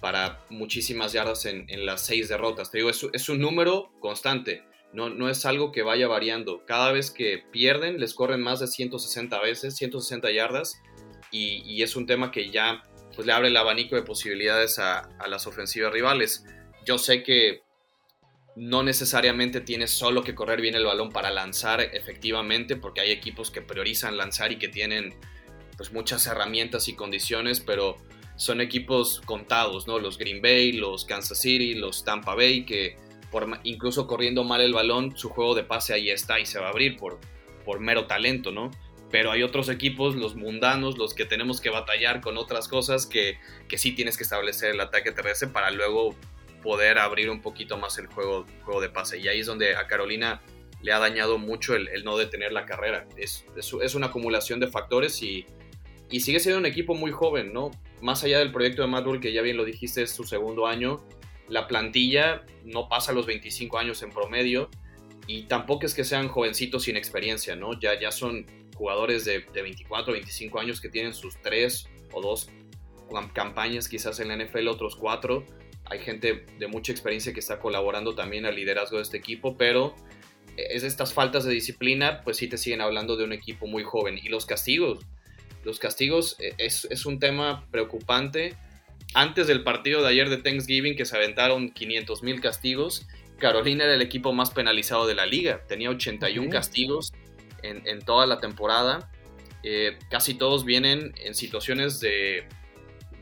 para 0.00 0.40
muchísimas 0.48 1.12
yardas 1.12 1.46
en, 1.46 1.66
las 1.86 2.04
seis 2.04 2.28
derrotas. 2.28 2.70
Te 2.70 2.78
digo, 2.78 2.90
es, 2.90 3.28
un 3.28 3.38
número 3.38 3.92
constante, 4.00 4.64
no, 4.92 5.10
no 5.10 5.28
es 5.28 5.46
algo 5.46 5.70
que 5.70 5.82
vaya 5.82 6.08
variando. 6.08 6.64
Cada 6.66 6.90
vez 6.90 7.12
que 7.12 7.44
pierden, 7.52 8.00
les 8.00 8.14
corren 8.14 8.40
más 8.40 8.58
de 8.58 8.66
160 8.66 9.40
veces, 9.40 9.76
160 9.76 10.32
yardas, 10.32 10.80
y, 11.30 11.80
es 11.82 11.94
un 11.94 12.06
tema 12.06 12.32
que 12.32 12.50
ya 12.50 12.82
pues, 13.14 13.24
le 13.24 13.32
abre 13.32 13.48
el 13.48 13.56
abanico 13.56 13.94
de 13.94 14.02
posibilidades 14.02 14.80
a 14.80 15.08
las 15.28 15.46
ofensivas 15.46 15.92
rivales. 15.92 16.44
Yo 16.84 16.98
sé 16.98 17.22
que 17.22 17.62
no 18.56 18.82
necesariamente 18.82 19.60
tienes 19.60 19.90
solo 19.90 20.22
que 20.22 20.34
correr 20.34 20.60
bien 20.60 20.74
el 20.74 20.84
balón 20.84 21.10
para 21.10 21.30
lanzar 21.30 21.80
efectivamente, 21.80 22.76
porque 22.76 23.00
hay 23.00 23.10
equipos 23.10 23.50
que 23.50 23.62
priorizan 23.62 24.16
lanzar 24.16 24.52
y 24.52 24.56
que 24.56 24.68
tienen 24.68 25.14
pues 25.76 25.92
muchas 25.92 26.26
herramientas 26.26 26.88
y 26.88 26.94
condiciones, 26.94 27.60
pero 27.60 27.96
son 28.36 28.60
equipos 28.60 29.20
contados, 29.24 29.86
¿no? 29.86 29.98
Los 29.98 30.18
Green 30.18 30.42
Bay, 30.42 30.72
los 30.72 31.04
Kansas 31.04 31.40
City, 31.40 31.74
los 31.74 32.04
Tampa 32.04 32.34
Bay, 32.34 32.64
que 32.64 32.96
por, 33.30 33.48
incluso 33.64 34.06
corriendo 34.06 34.44
mal 34.44 34.60
el 34.60 34.72
balón, 34.72 35.16
su 35.16 35.28
juego 35.28 35.54
de 35.54 35.62
pase 35.62 35.94
ahí 35.94 36.10
está 36.10 36.40
y 36.40 36.46
se 36.46 36.58
va 36.58 36.66
a 36.66 36.70
abrir 36.70 36.96
por, 36.96 37.18
por 37.64 37.80
mero 37.80 38.06
talento, 38.06 38.50
¿no? 38.50 38.70
Pero 39.10 39.30
hay 39.30 39.42
otros 39.42 39.68
equipos, 39.68 40.16
los 40.16 40.36
mundanos, 40.36 40.98
los 40.98 41.14
que 41.14 41.24
tenemos 41.24 41.60
que 41.60 41.70
batallar 41.70 42.20
con 42.20 42.36
otras 42.36 42.68
cosas 42.68 43.06
que, 43.06 43.38
que 43.68 43.78
sí 43.78 43.92
tienes 43.92 44.16
que 44.16 44.22
establecer 44.22 44.70
el 44.70 44.80
ataque 44.80 45.12
terrestre 45.12 45.48
para 45.48 45.70
luego 45.70 46.14
poder 46.62 46.98
abrir 46.98 47.30
un 47.30 47.40
poquito 47.40 47.78
más 47.78 47.98
el 47.98 48.06
juego, 48.06 48.46
juego 48.64 48.80
de 48.80 48.88
pase. 48.88 49.18
Y 49.18 49.28
ahí 49.28 49.40
es 49.40 49.46
donde 49.46 49.76
a 49.76 49.86
Carolina 49.86 50.40
le 50.82 50.92
ha 50.92 50.98
dañado 50.98 51.38
mucho 51.38 51.74
el, 51.74 52.04
no 52.04 52.16
detener 52.16 52.52
la 52.52 52.66
carrera. 52.66 53.06
Es, 53.16 53.44
es, 53.56 53.94
una 53.94 54.06
acumulación 54.06 54.60
de 54.60 54.68
factores 54.68 55.22
y, 55.22 55.46
y, 56.10 56.20
sigue 56.20 56.40
siendo 56.40 56.58
un 56.58 56.66
equipo 56.66 56.94
muy 56.94 57.10
joven, 57.10 57.52
¿no? 57.52 57.70
Más 58.00 58.24
allá 58.24 58.38
del 58.38 58.52
proyecto 58.52 58.82
de 58.82 58.88
Matt 58.88 59.06
que 59.20 59.32
ya 59.32 59.42
bien 59.42 59.56
lo 59.56 59.64
dijiste, 59.64 60.02
es 60.02 60.12
su 60.12 60.24
segundo 60.24 60.66
año. 60.66 61.04
la 61.48 61.66
plantilla 61.66 62.44
no 62.64 62.88
pasa 62.88 63.12
los 63.12 63.26
25 63.26 63.76
años 63.78 64.02
en 64.02 64.10
promedio 64.10 64.70
y 65.26 65.42
tampoco 65.42 65.86
es 65.86 65.94
que 65.94 66.04
sean 66.04 66.28
jovencitos 66.28 66.84
sin 66.84 66.96
experiencia, 66.96 67.56
¿no? 67.56 67.78
Ya, 67.78 67.98
ya 67.98 68.10
son 68.10 68.46
jugadores 68.76 69.24
de, 69.24 69.40
de 69.52 69.62
24, 69.62 70.12
25 70.12 70.58
años 70.58 70.80
que 70.80 70.88
tienen 70.88 71.12
sus 71.12 71.40
tres 71.42 71.88
o 72.12 72.22
dos 72.22 72.48
campañas 73.32 73.88
quizás 73.88 74.20
en 74.20 74.28
la 74.28 74.36
NFL, 74.36 74.68
otros 74.68 74.96
cuatro. 74.96 75.44
Hay 75.90 75.98
gente 75.98 76.46
de 76.58 76.66
mucha 76.68 76.92
experiencia 76.92 77.32
que 77.32 77.40
está 77.40 77.58
colaborando 77.58 78.14
también 78.14 78.46
al 78.46 78.54
liderazgo 78.54 78.96
de 78.96 79.02
este 79.02 79.16
equipo, 79.16 79.56
pero 79.56 79.94
es 80.56 80.82
estas 80.82 81.12
faltas 81.12 81.44
de 81.44 81.52
disciplina, 81.52 82.22
pues 82.22 82.36
sí 82.36 82.48
te 82.48 82.58
siguen 82.58 82.80
hablando 82.80 83.16
de 83.16 83.24
un 83.24 83.32
equipo 83.32 83.66
muy 83.66 83.82
joven. 83.82 84.18
Y 84.22 84.28
los 84.28 84.46
castigos, 84.46 85.06
los 85.64 85.78
castigos 85.78 86.36
eh, 86.38 86.54
es, 86.58 86.86
es 86.90 87.06
un 87.06 87.18
tema 87.18 87.66
preocupante. 87.70 88.54
Antes 89.14 89.46
del 89.46 89.64
partido 89.64 90.02
de 90.02 90.08
ayer 90.08 90.28
de 90.28 90.38
Thanksgiving, 90.38 90.96
que 90.96 91.04
se 91.04 91.16
aventaron 91.16 91.70
500 91.70 92.22
mil 92.22 92.40
castigos, 92.40 93.06
Carolina 93.38 93.84
era 93.84 93.94
el 93.94 94.02
equipo 94.02 94.32
más 94.32 94.50
penalizado 94.50 95.06
de 95.06 95.14
la 95.14 95.26
liga. 95.26 95.64
Tenía 95.66 95.90
81 95.90 96.50
castigos 96.50 97.12
en, 97.62 97.86
en, 97.86 98.00
toda 98.00 98.26
la 98.26 98.38
temporada. 98.38 99.10
Eh, 99.62 99.98
casi 100.10 100.34
todos 100.34 100.64
vienen 100.64 101.12
en 101.16 101.34
situaciones 101.34 102.00
de, 102.00 102.46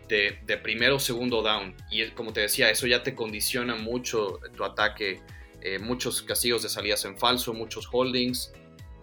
de, 0.09 0.38
de, 0.44 0.56
primero 0.56 0.96
o 0.96 1.00
segundo 1.00 1.42
down. 1.42 1.74
Y 1.90 2.06
como 2.11 2.32
te 2.32 2.40
decía, 2.40 2.70
eso 2.70 2.86
ya 2.86 3.02
te 3.02 3.14
condiciona 3.14 3.76
mucho 3.76 4.40
tu 4.56 4.64
ataque 4.64 5.20
eh, 5.61 5.80
muchos 5.80 6.22
castigos 6.22 6.62
de 6.62 6.68
salidas 6.68 7.04
en 7.04 7.18
falso, 7.18 7.52
muchos 7.52 7.88
holdings, 7.90 8.52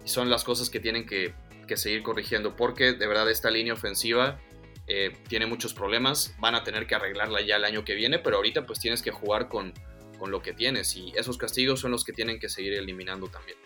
y 0.06 0.08
son 0.08 0.30
las 0.30 0.43
cosas 0.45 0.70
que 0.70 0.80
tienen 0.80 1.06
que, 1.06 1.34
seguir 1.76 2.03
corrigiendo, 2.03 2.56
porque 2.56 2.93
de 2.93 3.08
verdad 3.08 3.30
esta 3.30 3.49
línea 3.49 3.74
ofensiva 3.74 4.39
eh, 4.88 5.12
tiene 5.28 5.47
muchos 5.47 5.74
problemas, 5.74 6.36
van 6.39 6.53
a 6.56 6.64
tener 6.64 6.86
que 6.86 6.95
arreglarla 6.95 7.41
ya 7.41 7.56
el 7.56 7.66
año 7.66 7.84
que 7.84 7.95
viene, 7.95 8.20
pero 8.20 8.38
ahorita 8.38 8.66
pues 8.66 8.80
tienes 8.80 9.01
que 9.01 9.12
jugar 9.12 9.49
con, 9.49 9.74
con 10.20 10.32
lo 10.32 10.41
que 10.41 10.53
tienes, 10.53 10.95
y 10.95 11.12
esos 11.16 11.38
castigos 11.38 11.82
son 11.82 11.91
los 11.91 12.06
que 12.06 12.14
tienen 12.14 12.39
que 12.39 12.47
seguir 12.47 12.74
eliminando 12.74 13.28
también. 13.28 13.58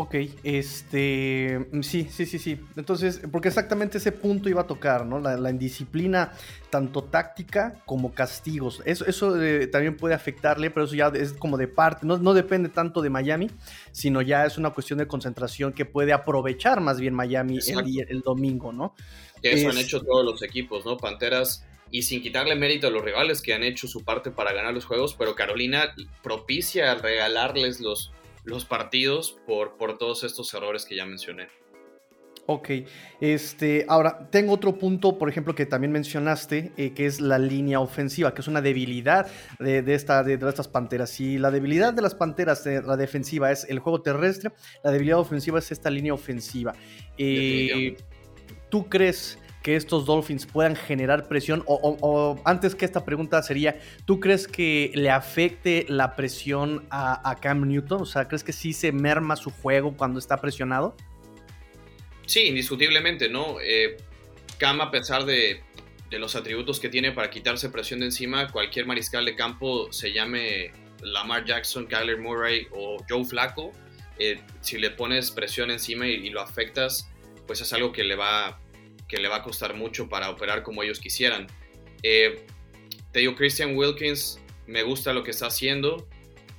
Ok, 0.00 0.14
este, 0.44 1.66
mm, 1.72 1.80
sí, 1.82 2.06
sí, 2.08 2.24
sí, 2.24 2.38
sí. 2.38 2.60
Entonces, 2.76 3.20
porque 3.32 3.48
exactamente 3.48 3.98
ese 3.98 4.12
punto 4.12 4.48
iba 4.48 4.60
a 4.60 4.66
tocar, 4.68 5.04
¿no? 5.04 5.18
La, 5.18 5.50
indisciplina, 5.50 6.34
tanto 6.70 7.02
táctica 7.02 7.82
como 7.84 8.14
castigos. 8.14 8.80
Eso, 8.84 9.04
eso 9.06 9.42
eh, 9.42 9.66
también 9.66 9.96
puede 9.96 10.14
afectarle, 10.14 10.70
pero 10.70 10.86
eso 10.86 10.94
ya 10.94 11.08
es 11.08 11.32
como 11.32 11.56
de 11.56 11.66
parte, 11.66 12.06
no, 12.06 12.16
no 12.16 12.32
depende 12.32 12.68
tanto 12.68 13.02
de 13.02 13.10
Miami, 13.10 13.50
sino 13.90 14.22
ya 14.22 14.46
es 14.46 14.56
una 14.56 14.70
cuestión 14.70 15.00
de 15.00 15.08
concentración 15.08 15.72
que 15.72 15.84
puede 15.84 16.12
aprovechar 16.12 16.80
más 16.80 17.00
bien 17.00 17.12
Miami 17.12 17.58
el, 17.58 18.06
el, 18.08 18.20
domingo, 18.20 18.72
¿no? 18.72 18.94
eso 19.42 19.68
han 19.68 19.78
hecho 19.78 20.00
todos 20.00 20.24
los 20.24 20.44
equipos, 20.44 20.86
¿no? 20.86 20.96
Panteras 20.96 21.66
y 21.90 22.02
sin 22.02 22.22
quitarle 22.22 22.54
mérito 22.54 22.86
a 22.86 22.90
los 22.90 23.02
rivales 23.02 23.42
que 23.42 23.52
han 23.52 23.64
hecho 23.64 23.88
su 23.88 24.04
parte 24.04 24.30
para 24.30 24.52
ganar 24.52 24.74
los 24.74 24.84
juegos, 24.84 25.14
pero 25.18 25.34
Carolina 25.34 25.92
propicia 26.22 26.94
regalarles 26.94 27.80
los, 27.80 28.12
los 28.48 28.64
partidos 28.64 29.38
por, 29.46 29.76
por 29.76 29.98
todos 29.98 30.24
estos 30.24 30.52
errores 30.54 30.84
que 30.84 30.96
ya 30.96 31.06
mencioné. 31.06 31.48
Ok, 32.50 32.70
este, 33.20 33.84
ahora 33.88 34.30
tengo 34.30 34.54
otro 34.54 34.78
punto, 34.78 35.18
por 35.18 35.28
ejemplo, 35.28 35.54
que 35.54 35.66
también 35.66 35.92
mencionaste, 35.92 36.72
eh, 36.78 36.94
que 36.94 37.04
es 37.04 37.20
la 37.20 37.38
línea 37.38 37.78
ofensiva, 37.78 38.32
que 38.32 38.40
es 38.40 38.48
una 38.48 38.62
debilidad 38.62 39.30
de, 39.58 39.84
esta, 39.92 40.22
de, 40.22 40.38
estas 40.48 40.66
panteras. 40.66 41.20
Y 41.20 41.36
la 41.36 41.50
debilidad 41.50 41.92
de 41.92 42.00
las 42.00 42.14
panteras, 42.14 42.64
de 42.64 42.80
la 42.80 42.96
defensiva, 42.96 43.52
es 43.52 43.64
el 43.68 43.80
juego 43.80 44.00
terrestre, 44.00 44.52
la 44.82 44.90
debilidad 44.90 45.18
ofensiva 45.18 45.58
es 45.58 45.70
esta 45.70 45.90
línea 45.90 46.14
ofensiva. 46.14 46.72
Eh, 47.18 47.98
¿Tú 48.70 48.88
crees 48.88 49.38
que 49.62 49.76
estos 49.76 50.06
Dolphins 50.06 50.46
puedan 50.46 50.76
generar 50.76 51.28
presión? 51.28 51.62
O, 51.66 52.40
antes 52.44 52.74
que 52.74 52.84
esta 52.84 53.04
pregunta 53.04 53.42
sería, 53.42 53.80
¿tú 54.04 54.20
crees 54.20 54.46
que 54.46 54.92
le 54.94 55.10
afecte 55.10 55.84
la 55.88 56.16
presión 56.16 56.86
a, 56.90 57.36
Cam 57.40 57.66
Newton? 57.66 58.02
O 58.02 58.06
sea, 58.06 58.28
¿crees 58.28 58.44
que 58.44 58.52
sí 58.52 58.72
se 58.72 58.92
merma 58.92 59.36
su 59.36 59.50
juego 59.50 59.96
cuando 59.96 60.18
está 60.18 60.40
presionado? 60.40 60.96
Sí, 62.26 62.46
indiscutiblemente, 62.46 63.28
¿no? 63.28 63.56
Eh, 63.60 63.96
Cam, 64.58 64.80
a 64.80 64.90
pesar 64.90 65.24
de, 65.24 65.62
los 66.10 66.36
atributos 66.36 66.80
que 66.80 66.88
tiene 66.88 67.12
para 67.12 67.30
quitarse 67.30 67.68
presión 67.68 68.00
de 68.00 68.06
encima, 68.06 68.50
cualquier 68.50 68.86
mariscal 68.86 69.24
de 69.24 69.34
campo 69.34 69.92
se 69.92 70.12
llame 70.12 70.72
Lamar 71.02 71.44
Jackson, 71.44 71.86
Kyler 71.86 72.18
Murray 72.18 72.66
o 72.72 72.96
Joe 73.08 73.24
Flacco, 73.24 73.72
eh, 74.18 74.40
si 74.60 74.78
le 74.78 74.90
pones 74.90 75.30
presión 75.30 75.70
encima 75.70 76.06
y, 76.06 76.14
y, 76.14 76.30
lo 76.30 76.40
afectas, 76.40 77.08
pues 77.46 77.60
es 77.60 77.72
algo 77.72 77.92
que 77.92 78.02
le 78.04 78.16
va 78.16 78.58
que 79.08 79.16
le 79.18 79.28
va 79.28 79.36
a 79.36 79.42
costar 79.42 79.74
mucho 79.74 80.08
para 80.08 80.30
operar 80.30 80.62
como 80.62 80.82
ellos 80.82 81.00
quisieran. 81.00 81.46
Eh, 82.02 82.44
te 83.12 83.20
digo, 83.20 83.34
Christian 83.34 83.76
Wilkins, 83.76 84.38
me 84.66 84.82
gusta 84.82 85.12
lo 85.12 85.24
que 85.24 85.30
está 85.30 85.46
haciendo. 85.46 86.06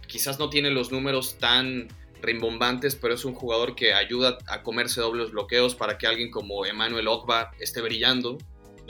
Quizás 0.07 0.39
no 0.39 0.49
tiene 0.49 0.71
los 0.71 0.91
números 0.91 1.37
tan 1.37 1.87
rimbombantes, 2.21 2.95
pero 2.95 3.13
es 3.13 3.23
un 3.23 3.33
jugador 3.33 3.75
que 3.75 3.93
ayuda 3.93 4.39
a 4.47 4.63
comerse 4.63 4.99
dobles 4.99 5.31
bloqueos 5.31 5.75
para 5.75 5.97
que 5.97 6.07
alguien 6.07 6.31
como 6.31 6.65
Emmanuel 6.65 7.07
Ogba 7.07 7.51
esté 7.59 7.81
brillando. 7.81 8.37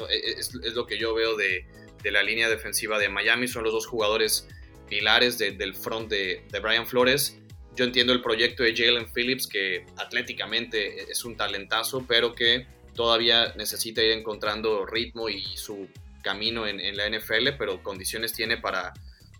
E, 0.09 0.15
e, 0.15 0.31
es, 0.39 0.53
lo 0.73 0.87
que 0.87 0.97
yo 0.97 1.13
veo 1.13 1.35
de, 1.35 1.65
la 2.05 2.23
línea 2.23 2.49
defensiva 2.49 2.97
de 2.97 3.09
Miami. 3.09 3.47
Son 3.47 3.63
los 3.63 3.73
dos 3.73 3.85
jugadores 3.85 4.47
pilares 4.87 5.37
del 5.37 5.75
front 5.75 6.09
de, 6.09 6.45
de 6.49 6.59
Brian 6.59 6.87
Flores. 6.87 7.37
Yo 7.75 7.85
entiendo 7.85 8.13
el 8.13 8.21
proyecto 8.21 8.63
de 8.63 8.75
Jalen 8.75 9.07
Phillips, 9.13 9.47
que 9.47 9.85
atléticamente 9.97 11.03
es 11.03 11.23
un 11.23 11.37
talentazo, 11.37 12.05
pero 12.07 12.33
que 12.33 12.65
todavía 12.99 13.53
necesita 13.55 14.03
ir 14.03 14.11
encontrando 14.11 14.85
ritmo 14.85 15.29
y 15.29 15.55
su 15.55 15.87
camino 16.21 16.67
en, 16.67 16.97
la 16.97 17.09
NFL, 17.09 17.51
pero 17.57 17.81
condiciones 17.81 18.33
tiene 18.33 18.57
para, 18.57 18.91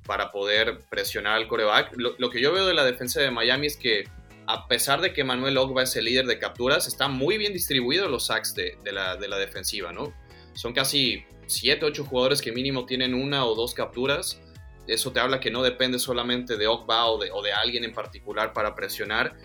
para 0.06 0.32
poder 0.32 0.80
presionar 0.90 1.34
al 1.34 1.50
coreback. 1.50 1.92
Lo, 1.98 2.30
que 2.30 2.40
yo 2.40 2.54
veo 2.54 2.66
de 2.66 2.74
la 2.74 2.86
defensa 2.86 3.20
de 3.20 3.32
Miami 3.32 3.68
es 3.68 3.76
que 3.76 4.08
a 4.48 4.66
pesar 4.70 5.02
de 5.02 5.12
que 5.12 5.26
Manuel 5.26 5.58
Ogba 5.58 5.84
es 5.84 5.94
el 5.98 6.06
líder 6.06 6.26
de 6.26 6.40
capturas, 6.40 6.88
está 6.88 7.10
muy 7.10 7.38
bien 7.38 7.52
distribuido 7.52 8.08
los 8.08 8.28
sacks 8.28 8.56
de, 8.56 8.78
la, 8.94 9.18
de 9.18 9.28
la, 9.28 9.38
defensiva, 9.38 9.92
¿no? 9.92 10.14
Son 10.54 10.72
casi 10.72 11.26
7, 11.48 11.84
8 11.84 12.06
jugadores 12.06 12.42
que 12.42 12.54
mínimo 12.54 12.86
tienen 12.86 13.14
una 13.14 13.44
o 13.44 13.56
dos 13.56 13.74
capturas. 13.74 14.40
Eso 14.88 15.12
te 15.12 15.20
habla 15.20 15.42
que 15.42 15.52
no 15.52 15.64
depende 15.64 16.00
solamente 16.00 16.56
de 16.56 16.68
Ogba 16.68 17.08
o 17.08 17.42
de 17.42 17.52
alguien 17.52 17.84
en 17.84 17.92
particular 17.92 18.54
para 18.54 18.74
presionar. 18.74 19.36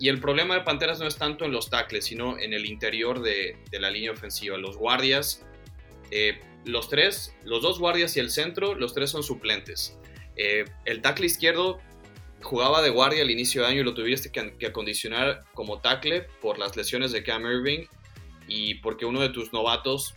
Y 0.00 0.08
el 0.08 0.18
problema 0.18 0.54
de 0.54 0.62
Panteras 0.62 0.98
no 0.98 1.06
es 1.06 1.16
tanto 1.16 1.44
en 1.44 1.52
los 1.52 1.68
tackles, 1.68 2.06
sino 2.06 2.38
en 2.38 2.54
el 2.54 2.64
interior 2.64 3.20
de, 3.20 3.58
la 3.70 3.90
línea 3.90 4.12
ofensiva. 4.12 4.56
Los 4.56 4.78
guardias, 4.78 5.46
eh, 6.10 6.40
los 6.64 6.88
tres, 6.88 7.36
los 7.44 7.60
dos 7.60 7.78
guardias 7.78 8.16
y 8.16 8.20
el 8.20 8.30
centro, 8.30 8.74
los 8.74 8.94
tres 8.94 9.10
son 9.10 9.22
suplentes. 9.22 9.98
Eh, 10.36 10.64
el 10.86 11.02
tackle 11.02 11.26
izquierdo 11.26 11.80
jugaba 12.40 12.80
de 12.80 12.88
guardia 12.88 13.20
al 13.20 13.30
inicio 13.30 13.60
de 13.60 13.68
año 13.68 13.80
y 13.82 13.84
lo 13.84 13.92
tuviste 13.92 14.32
que, 14.32 14.66
acondicionar 14.66 15.44
como 15.52 15.80
tackle 15.80 16.22
por 16.40 16.58
las 16.58 16.74
lesiones 16.76 17.12
de 17.12 17.22
Cam 17.22 17.44
Irving 17.44 17.84
y 18.48 18.76
porque 18.76 19.04
uno 19.04 19.20
de 19.20 19.28
tus 19.28 19.52
novatos, 19.52 20.14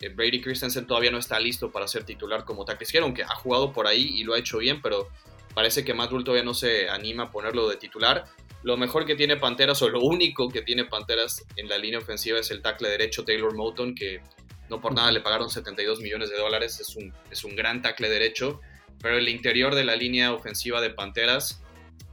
eh, 0.00 0.10
Brady 0.10 0.42
Christensen, 0.42 0.86
todavía 0.86 1.10
no 1.10 1.18
está 1.18 1.40
listo 1.40 1.72
para 1.72 1.88
ser 1.88 2.04
titular 2.04 2.44
como 2.44 2.64
tackle 2.64 2.84
izquierdo, 2.84 3.06
aunque 3.06 3.24
ha 3.24 3.34
jugado 3.34 3.72
por 3.72 3.88
ahí 3.88 4.12
y 4.14 4.22
lo 4.22 4.34
ha 4.34 4.38
hecho 4.38 4.58
bien, 4.58 4.80
pero 4.80 5.08
parece 5.54 5.84
que 5.84 5.92
Matt 5.92 6.12
Rule 6.12 6.24
todavía 6.24 6.44
no 6.44 6.54
se 6.54 6.88
anima 6.88 7.24
a 7.24 7.30
ponerlo 7.32 7.68
de 7.68 7.76
titular. 7.76 8.26
Lo 8.64 8.78
mejor 8.78 9.04
que 9.04 9.14
tiene 9.14 9.36
Panteras, 9.36 9.82
o 9.82 9.90
lo 9.90 10.00
único 10.00 10.48
que 10.48 10.62
tiene 10.62 10.86
Panteras 10.86 11.44
en 11.56 11.68
la 11.68 11.76
línea 11.76 11.98
ofensiva, 11.98 12.38
es 12.38 12.50
el 12.50 12.62
tackle 12.62 12.88
derecho 12.88 13.22
Taylor 13.22 13.54
Moton, 13.54 13.94
que 13.94 14.22
no 14.70 14.80
por 14.80 14.94
nada 14.94 15.12
le 15.12 15.20
pagaron 15.20 15.50
72 15.50 16.00
millones 16.00 16.30
de 16.30 16.38
dólares. 16.38 16.80
Es 16.80 16.96
un, 16.96 17.12
es 17.30 17.44
un 17.44 17.54
gran 17.56 17.82
tackle 17.82 18.08
derecho. 18.08 18.62
Pero 19.02 19.18
el 19.18 19.28
interior 19.28 19.74
de 19.74 19.84
la 19.84 19.96
línea 19.96 20.32
ofensiva 20.32 20.80
de 20.80 20.88
Panteras 20.88 21.62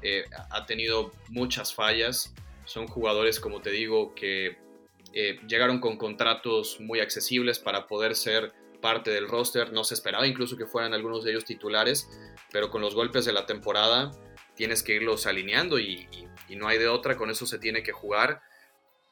eh, 0.01 0.25
ha 0.49 0.65
tenido 0.65 1.13
muchas 1.29 1.73
fallas. 1.73 2.33
Son 2.65 2.85
jugadores, 2.85 3.39
como 3.39 3.61
te 3.61 3.69
digo, 3.69 4.13
que 4.13 4.57
eh, 5.13 5.39
llegaron 5.47 5.79
con 5.79 5.97
contratos 5.97 6.81
muy 6.81 6.99
accesibles 6.99 7.59
para 7.59 7.87
poder 7.87 8.13
ser 8.13 8.51
parte 8.81 9.09
del 9.09 9.29
roster. 9.29 9.71
No 9.71 9.85
se 9.85 9.93
esperaba 9.93 10.27
incluso 10.27 10.57
que 10.57 10.65
fueran 10.65 10.93
algunos 10.93 11.23
de 11.23 11.31
ellos 11.31 11.45
titulares, 11.45 12.09
pero 12.51 12.69
con 12.69 12.81
los 12.81 12.93
golpes 12.93 13.23
de 13.23 13.31
la 13.31 13.45
temporada 13.45 14.11
tienes 14.55 14.83
que 14.83 14.95
irlos 14.95 15.25
alineando 15.25 15.79
y, 15.79 16.07
no 16.49 16.67
hay 16.67 16.77
de 16.77 16.89
otra, 16.89 17.15
con 17.15 17.29
eso 17.29 17.45
se 17.45 17.59
tiene 17.59 17.81
que 17.81 17.93
jugar. 17.93 18.41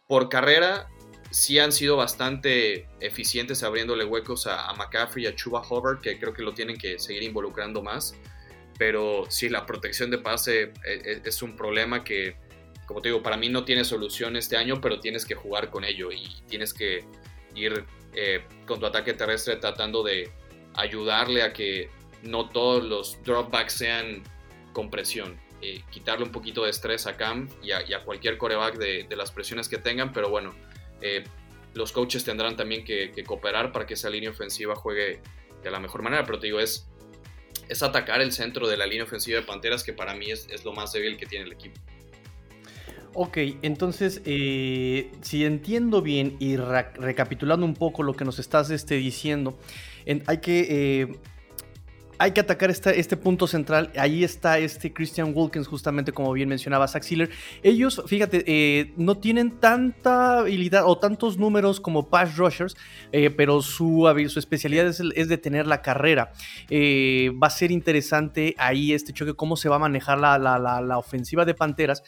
Por 0.07 0.27
carrera, 0.27 0.89
sí 1.31 1.57
han 1.57 1.71
sido 1.71 1.95
bastante 1.95 2.89
eficientes 2.99 3.63
abriéndole 3.63 4.03
huecos 4.03 4.45
a, 4.45 4.73
McCaffrey 4.73 5.23
y 5.23 5.27
a 5.27 5.35
Chuba 5.35 5.61
Hubbard, 5.65 6.01
que 6.01 6.19
creo 6.19 6.33
que 6.33 6.41
lo 6.41 6.53
tienen 6.53 6.77
que 6.77 6.99
seguir 6.99 7.23
involucrando 7.23 7.81
más. 7.81 8.13
Pero 8.77 9.23
sí, 9.29 9.47
la 9.47 9.65
protección 9.65 10.11
de 10.11 10.17
pase 10.17 10.63
e, 10.63 10.71
e, 10.85 11.21
es, 11.23 11.41
un 11.41 11.55
problema 11.55 12.03
que, 12.03 12.35
como 12.85 13.01
te 13.01 13.07
digo, 13.07 13.23
para 13.23 13.37
mí 13.37 13.47
no 13.47 13.63
tiene 13.63 13.85
solución 13.85 14.35
este 14.35 14.57
año, 14.57 14.81
pero 14.81 14.99
tienes 14.99 15.25
que 15.25 15.35
jugar 15.35 15.69
con 15.69 15.85
ello 15.85 16.11
y 16.11 16.27
tienes 16.47 16.73
que 16.73 17.05
ir 17.55 17.85
eh, 18.13 18.43
con 18.65 18.79
tu 18.79 18.85
ataque 18.85 19.13
terrestre 19.13 19.55
tratando 19.57 20.03
de 20.03 20.29
ayudarle 20.75 21.43
a 21.43 21.53
que 21.53 21.89
no 22.23 22.49
todos 22.49 22.83
los 22.83 23.23
dropbacks 23.23 23.73
sean 23.73 24.23
con 24.79 24.89
presión. 24.89 25.37
Eh, 25.61 25.81
quitarle 25.91 26.23
un 26.23 26.31
poquito 26.31 26.63
de 26.63 26.69
estrés 26.69 27.05
a 27.05 27.17
Cam 27.17 27.49
y 27.61 27.71
a, 27.73 28.05
cualquier 28.05 28.37
coreback 28.37 28.77
de, 28.77 29.15
las 29.17 29.29
presiones 29.29 29.67
que 29.67 29.77
tengan, 29.77 30.13
pero 30.13 30.29
bueno, 30.29 30.55
eh, 31.01 31.25
los 31.73 31.91
coaches 31.91 32.23
tendrán 32.23 32.55
también 32.55 32.85
que, 32.85 33.11
cooperar 33.27 33.73
para 33.73 33.85
que 33.85 33.95
esa 33.95 34.09
línea 34.09 34.29
ofensiva 34.29 34.77
juegue 34.77 35.19
de 35.61 35.69
la 35.69 35.81
mejor 35.81 36.01
manera, 36.01 36.23
pero 36.23 36.39
te 36.39 36.47
digo, 36.47 36.61
es, 36.61 36.87
es 37.67 37.83
atacar 37.83 38.21
el 38.21 38.31
centro 38.31 38.69
de 38.69 38.77
la 38.77 38.87
línea 38.87 39.03
ofensiva 39.03 39.41
de 39.41 39.45
Panteras, 39.45 39.83
que 39.83 39.91
para 39.91 40.15
mí 40.15 40.31
es, 40.31 40.63
lo 40.63 40.71
más 40.71 40.93
débil 40.93 41.17
que 41.17 41.25
tiene 41.25 41.43
el 41.43 41.51
equipo. 41.51 41.77
Ok, 43.13 43.37
entonces, 43.63 44.21
eh, 44.23 45.11
si 45.19 45.43
entiendo 45.43 46.01
bien 46.01 46.37
y 46.39 46.55
recapitulando 46.55 47.65
un 47.65 47.73
poco 47.73 48.01
lo 48.01 48.13
que 48.13 48.23
nos 48.23 48.39
estás 48.39 48.69
este, 48.69 48.95
diciendo, 48.95 49.59
hay 50.25 50.37
que 50.37 51.19
hay 52.21 52.33
que 52.33 52.41
atacar 52.41 52.69
este, 52.69 53.17
punto 53.17 53.47
central. 53.47 53.91
Ahí 53.97 54.25
está 54.25 54.59
este 54.59 54.91
Christian 54.91 55.31
Wilkins, 55.33 55.67
justamente 55.67 56.11
como 56.11 56.33
bien 56.33 56.49
mencionaba 56.49 56.85
Zach. 56.85 57.05
Ellos, 57.63 58.03
fíjate, 58.07 58.43
eh, 58.45 58.93
no 58.97 59.17
tienen 59.17 59.51
tanta 59.51 60.39
habilidad 60.39 60.83
o 60.85 60.97
tantos 60.97 61.37
números 61.37 61.79
como 61.79 62.09
pass 62.09 62.35
rushers, 62.35 62.75
eh, 63.13 63.29
pero 63.29 63.61
su, 63.61 64.05
especialidad 64.35 64.87
es, 64.87 65.01
es, 65.15 65.29
detener 65.29 65.65
la 65.65 65.81
carrera. 65.81 66.33
Eh, 66.69 67.31
va 67.41 67.47
a 67.47 67.51
ser 67.51 67.71
interesante 67.71 68.53
ahí 68.57 68.91
este 68.91 69.13
choque, 69.13 69.33
cómo 69.33 69.55
se 69.55 69.69
va 69.69 69.77
a 69.77 69.79
manejar 69.79 70.19
la, 70.19 70.37
la 70.37 70.97
ofensiva 70.97 71.45
de 71.45 71.53
Panteras 71.53 72.03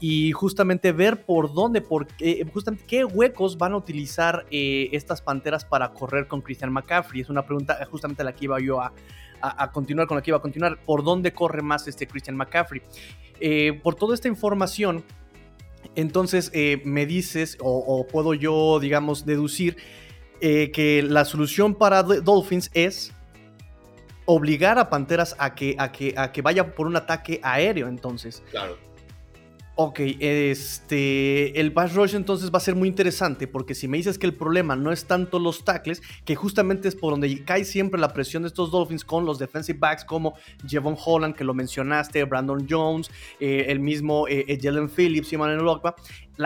y 0.00 0.32
justamente 0.32 0.92
ver 0.92 1.26
por 1.26 1.52
dónde, 1.52 1.82
por 1.82 2.06
qué, 2.06 2.46
justamente 2.50 2.84
qué 2.86 3.04
huecos 3.04 3.58
van 3.58 3.74
a 3.74 3.76
utilizar 3.76 4.46
estas 4.50 5.20
panteras 5.20 5.66
para 5.66 5.92
correr 5.92 6.26
con 6.26 6.40
Christian 6.40 6.72
McCaffrey. 6.72 7.20
Es 7.20 7.28
una 7.28 7.44
pregunta 7.44 7.78
justamente 7.90 8.22
a 8.22 8.24
la 8.24 8.32
que 8.32 8.46
iba 8.46 8.58
yo 8.58 8.80
a, 8.80 8.94
a, 9.42 9.70
continuar 9.72 10.06
con 10.06 10.16
la 10.16 10.22
que 10.22 10.30
iba 10.30 10.38
a 10.38 10.42
continuar. 10.42 10.78
¿Por 10.84 11.04
dónde 11.04 11.32
corre 11.32 11.62
más 11.62 11.86
este 11.88 12.06
Christian 12.06 12.36
McCaffrey? 12.36 12.82
Eh, 13.40 13.80
por 13.82 13.94
toda 13.94 14.14
esta 14.14 14.28
información, 14.28 15.04
entonces 15.94 16.50
eh, 16.54 16.82
me 16.84 17.06
dices, 17.06 17.56
o, 17.60 18.06
puedo 18.06 18.34
yo, 18.34 18.78
digamos, 18.80 19.24
deducir 19.24 19.76
eh, 20.40 20.70
que 20.70 21.02
la 21.02 21.24
solución 21.24 21.74
para 21.74 22.02
Dolphins 22.02 22.70
es 22.74 23.12
obligar 24.26 24.78
a 24.78 24.90
Panteras 24.90 25.34
a 25.38 25.54
que, 25.54 25.74
a 25.78 25.90
que, 25.90 26.14
a 26.16 26.32
que 26.32 26.42
vaya 26.42 26.74
por 26.74 26.86
un 26.86 26.96
ataque 26.96 27.40
aéreo, 27.42 27.88
entonces. 27.88 28.42
Claro. 28.50 28.89
Ok, 29.82 30.00
este, 30.20 31.58
el 31.58 31.72
pass 31.72 31.94
rush 31.94 32.14
entonces 32.14 32.52
va 32.52 32.58
a 32.58 32.60
ser 32.60 32.74
muy 32.74 32.86
interesante 32.86 33.46
porque 33.46 33.74
si 33.74 33.88
me 33.88 33.96
dices 33.96 34.18
que 34.18 34.26
el 34.26 34.34
problema 34.34 34.76
no 34.76 34.92
es 34.92 35.06
tanto 35.06 35.38
los 35.38 35.64
tackles, 35.64 36.02
que 36.26 36.36
justamente 36.36 36.86
es 36.86 36.94
por 36.94 37.12
donde 37.12 37.42
cae 37.46 37.64
siempre 37.64 37.98
la 37.98 38.12
presión 38.12 38.42
de 38.42 38.48
estos 38.48 38.70
Dolphins 38.70 39.06
con 39.06 39.24
los 39.24 39.38
defensive 39.38 39.78
backs 39.78 40.04
como 40.04 40.34
Jevon 40.68 40.98
Holland, 41.02 41.34
que 41.34 41.44
lo 41.44 41.54
mencionaste, 41.54 42.22
Brandon 42.24 42.66
Jones, 42.68 43.10
eh, 43.40 43.64
el 43.68 43.80
mismo 43.80 44.28
eh, 44.28 44.44
eh, 44.48 44.58
Jalen 44.60 44.90
Phillips 44.90 45.32
y 45.32 45.38
Manuel 45.38 45.66
Ogba, 45.66 45.94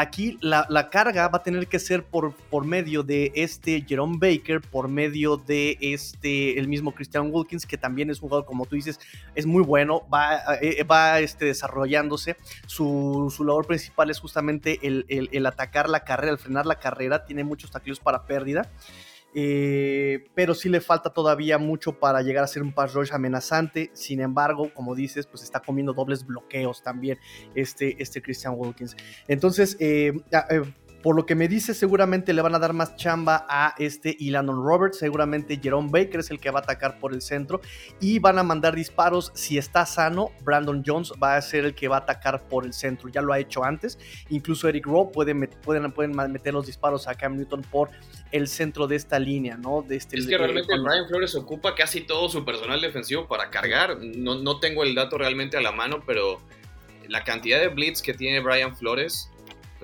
aquí 0.01 0.38
la, 0.40 0.90
carga 0.90 1.28
va 1.28 1.38
a 1.38 1.42
tener 1.42 1.66
que 1.66 1.78
ser 1.78 2.05
por, 2.05 2.34
por 2.34 2.64
medio 2.64 3.03
de 3.03 3.32
este 3.34 3.84
Jerome 3.86 4.18
Baker, 4.18 4.61
por 4.61 4.88
medio 4.88 5.36
de 5.36 5.78
este, 5.80 6.59
el 6.59 6.68
mismo 6.68 6.92
Christian 6.95 7.30
Wilkins, 7.32 7.66
que 7.66 7.78
también 7.78 8.11
es 8.11 8.18
jugador, 8.18 8.45
como 8.45 8.66
tú 8.66 8.76
dices, 8.76 8.99
es 9.34 9.47
muy 9.47 9.62
bueno, 9.62 10.07
va, 10.12 10.57
eh, 10.61 10.82
va 10.84 11.20
este, 11.20 11.47
desarrollándose. 11.47 12.36
Su, 12.66 13.32
labor 13.45 13.66
principal 13.66 14.11
es 14.11 14.20
justamente 14.20 14.78
el, 14.82 15.05
el, 15.09 15.47
atacar 15.47 15.88
la 15.88 16.05
carrera, 16.05 16.32
el 16.32 16.38
frenar 16.38 16.66
la 16.66 16.78
carrera, 16.78 17.24
tiene 17.24 17.45
muchos 17.45 17.70
tackles 17.70 18.01
para 18.01 18.24
pérdida. 18.24 18.70
Eh, 19.35 20.28
pero 20.35 20.55
sí 20.55 20.68
le 20.68 20.80
falta 20.80 21.11
todavía 21.11 21.59
mucho 21.59 21.99
para 21.99 22.22
llegar 22.22 22.45
a 22.45 22.47
ser 22.47 22.62
un 22.62 22.72
pass 22.72 22.95
rush 22.95 23.12
amenazante. 23.12 23.91
Sin 23.93 24.20
embargo, 24.20 24.72
como 24.72 24.95
dices, 24.95 25.26
pues 25.26 25.43
está 25.43 25.61
comiendo 25.61 25.93
dobles 25.93 26.24
bloqueos 26.24 26.82
también 26.82 27.18
este, 27.55 28.01
este 28.03 28.22
Christian 28.22 28.55
Wilkins. 28.57 28.97
Entonces, 29.26 29.76
eh, 29.80 30.12
eh 30.51 30.62
por 31.05 31.16
lo 31.16 31.26
que 31.26 31.34
me 31.34 31.48
dice, 31.48 31.74
seguramente 31.74 32.32
le 32.32 32.40
van 32.40 32.55
a 32.55 32.59
dar 32.59 32.72
más 32.72 32.96
chamba 32.96 33.44
a 33.46 33.74
este 33.76 34.16
y 34.18 34.30
Landon 34.30 34.64
Roberts. 34.64 35.00
Seguramente 35.00 35.61
Jerome 35.62 35.90
Baker 35.92 36.20
es 36.20 36.30
el 36.30 36.40
que 36.40 36.50
va 36.50 36.61
a 36.61 36.62
atacar 36.62 36.98
por 36.98 37.12
el 37.12 37.20
centro. 37.20 37.61
Y 38.00 38.20
van 38.20 38.38
a 38.38 38.42
mandar 38.42 38.74
disparos. 38.74 39.30
Si 39.34 39.59
está 39.59 39.84
sano, 39.84 40.30
Brandon 40.44 40.82
Jones 40.84 41.12
va 41.22 41.36
a 41.36 41.42
ser 41.42 41.66
el 41.66 41.74
que 41.74 41.88
va 41.88 41.96
a 41.96 41.98
atacar 41.98 42.48
por 42.48 42.64
el 42.64 42.72
centro. 42.72 43.11
Ya 43.11 43.20
lo 43.20 43.34
ha 43.34 43.38
hecho 43.38 43.62
antes. 43.64 43.98
Incluso 44.30 44.66
Eric 44.66 44.86
Rowe 44.86 45.12
puede, 45.12 45.34
pueden, 45.34 45.92
pueden 45.92 46.16
meter 46.32 46.55
los 46.55 46.64
disparos 46.64 47.07
a 47.07 47.14
Cam 47.14 47.36
Newton 47.36 47.61
por 47.61 47.90
el 48.32 48.48
centro 48.48 48.86
de 48.86 48.96
esta 48.96 49.18
línea, 49.18 49.59
¿no? 49.59 49.82
De 49.82 49.96
este, 49.96 50.16
es 50.16 50.26
que 50.26 50.38
realmente 50.38 50.72
Brian 50.72 51.07
Flores 51.07 51.34
ocupa 51.34 51.74
casi 51.74 52.00
todo 52.00 52.30
su 52.30 52.46
personal 52.46 52.80
defensivo 52.80 53.28
para 53.28 53.50
cargar. 53.50 53.98
No, 54.00 54.36
no 54.36 54.59
tengo 54.59 54.82
el 54.82 54.94
dato 54.94 55.18
realmente 55.18 55.59
a 55.59 55.61
la 55.61 55.70
mano, 55.70 56.02
pero 56.07 56.40
la 57.09 57.24
cantidad 57.24 57.61
de 57.61 57.68
blitz 57.68 58.00
que 58.00 58.14
tiene 58.14 58.40
Brian 58.40 58.74
Flores 58.74 59.30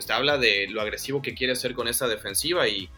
pues 0.00 0.06
te 0.06 0.14
habla 0.14 0.38
de 0.38 0.66
lo 0.70 0.80
agresivo 0.80 1.20
que 1.20 1.34
quiere 1.34 1.52
hacer 1.52 1.74
con 1.74 1.86
esta 1.86 2.08
defensiva 2.08 2.66
y 2.66 2.88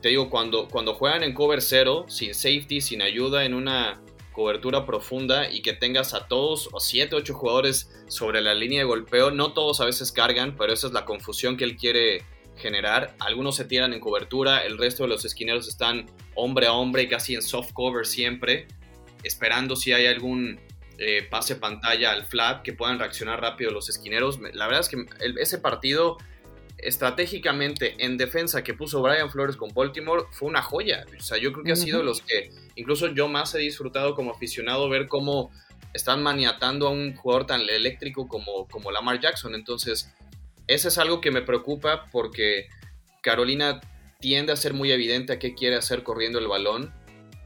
te 0.00 0.08
digo, 0.08 0.30
cuando, 0.30 0.68
cuando 0.68 0.94
juegan 0.94 1.22
en 1.22 1.34
cover 1.34 1.60
cero, 1.60 2.06
sin 2.08 2.32
safety, 2.32 2.80
sin 2.80 3.02
ayuda, 3.02 3.44
en 3.44 3.52
una 3.52 4.00
cobertura 4.32 4.86
profunda 4.86 5.50
y 5.50 5.60
que 5.60 5.74
tengas 5.74 6.14
a 6.14 6.28
todos 6.28 6.70
o 6.72 6.80
7, 6.80 7.14
8 7.14 7.34
jugadores 7.34 7.90
sobre 8.08 8.40
la 8.40 8.54
línea 8.54 8.78
de 8.78 8.86
golpeo, 8.86 9.30
no 9.30 9.52
todos 9.52 9.82
a 9.82 9.84
veces 9.84 10.12
cargan, 10.12 10.56
pero 10.56 10.72
esa 10.72 10.86
es 10.86 10.94
la 10.94 11.04
confusión 11.04 11.58
que 11.58 11.64
él 11.64 11.76
quiere 11.76 12.24
generar. 12.56 13.14
Algunos 13.18 13.56
se 13.56 13.66
tiran 13.66 13.92
en 13.92 14.00
cobertura, 14.00 14.64
el 14.64 14.78
resto 14.78 15.02
de 15.02 15.10
los 15.10 15.26
esquineros 15.26 15.68
están 15.68 16.06
hombre 16.36 16.68
a 16.68 16.72
hombre, 16.72 17.06
casi 17.06 17.34
en 17.34 17.42
soft 17.42 17.74
cover 17.74 18.06
siempre, 18.06 18.66
esperando 19.24 19.76
si 19.76 19.92
hay 19.92 20.06
algún 20.06 20.58
eh, 21.02 21.26
pase 21.30 21.56
pantalla 21.56 22.12
al 22.12 22.26
flat 22.26 22.62
que 22.62 22.74
puedan 22.74 22.98
reaccionar 22.98 23.40
rápido 23.40 23.70
los 23.70 23.88
esquineros. 23.88 24.38
La 24.52 24.66
verdad 24.66 24.80
es 24.80 24.88
que 24.90 25.06
ese 25.38 25.56
partido 25.56 26.18
estratégicamente 26.82 27.94
en 27.98 28.16
defensa 28.16 28.64
que 28.64 28.74
puso 28.74 29.02
Brian 29.02 29.30
Flores 29.30 29.56
con 29.56 29.72
Baltimore 29.72 30.24
fue 30.30 30.48
una 30.48 30.62
joya. 30.62 31.04
O 31.18 31.22
sea, 31.22 31.38
yo 31.38 31.52
creo 31.52 31.64
que 31.64 31.72
ha 31.72 31.76
sido 31.76 32.02
los 32.02 32.20
que 32.20 32.50
incluso 32.76 33.08
yo 33.08 33.28
más 33.28 33.54
he 33.54 33.58
disfrutado 33.58 34.14
como 34.14 34.30
aficionado 34.30 34.88
ver 34.88 35.08
cómo 35.08 35.50
están 35.92 36.22
maniatando 36.22 36.86
a 36.86 36.90
un 36.90 37.14
jugador 37.14 37.46
tan 37.46 37.62
eléctrico 37.62 38.28
como, 38.28 38.68
como 38.68 38.90
Lamar 38.90 39.20
Jackson. 39.20 39.54
Entonces, 39.54 40.12
eso 40.66 40.88
es 40.88 40.98
algo 40.98 41.20
que 41.20 41.30
me 41.30 41.42
preocupa 41.42 42.08
porque 42.12 42.68
Carolina 43.22 43.80
tiende 44.20 44.52
a 44.52 44.56
ser 44.56 44.74
muy 44.74 44.92
evidente 44.92 45.32
a 45.32 45.38
qué 45.38 45.54
quiere 45.54 45.76
hacer 45.76 46.02
corriendo 46.02 46.38
el 46.38 46.46
balón 46.46 46.92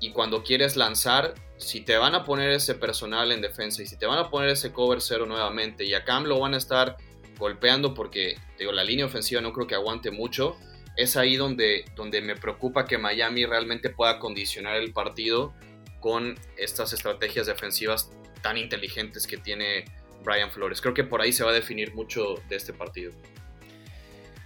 y 0.01 0.11
cuando 0.11 0.43
quieres 0.43 0.77
lanzar, 0.77 1.35
si 1.57 1.81
te 1.81 1.97
van 1.97 2.15
a 2.15 2.25
poner 2.25 2.51
ese 2.51 2.75
personal 2.75 3.33
en 3.33 3.41
defensa 3.41 3.83
y 3.83 3.87
si 3.87 3.97
te 3.97 4.07
van 4.07 4.19
a 4.19 4.29
poner 4.29 4.51
ese 4.51 4.73
cover 4.73 5.01
cero 5.01 5.25
nuevamente 5.25 5.85
y 5.85 5.95
a 5.95 6.05
Cam 6.05 6.25
lo 6.25 6.41
van 6.41 6.53
a 6.53 6.59
estar 6.59 6.97
golpeando 7.39 7.95
porque 7.95 8.37
digo, 8.59 8.73
la 8.73 8.85
línea 8.85 9.07
ofensiva 9.07 9.41
no 9.41 9.53
creo 9.53 9.67
que 9.67 9.75
aguante 9.75 10.11
mucho. 10.11 10.57
Es 10.97 11.17
ahí 11.17 11.37
donde, 11.37 11.85
donde 11.97 12.21
me 12.21 12.37
preocupa 12.37 12.87
que 12.87 12.99
Miami 12.99 13.47
realmente 13.47 13.91
pueda 13.91 14.19
condicionar 14.19 14.77
el 14.77 14.93
partido 14.93 15.53
con 16.01 16.37
estas 16.57 16.93
estrategias 16.93 17.47
defensivas 17.47 18.11
tan 18.43 18.57
inteligentes 18.59 19.27
que 19.27 19.39
tiene 19.39 19.87
Brian 20.23 20.51
Flores. 20.51 20.81
Creo 20.81 20.95
que 20.95 21.03
por 21.03 21.21
ahí 21.21 21.33
se 21.33 21.43
va 21.45 21.51
a 21.51 21.55
definir 21.55 21.95
mucho 21.95 22.35
de 22.49 22.57
este 22.57 22.73
partido. 22.73 23.13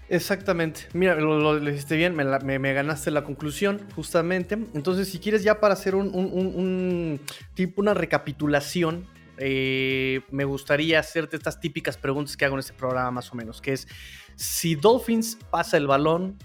Exactamente. 0.09 0.82
Mira, 0.95 1.16
lo, 1.16 1.59
hiciste 1.68 1.97
bien, 1.97 2.16
me, 2.16 2.72
ganaste 2.72 3.11
la 3.11 3.24
conclusión, 3.24 3.86
justamente. 3.95 4.55
Entonces, 4.55 5.09
si 5.09 5.18
quieres 5.18 5.43
ya 5.43 5.61
para 5.61 5.74
hacer 5.74 5.95
un 5.95 7.20
tipo, 7.55 7.82
una 7.82 7.93
recapitulación 7.93 9.07
eh, 9.39 10.20
me 10.30 10.45
gustaría 10.45 11.01
hacerte 11.01 11.36
estas 11.36 11.61
típicas 11.61 11.97
preguntas 11.97 12.36
que 12.36 12.45
hago 12.45 12.57
en 12.57 12.61
este 12.61 12.72
programa 12.72 13.11
más 13.11 13.32
o 13.32 13.36
menos, 13.36 13.61
que 13.61 13.72
es, 13.72 13.89
si 14.36 14.74
Dolphins 14.74 15.39
pasa 15.51 15.76
el 15.76 15.86
balón, 15.86 16.39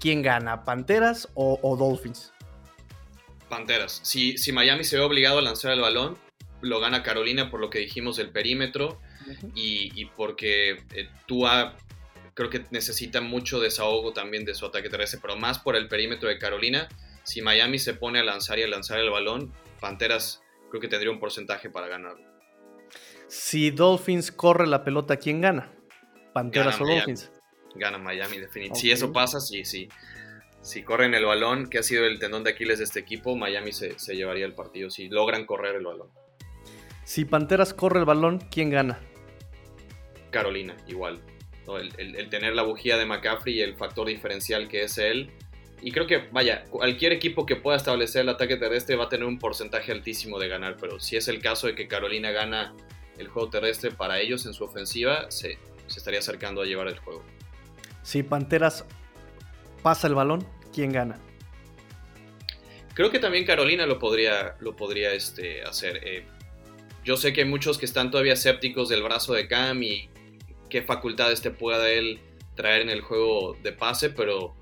¿quién 0.00 0.22
gana? 0.22 0.64
¿Panteras 0.64 1.28
o, 1.34 1.76
Dolphins? 1.76 2.32
Panteras. 3.48 4.00
Si, 4.02 4.36
si, 4.38 4.52
Miami 4.52 4.84
se 4.84 4.96
ve 4.96 5.02
obligado 5.02 5.38
a 5.38 5.42
lanzar 5.42 5.72
el 5.72 5.80
balón, 5.80 6.16
lo 6.60 6.80
gana 6.80 7.02
Carolina 7.02 7.50
por 7.50 7.60
lo 7.60 7.70
que 7.70 7.78
dijimos 7.78 8.16
del 8.16 8.30
perímetro 8.30 9.00
y, 9.54 10.06
porque 10.16 10.82
eh, 10.94 11.08
Tua 11.26 11.76
creo 12.34 12.50
que 12.50 12.64
necesita 12.70 13.20
mucho 13.20 13.58
desahogo 13.60 14.12
también 14.12 14.44
de 14.44 14.54
su 14.54 14.66
ataque 14.66 14.88
terrestre, 14.88 15.18
pero 15.20 15.36
más 15.36 15.58
por 15.58 15.76
el 15.76 15.88
perímetro 15.88 16.28
de 16.28 16.38
Carolina. 16.38 16.88
Si 17.24 17.42
Miami 17.42 17.78
se 17.78 17.94
pone 17.94 18.20
a 18.20 18.24
lanzar 18.24 18.58
y 18.58 18.62
a 18.62 18.68
lanzar 18.68 18.98
el 18.98 19.10
balón, 19.10 19.52
Panteras 19.80 20.42
creo 20.70 20.80
que 20.80 20.88
tendría 20.88 21.12
un 21.12 21.18
porcentaje 21.18 21.70
para 21.70 21.88
ganarlo. 21.88 22.27
Si 23.28 23.70
Dolphins 23.70 24.32
corre 24.32 24.66
la 24.66 24.84
pelota, 24.84 25.18
¿quién 25.18 25.42
gana? 25.42 25.70
¿Panteras 26.32 26.80
o 26.80 26.86
Dolphins? 26.86 27.30
Gana 27.74 27.98
Miami, 27.98 28.38
definitivamente. 28.38 28.80
Si 28.80 28.90
eso 28.90 29.12
pasa, 29.12 29.38
sí, 29.38 29.66
sí. 29.66 29.88
Si 30.62 30.82
corren 30.82 31.14
el 31.14 31.26
balón, 31.26 31.68
que 31.68 31.78
ha 31.78 31.82
sido 31.82 32.06
el 32.06 32.18
tendón 32.18 32.42
de 32.42 32.50
Aquiles 32.50 32.78
de 32.78 32.84
este 32.84 33.00
equipo, 33.00 33.36
Miami 33.36 33.72
se, 33.72 33.94
llevaría 34.14 34.46
el 34.46 34.54
partido. 34.54 34.90
Si 34.90 35.08
logran 35.08 35.44
correr 35.44 35.76
el 35.76 35.84
balón. 35.84 36.08
Si 37.04 37.26
Panteras 37.26 37.74
corre 37.74 38.00
el 38.00 38.06
balón, 38.06 38.38
¿quién 38.50 38.70
gana? 38.70 38.98
Carolina, 40.30 40.76
igual. 40.86 41.20
El, 41.98 42.30
tener 42.30 42.54
la 42.54 42.62
bujía 42.62 42.96
de 42.96 43.04
McCaffrey 43.04 43.56
y 43.56 43.60
el 43.60 43.76
factor 43.76 44.08
diferencial 44.08 44.68
que 44.68 44.84
es 44.84 44.96
él. 44.96 45.30
Y 45.82 45.92
creo 45.92 46.06
que, 46.06 46.28
vaya, 46.32 46.64
cualquier 46.64 47.12
equipo 47.12 47.44
que 47.44 47.56
pueda 47.56 47.76
establecer 47.76 48.22
el 48.22 48.30
ataque 48.30 48.56
terrestre 48.56 48.96
va 48.96 49.04
a 49.04 49.08
tener 49.10 49.26
un 49.26 49.38
porcentaje 49.38 49.92
altísimo 49.92 50.38
de 50.38 50.48
ganar. 50.48 50.76
Pero 50.80 50.98
si 50.98 51.16
es 51.16 51.28
el 51.28 51.40
caso 51.40 51.66
de 51.66 51.74
que 51.74 51.88
Carolina 51.88 52.30
gana 52.30 52.74
el 53.18 53.28
juego 53.28 53.50
terrestre 53.50 53.90
para 53.90 54.20
ellos 54.20 54.46
en 54.46 54.54
su 54.54 54.64
ofensiva, 54.64 55.30
se, 55.30 55.58
estaría 55.88 56.20
acercando 56.20 56.62
a 56.62 56.64
llevar 56.64 56.88
el 56.88 56.98
juego. 56.98 57.22
Si 58.02 58.22
Panteras 58.22 58.84
pasa 59.82 60.06
el 60.06 60.14
balón, 60.14 60.46
¿quién 60.72 60.92
gana? 60.92 61.18
creo 62.98 63.12
que 63.12 63.20
también 63.20 63.44
Carolina 63.44 63.86
lo 63.86 64.00
podría, 64.00 64.56
lo 64.58 64.74
podría 64.74 65.12
este, 65.12 65.62
hacer. 65.62 66.00
Eh, 66.02 66.24
yo 67.04 67.16
sé 67.16 67.32
que 67.32 67.42
hay 67.42 67.48
muchos 67.48 67.78
que 67.78 67.86
están 67.86 68.10
todavía 68.10 68.32
escépticos 68.32 68.88
del 68.88 69.04
brazo 69.04 69.34
de 69.34 69.46
Cam 69.46 69.84
y 69.84 70.08
qué 70.68 70.82
facultades 70.82 71.40
te 71.40 71.52
pueda 71.52 71.88
él 71.88 72.18
traer 72.56 72.82
en 72.82 72.90
el 72.90 73.00
juego 73.00 73.56
de 73.62 73.70
pase, 73.70 74.10
pero 74.10 74.52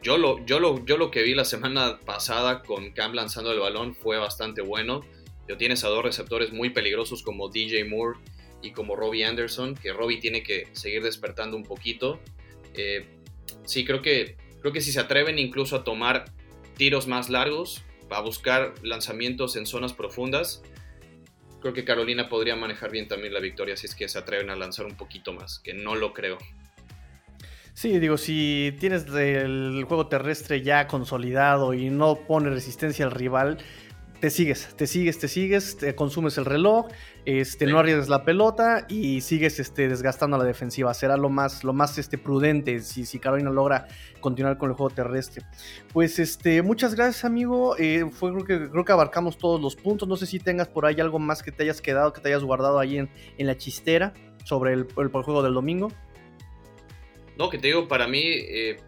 yo 0.00 0.16
lo, 0.16 0.42
yo 0.46 0.60
lo, 0.60 0.82
yo 0.86 0.96
lo 0.96 1.10
que 1.10 1.22
vi 1.22 1.34
la 1.34 1.44
semana 1.44 2.00
pasada 2.06 2.62
con 2.62 2.90
Cam 2.92 3.12
lanzando 3.12 3.52
el 3.52 3.58
balón 3.58 3.94
fue 3.94 4.16
bastante 4.16 4.62
bueno. 4.62 5.02
Yo 5.48 5.56
tienes 5.56 5.84
a 5.84 5.88
dos 5.88 6.02
receptores 6.02 6.52
muy 6.52 6.70
peligrosos 6.70 7.22
como 7.22 7.48
DJ 7.48 7.84
Moore 7.84 8.18
y 8.62 8.72
como 8.72 8.96
Robbie 8.96 9.24
Anderson, 9.24 9.74
que 9.74 9.92
Robbie 9.92 10.18
tiene 10.18 10.42
que 10.42 10.68
seguir 10.72 11.02
despertando 11.02 11.56
un 11.56 11.64
poquito. 11.64 12.20
Eh, 12.74 13.06
sí, 13.64 13.84
creo 13.84 14.00
que, 14.00 14.36
creo 14.60 14.72
que 14.72 14.80
si 14.80 14.90
se 14.90 15.00
atreven 15.00 15.38
incluso 15.38 15.76
a 15.76 15.84
tomar 15.84 16.24
tiros 16.76 17.06
más 17.06 17.28
largos, 17.28 17.84
a 18.10 18.20
buscar 18.20 18.74
lanzamientos 18.82 19.56
en 19.56 19.66
zonas 19.66 19.92
profundas, 19.92 20.62
creo 21.60 21.74
que 21.74 21.84
Carolina 21.84 22.28
podría 22.28 22.56
manejar 22.56 22.90
bien 22.90 23.08
también 23.08 23.34
la 23.34 23.40
victoria 23.40 23.76
si 23.76 23.86
es 23.86 23.94
que 23.94 24.08
se 24.08 24.18
atreven 24.18 24.50
a 24.50 24.56
lanzar 24.56 24.86
un 24.86 24.96
poquito 24.96 25.32
más, 25.32 25.58
que 25.58 25.74
no 25.74 25.94
lo 25.94 26.12
creo. 26.12 26.38
Sí, 27.74 27.98
digo, 27.98 28.16
si 28.16 28.76
tienes 28.78 29.06
el 29.08 29.84
juego 29.88 30.06
terrestre 30.06 30.62
ya 30.62 30.86
consolidado 30.86 31.74
y 31.74 31.90
no 31.90 32.20
pone 32.20 32.50
resistencia 32.50 33.04
al 33.04 33.10
rival, 33.10 33.58
te 34.24 34.30
sigues, 34.30 34.74
te 34.74 34.86
sigues, 34.86 35.18
te 35.18 35.28
sigues, 35.28 35.76
te 35.76 35.94
consumes 35.94 36.38
el 36.38 36.46
reloj, 36.46 36.86
este, 37.26 37.66
no 37.66 37.78
arriesgas 37.78 38.08
la 38.08 38.24
pelota 38.24 38.86
y 38.88 39.20
sigues 39.20 39.60
este, 39.60 39.86
desgastando 39.86 40.38
la 40.38 40.44
defensiva. 40.44 40.94
Será 40.94 41.18
lo 41.18 41.28
más, 41.28 41.62
lo 41.62 41.74
más 41.74 41.98
este, 41.98 42.16
prudente 42.16 42.80
si, 42.80 43.04
si 43.04 43.18
Carolina 43.18 43.50
logra 43.50 43.86
continuar 44.20 44.56
con 44.56 44.70
el 44.70 44.76
juego 44.76 44.88
terrestre. 44.88 45.44
Pues 45.92 46.18
este, 46.18 46.62
muchas 46.62 46.94
gracias, 46.94 47.26
amigo. 47.26 47.76
Eh, 47.78 48.06
fue, 48.10 48.32
creo, 48.32 48.46
que, 48.46 48.70
creo 48.70 48.84
que 48.86 48.92
abarcamos 48.92 49.36
todos 49.36 49.60
los 49.60 49.76
puntos. 49.76 50.08
No 50.08 50.16
sé 50.16 50.24
si 50.24 50.38
tengas 50.38 50.68
por 50.68 50.86
ahí 50.86 50.98
algo 51.00 51.18
más 51.18 51.42
que 51.42 51.52
te 51.52 51.64
hayas 51.64 51.82
quedado, 51.82 52.14
que 52.14 52.22
te 52.22 52.28
hayas 52.28 52.44
guardado 52.44 52.78
ahí 52.78 52.96
en, 52.96 53.10
en 53.36 53.46
la 53.46 53.58
chistera 53.58 54.14
sobre 54.42 54.72
el, 54.72 54.86
el, 54.96 55.08
juego 55.08 55.42
del 55.42 55.52
domingo. 55.52 55.92
No, 57.36 57.50
que 57.50 57.58
te 57.58 57.66
digo, 57.66 57.88
para 57.88 58.08
mí, 58.08 58.22
eh, 58.24 58.78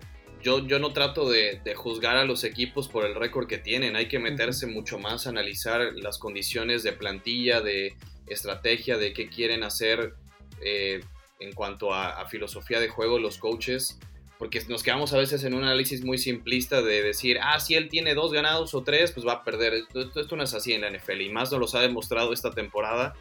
yo, 0.42 0.60
no 0.60 0.92
trato 0.92 1.28
de, 1.28 1.60
juzgar 1.74 2.16
a 2.16 2.24
los 2.24 2.44
equipos 2.44 2.88
por 2.88 3.04
el 3.04 3.14
récord 3.14 3.46
que 3.46 3.58
tienen, 3.58 3.96
hay 3.96 4.08
que 4.08 4.18
meterse 4.18 4.66
mucho 4.66 4.98
más 4.98 5.26
a 5.26 5.30
analizar 5.30 5.92
las 5.94 6.18
condiciones 6.18 6.82
de 6.82 6.92
plantilla, 6.92 7.60
de 7.60 7.94
estrategia, 8.26 8.96
de 8.96 9.12
qué 9.12 9.28
quieren 9.28 9.64
hacer 9.64 10.14
eh, 10.62 11.00
en 11.40 11.52
cuanto 11.52 11.92
a, 11.92 12.26
filosofía 12.28 12.80
de 12.80 12.88
juego 12.88 13.18
los 13.18 13.38
coaches, 13.38 13.98
porque 14.38 14.62
nos 14.68 14.82
quedamos 14.82 15.12
a 15.12 15.18
veces 15.18 15.42
en 15.44 15.54
un 15.54 15.64
análisis 15.64 16.04
muy 16.04 16.18
simplista 16.18 16.82
de 16.82 17.02
decir, 17.02 17.38
ah, 17.42 17.58
si 17.58 17.74
él 17.74 17.88
tiene 17.88 18.14
dos 18.14 18.32
ganados 18.32 18.74
o 18.74 18.82
tres, 18.82 19.12
pues 19.12 19.26
va 19.26 19.32
a 19.32 19.44
perder. 19.44 19.84
Esto, 19.94 20.36
no 20.36 20.42
es 20.42 20.54
así 20.54 20.74
en 20.74 20.82
la 20.82 20.90
NFL 20.90 21.22
y 21.22 21.30
más 21.30 21.50
nos 21.50 21.60
los 21.60 21.74
ha 21.74 21.80
demostrado 21.80 22.32
esta 22.32 22.50
temporada 22.50 23.14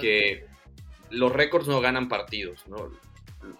que 0.00 0.46
los 1.10 1.32
récords 1.32 1.66
no 1.66 1.80
ganan 1.80 2.08
partidos, 2.08 2.66
¿no? 2.68 2.92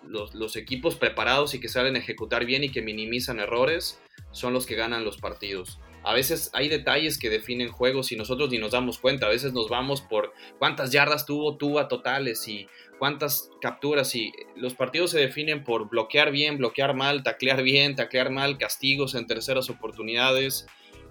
Los, 0.06 0.56
equipos 0.56 0.96
preparados 0.96 1.54
y 1.54 1.60
que 1.60 1.68
saben 1.68 1.96
ejecutar 1.96 2.44
bien 2.44 2.64
y 2.64 2.70
que 2.70 2.82
minimizan 2.82 3.38
errores 3.38 4.00
son 4.30 4.52
los 4.52 4.66
que 4.66 4.74
ganan 4.74 5.04
los 5.04 5.18
partidos. 5.18 5.78
A 6.04 6.14
veces 6.14 6.50
hay 6.52 6.68
detalles 6.68 7.16
que 7.16 7.30
definen 7.30 7.70
juegos 7.70 8.10
y 8.10 8.16
nosotros 8.16 8.50
ni 8.50 8.58
nos 8.58 8.72
damos 8.72 8.98
cuenta. 8.98 9.26
A 9.26 9.30
veces 9.30 9.52
nos 9.52 9.68
vamos 9.68 10.00
por 10.00 10.32
cuántas 10.58 10.90
yardas 10.90 11.26
tuvo 11.26 11.56
Tuba 11.56 11.86
totales 11.86 12.48
y 12.48 12.66
cuántas 12.98 13.50
capturas. 13.60 14.14
Y 14.16 14.32
los 14.56 14.74
partidos 14.74 15.12
se 15.12 15.20
definen 15.20 15.62
por 15.62 15.88
bloquear 15.88 16.32
bien, 16.32 16.58
bloquear 16.58 16.94
mal, 16.94 17.22
taclear 17.22 17.62
bien, 17.62 17.94
taclear 17.94 18.30
mal, 18.30 18.58
castigos 18.58 19.14
en 19.14 19.28
terceras 19.28 19.70
oportunidades, 19.70 20.66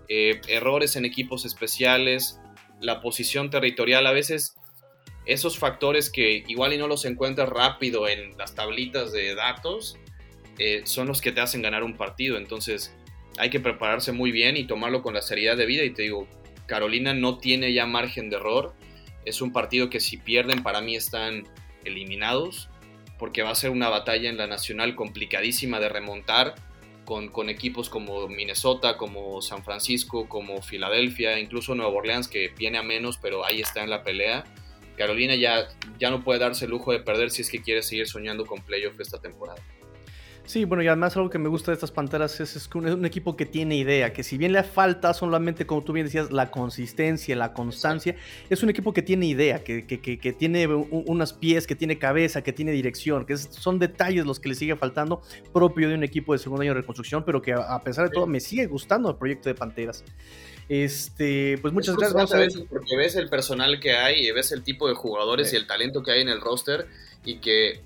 eh, 0.09 0.41
errores 0.49 0.97
en 0.97 1.05
equipos 1.05 1.45
especiales, 1.45 2.41
la 2.81 2.99
posición 2.99 3.49
territorial. 3.49 4.05
A 4.07 4.11
veces 4.11 4.57
esos 5.25 5.57
factores 5.57 6.09
que 6.09 6.43
igual 6.47 6.73
y 6.73 6.77
no 6.77 6.87
los 6.87 7.05
encuentras 7.05 7.49
rápido 7.49 8.07
en 8.07 8.37
las 8.37 8.55
tablitas 8.55 9.11
de 9.11 9.35
datos, 9.35 9.97
eh, 10.57 10.81
son 10.85 11.07
los 11.07 11.21
que 11.21 11.31
te 11.31 11.41
hacen 11.41 11.61
ganar 11.61 11.83
un 11.83 11.95
partido. 11.95 12.37
Entonces 12.37 12.95
hay 13.37 13.49
que 13.49 13.59
prepararse 13.59 14.11
muy 14.11 14.31
bien 14.31 14.57
y 14.57 14.65
tomarlo 14.65 15.01
con 15.01 15.13
la 15.13 15.21
seriedad 15.21 15.57
de 15.57 15.65
vida. 15.65 15.83
Y 15.83 15.91
te 15.91 16.03
digo, 16.03 16.27
Carolina 16.65 17.13
no 17.13 17.37
tiene 17.37 17.73
ya 17.73 17.85
margen 17.85 18.29
de 18.29 18.37
error. 18.37 18.73
Es 19.25 19.41
un 19.41 19.53
partido 19.53 19.89
que 19.89 19.99
si 19.99 20.17
pierden 20.17 20.63
para 20.63 20.81
mí 20.81 20.95
están 20.95 21.47
eliminados, 21.83 22.69
porque 23.19 23.43
va 23.43 23.51
a 23.51 23.55
ser 23.55 23.69
una 23.69 23.89
batalla 23.89 24.29
en 24.29 24.37
la 24.37 24.47
nacional 24.47 24.95
complicadísima 24.95 25.79
de 25.79 25.89
remontar. 25.89 26.55
Con, 27.05 27.29
con, 27.29 27.49
equipos 27.49 27.89
como 27.89 28.27
Minnesota, 28.29 28.95
como 28.95 29.41
San 29.41 29.65
Francisco, 29.65 30.29
como 30.29 30.61
Filadelfia, 30.61 31.39
incluso 31.39 31.75
Nueva 31.75 31.91
Orleans, 31.91 32.27
que 32.27 32.49
viene 32.49 32.77
a 32.77 32.83
menos, 32.83 33.17
pero 33.17 33.43
ahí 33.43 33.59
está 33.59 33.83
en 33.83 33.89
la 33.89 34.03
pelea. 34.03 34.45
Carolina 35.01 35.33
ya, 35.33 35.67
ya 35.97 36.11
no 36.11 36.23
puede 36.23 36.39
darse 36.39 36.65
el 36.65 36.71
lujo 36.71 36.91
de 36.91 36.99
perder 36.99 37.31
si 37.31 37.41
es 37.41 37.49
que 37.49 37.63
quiere 37.63 37.81
seguir 37.81 38.07
soñando 38.07 38.45
con 38.45 38.61
playoff 38.61 38.99
esta 38.99 39.19
temporada. 39.19 39.59
Sí, 40.51 40.65
bueno, 40.65 40.83
y 40.83 40.87
además 40.87 41.15
algo 41.15 41.29
que 41.29 41.39
me 41.39 41.47
gusta 41.47 41.71
de 41.71 41.75
estas 41.75 41.91
panteras 41.91 42.37
es, 42.41 42.67
que 42.67 42.79
es 42.79 42.93
un 42.93 43.05
equipo 43.05 43.37
que 43.37 43.45
tiene 43.45 43.77
idea, 43.77 44.11
que 44.11 44.21
si 44.21 44.37
bien 44.37 44.51
le 44.51 44.63
falta 44.63 45.13
solamente, 45.13 45.65
como 45.65 45.81
tú 45.81 45.93
bien 45.93 46.07
decías, 46.07 46.29
la 46.29 46.51
consistencia, 46.51 47.37
la 47.37 47.53
constancia, 47.53 48.17
es 48.49 48.61
un 48.61 48.69
equipo 48.69 48.91
que 48.91 49.01
tiene 49.01 49.27
idea, 49.27 49.63
que, 49.63 49.85
que, 49.85 50.33
tiene 50.33 50.67
unas 50.67 51.31
pies, 51.31 51.65
que 51.65 51.73
tiene 51.73 51.97
cabeza, 51.97 52.43
que 52.43 52.51
tiene 52.51 52.73
dirección, 52.73 53.25
que 53.25 53.37
son 53.37 53.79
detalles 53.79 54.25
los 54.25 54.41
que 54.41 54.49
le 54.49 54.55
sigue 54.55 54.75
faltando 54.75 55.21
propio 55.53 55.87
de 55.87 55.95
un 55.95 56.03
equipo 56.03 56.33
de 56.33 56.39
segundo 56.39 56.63
año 56.63 56.71
de 56.71 56.81
reconstrucción, 56.81 57.23
pero 57.23 57.41
que 57.41 57.53
a 57.53 57.81
pesar 57.81 58.09
de 58.09 58.13
todo 58.13 58.27
me 58.27 58.41
sigue 58.41 58.65
gustando 58.65 59.09
el 59.09 59.15
proyecto 59.15 59.47
de 59.47 59.55
Panteras. 59.55 60.03
Este, 60.67 61.59
pues 61.61 61.73
muchas 61.73 61.95
gracias. 61.95 62.33
a 62.33 62.37
ver. 62.37 62.51
Porque 62.69 62.97
ves 62.97 63.15
el 63.15 63.29
personal 63.29 63.79
que 63.79 63.93
hay 63.93 64.27
y 64.27 64.31
ves 64.31 64.51
el 64.51 64.63
tipo 64.63 64.89
de 64.89 64.95
jugadores 64.95 65.53
y 65.53 65.55
el 65.55 65.65
talento 65.65 66.03
que 66.03 66.11
hay 66.11 66.21
en 66.21 66.27
el 66.27 66.41
roster 66.41 66.87
y 67.23 67.37
que 67.37 67.79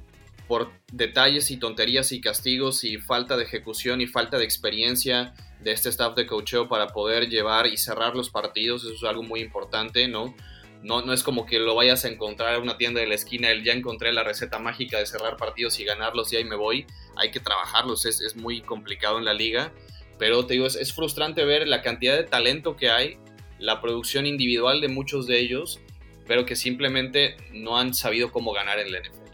por 0.48 0.72
detalles 0.92 1.52
y 1.52 1.58
tonterías 1.58 2.12
y 2.12 2.22
castigos 2.22 2.84
y 2.84 2.98
falta 2.98 3.38
de 3.38 3.44
ejecución 3.44 4.02
y 4.02 4.08
falta 4.08 4.38
de 4.38 4.46
experiencia 4.46 5.34
de 5.62 5.72
este 5.72 5.90
staff 5.90 6.16
de 6.16 6.28
coacheo 6.28 6.68
para 6.68 6.88
poder 6.88 7.30
llevar 7.30 7.68
y 7.68 7.78
cerrar 7.78 8.16
los 8.16 8.30
partidos, 8.30 8.84
eso 8.84 8.94
es 8.94 9.04
algo 9.04 9.24
muy 9.24 9.42
importante, 9.42 10.08
¿no? 10.08 10.36
No, 10.84 11.02
no 11.02 11.14
es 11.14 11.24
como 11.24 11.48
que 11.48 11.58
lo 11.58 11.74
vayas 11.74 12.06
a 12.06 12.10
encontrar 12.10 12.56
en 12.56 12.62
una 12.62 12.78
tienda 12.78 13.02
de 13.02 13.08
la 13.08 13.16
esquina, 13.16 13.50
el 13.50 13.64
ya 13.64 13.74
encontré 13.74 14.14
la 14.14 14.24
receta 14.24 14.60
mágica 14.60 15.00
de 15.00 15.08
cerrar 15.08 15.36
partidos 15.36 15.80
y 15.80 15.84
ganarlos 15.84 16.32
y 16.32 16.36
ahí 16.36 16.44
me 16.44 16.56
voy. 16.56 16.86
Hay 17.16 17.32
que 17.32 17.40
trabajarlos, 17.40 18.06
es, 18.06 18.22
es 18.22 18.36
muy 18.36 18.62
complicado 18.62 19.18
en 19.18 19.26
la 19.26 19.34
liga 19.34 19.74
pero 20.18 20.46
te 20.46 20.54
digo, 20.54 20.66
es, 20.66 20.94
frustrante 20.94 21.44
ver 21.46 21.68
la 21.68 21.82
cantidad 21.82 22.16
de 22.16 22.24
talento 22.24 22.78
que 22.78 22.90
hay, 22.90 23.18
la 23.60 23.82
producción 23.82 24.26
individual 24.26 24.82
de 24.82 24.88
muchos 24.88 25.28
de 25.28 25.40
ellos, 25.40 25.80
pero 26.28 26.46
que 26.46 26.56
simplemente 26.56 27.36
no 27.52 27.78
han 27.78 27.94
sabido 27.94 28.32
cómo 28.32 28.54
ganar 28.54 28.80
en 28.80 28.92
la 28.92 29.00
NFL. 29.00 29.25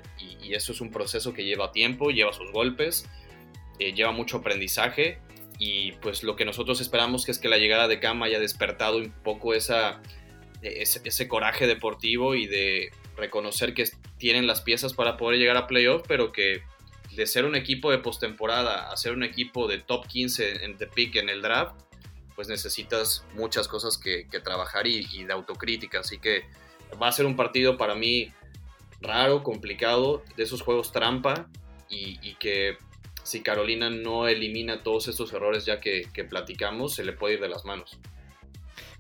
Y, 0.42 0.54
eso 0.54 0.72
es 0.72 0.82
un 0.82 0.92
proceso 0.92 1.34
que 1.34 1.44
lleva 1.44 1.72
tiempo, 1.72 2.10
lleva 2.10 2.34
sus 2.34 2.52
golpes, 2.52 3.08
eh, 3.80 3.94
lleva 3.94 4.12
mucho 4.12 4.38
aprendizaje. 4.38 5.20
Y 5.60 5.94
pues 5.94 6.24
lo 6.24 6.36
que 6.36 6.46
nosotros 6.46 6.82
esperamos 6.82 7.26
que 7.26 7.32
es 7.32 7.40
que 7.40 7.48
la 7.48 7.58
llegada 7.58 7.88
de 7.88 8.00
Cam 8.00 8.24
haya 8.24 8.40
despertado 8.40 8.98
un 8.98 9.12
poco 9.12 9.54
esa, 9.54 10.02
ese, 10.62 11.28
coraje 11.28 11.68
deportivo 11.68 12.36
y 12.36 12.48
de 12.48 12.92
reconocer 13.16 13.74
que 13.74 13.86
tienen 14.18 14.48
las 14.48 14.62
piezas 14.62 14.94
para 14.94 15.18
poder 15.18 15.40
llegar 15.40 15.58
a 15.58 15.68
playoff, 15.68 16.04
pero 16.08 16.32
que 16.32 16.64
de 17.16 17.28
ser 17.28 17.46
un 17.46 17.56
equipo 17.56 17.92
de 17.92 17.98
postemporada 17.98 18.92
a 18.92 18.98
ser 18.98 19.14
un 19.14 19.24
equipo 19.24 19.68
de 19.68 19.80
top 19.80 20.08
15 20.08 20.64
en 20.64 20.78
the 20.78 20.88
pick 20.88 21.18
en 21.18 21.30
el 21.30 21.42
draft, 21.42 21.76
pues 22.36 22.48
necesitas 22.48 23.26
muchas 23.36 23.68
cosas 23.68 23.98
que, 23.98 24.26
trabajar 24.44 24.88
y, 24.88 25.24
de 25.24 25.34
autocrítica. 25.34 26.00
Así 26.00 26.18
que 26.18 26.46
va 27.02 27.08
a 27.08 27.12
ser 27.12 27.26
un 27.26 27.36
partido 27.36 27.78
para 27.78 27.96
mí 27.96 28.32
raro, 29.02 29.44
complicado, 29.44 30.24
de 30.36 30.44
esos 30.44 30.62
juegos 30.62 30.92
trampa 30.92 31.48
y, 31.90 32.36
que 32.36 32.78
si 33.24 33.42
Carolina 33.42 33.90
no 33.90 34.28
elimina 34.28 34.84
todos 34.84 35.08
estos 35.08 35.34
errores 35.34 35.66
ya 35.66 35.80
que, 35.80 36.08
que 36.14 36.24
platicamos, 36.24 36.96
se 36.96 37.04
le 37.04 37.14
puede 37.14 37.36
ir 37.36 37.42
de 37.42 37.50
las 37.50 37.66
manos. 37.66 38.00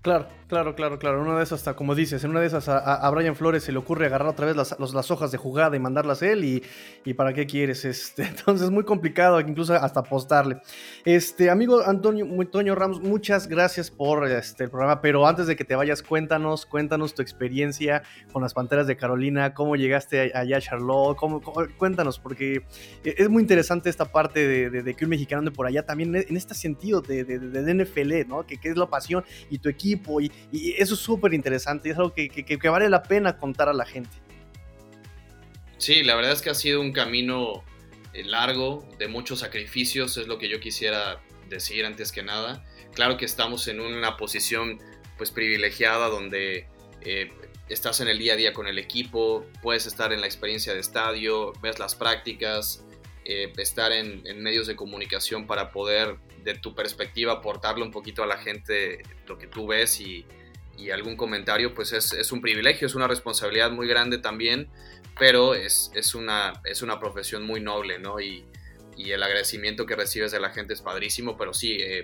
Claro, 0.02 0.28
claro, 0.47 0.74
claro, 0.74 0.97
claro. 0.97 1.22
Una 1.22 1.38
de 1.38 1.43
esas, 1.43 1.60
hasta 1.60 1.76
como 1.76 1.93
dices, 1.93 2.24
en 2.24 2.32
una 2.32 2.39
de 2.39 2.47
esas 2.47 2.68
a, 2.68 3.08
Brian 3.12 3.36
Flores 3.36 3.64
se 3.64 3.72
le 3.72 3.78
ocurre 3.78 4.08
agarrar 4.08 4.30
otra 4.30 4.47
vez 4.47 4.56
las, 4.56 4.76
las 4.80 5.12
hojas 5.12 5.32
de 5.32 5.38
jugada 5.38 5.76
y 5.76 5.80
mandarlas 5.80 6.24
a 6.24 6.32
él. 6.32 6.43
Y, 6.43 6.64
y, 7.06 7.14
para 7.14 7.34
qué 7.34 7.45
quieres? 7.45 7.86
Este, 7.91 8.24
entonces 8.24 8.66
es 8.66 8.72
muy 8.72 8.84
complicado, 8.84 9.39
incluso 9.39 9.76
hasta 9.76 9.99
apostarle. 9.99 10.58
Este, 11.06 11.52
amigo 11.52 11.84
Antonio, 11.86 12.26
Antonio 12.26 12.74
Ramos, 12.74 12.99
muchas 13.02 13.47
gracias 13.47 13.91
por 13.91 14.28
este, 14.28 14.64
el 14.64 14.70
programa. 14.72 15.02
Pero 15.02 15.28
antes 15.28 15.45
de 15.45 15.56
que 15.56 15.66
te 15.66 15.76
vayas, 15.76 16.02
cuéntanos, 16.02 16.66
cuéntanos 16.66 17.14
tu 17.14 17.22
experiencia 17.22 18.02
con 18.34 18.41
las 18.41 18.56
Panteras 18.56 18.88
de 18.88 18.97
Carolina, 18.97 19.54
cómo 19.54 19.76
llegaste 19.76 20.32
allá 20.34 20.58
a 20.58 20.62
Charlotte, 20.62 21.16
cómo, 21.16 21.41
cuéntanos, 21.78 22.18
porque 22.18 22.64
es 23.04 23.30
muy 23.30 23.43
interesante 23.43 23.89
esta 23.89 24.06
parte 24.06 24.47
de, 24.47 24.95
que 24.95 25.06
un 25.06 25.12
mexicano 25.12 25.41
ande 25.41 25.52
por 25.52 25.68
allá 25.68 25.86
también 25.86 26.16
en 26.16 26.38
este 26.38 26.56
sentido 26.56 27.02
de, 27.02 27.24
de, 27.24 27.74
NFL, 27.74 28.28
¿no? 28.28 28.47
Que, 28.47 28.58
que 28.58 28.70
es 28.70 28.78
la 28.78 28.88
pasión 28.88 29.24
y 29.49 29.60
tu 29.60 29.70
equipo 29.70 29.91
y, 29.92 30.32
eso 30.78 30.94
es 30.94 31.00
súper 31.00 31.34
interesante 31.34 31.89
y 31.89 31.92
es 31.92 31.98
algo 31.98 32.14
que, 32.14 32.70
vale 32.70 32.89
la 32.89 33.04
pena 33.04 33.38
contar 33.38 33.70
a 33.70 33.74
la 33.74 33.86
gente. 33.86 34.12
Sí, 35.78 36.04
la 36.04 36.16
verdad 36.16 36.34
es 36.34 36.42
que 36.42 36.50
ha 36.50 36.56
sido 36.56 36.80
un 36.82 36.92
camino 36.92 37.64
eh, 38.14 38.24
largo, 38.24 38.88
de 39.00 39.08
muchos 39.08 39.39
sacrificios, 39.39 40.18
es 40.18 40.28
lo 40.28 40.38
que 40.38 40.48
yo 40.48 40.60
quisiera 40.60 41.22
decir 41.50 41.86
antes 41.86 42.12
que 42.12 42.24
nada. 42.24 42.64
Claro 42.94 43.18
que 43.18 43.26
estamos 43.26 43.68
en 43.68 43.80
una 43.80 44.18
posición 44.18 44.80
pues 45.18 45.32
privilegiada 45.32 46.08
donde 46.08 46.68
eh, 47.02 47.32
estás 47.70 48.00
en 48.02 48.08
el 48.08 48.20
día 48.20 48.34
a 48.34 48.36
día 48.36 48.54
con 48.54 48.68
el 48.68 48.78
equipo, 48.78 49.46
puedes 49.62 49.86
estar 49.86 50.12
en 50.14 50.22
la 50.22 50.28
experiencia 50.28 50.74
de 50.74 50.80
estadio, 50.80 51.54
ves 51.62 51.80
las 51.80 51.96
prácticas, 51.96 52.84
eh, 53.24 53.52
estar 53.58 53.92
en, 53.92 54.24
medios 54.42 54.68
de 54.68 54.76
comunicación 54.76 55.48
para 55.48 55.72
poder, 55.72 56.18
de 56.44 56.56
tu 56.56 56.74
perspectiva, 56.76 57.34
aportarle 57.34 57.84
un 57.84 57.92
poquito 57.92 58.24
a 58.24 58.26
la 58.26 58.38
gente 58.38 59.02
lo 59.28 59.38
que 59.38 59.48
tú 59.48 59.68
ves 59.68 60.00
y, 60.02 60.26
algún 60.92 61.16
comentario, 61.16 61.76
pues 61.76 61.94
es, 61.94 62.32
un 62.32 62.42
privilegio, 62.42 62.88
es 62.88 62.96
una 62.96 63.08
responsabilidad 63.08 63.70
muy 63.70 63.88
grande 63.88 64.18
también, 64.18 64.68
pero 65.20 65.54
es, 65.54 65.92
es, 65.94 66.16
una, 66.16 66.54
es 66.66 66.82
una 66.82 67.00
profesión 67.00 67.46
muy 67.46 67.60
noble, 67.62 68.00
¿no? 68.00 68.20
Y, 68.20 68.44
y, 68.98 69.12
el 69.12 69.22
agradecimiento 69.22 69.86
que 69.86 69.96
recibes 69.96 70.32
de 70.32 70.39
la 70.39 70.50
gente 70.50 70.74
es 70.74 70.82
padrísimo, 70.82 71.38
pero 71.38 71.54
sí, 71.54 71.78
eh, 71.80 72.02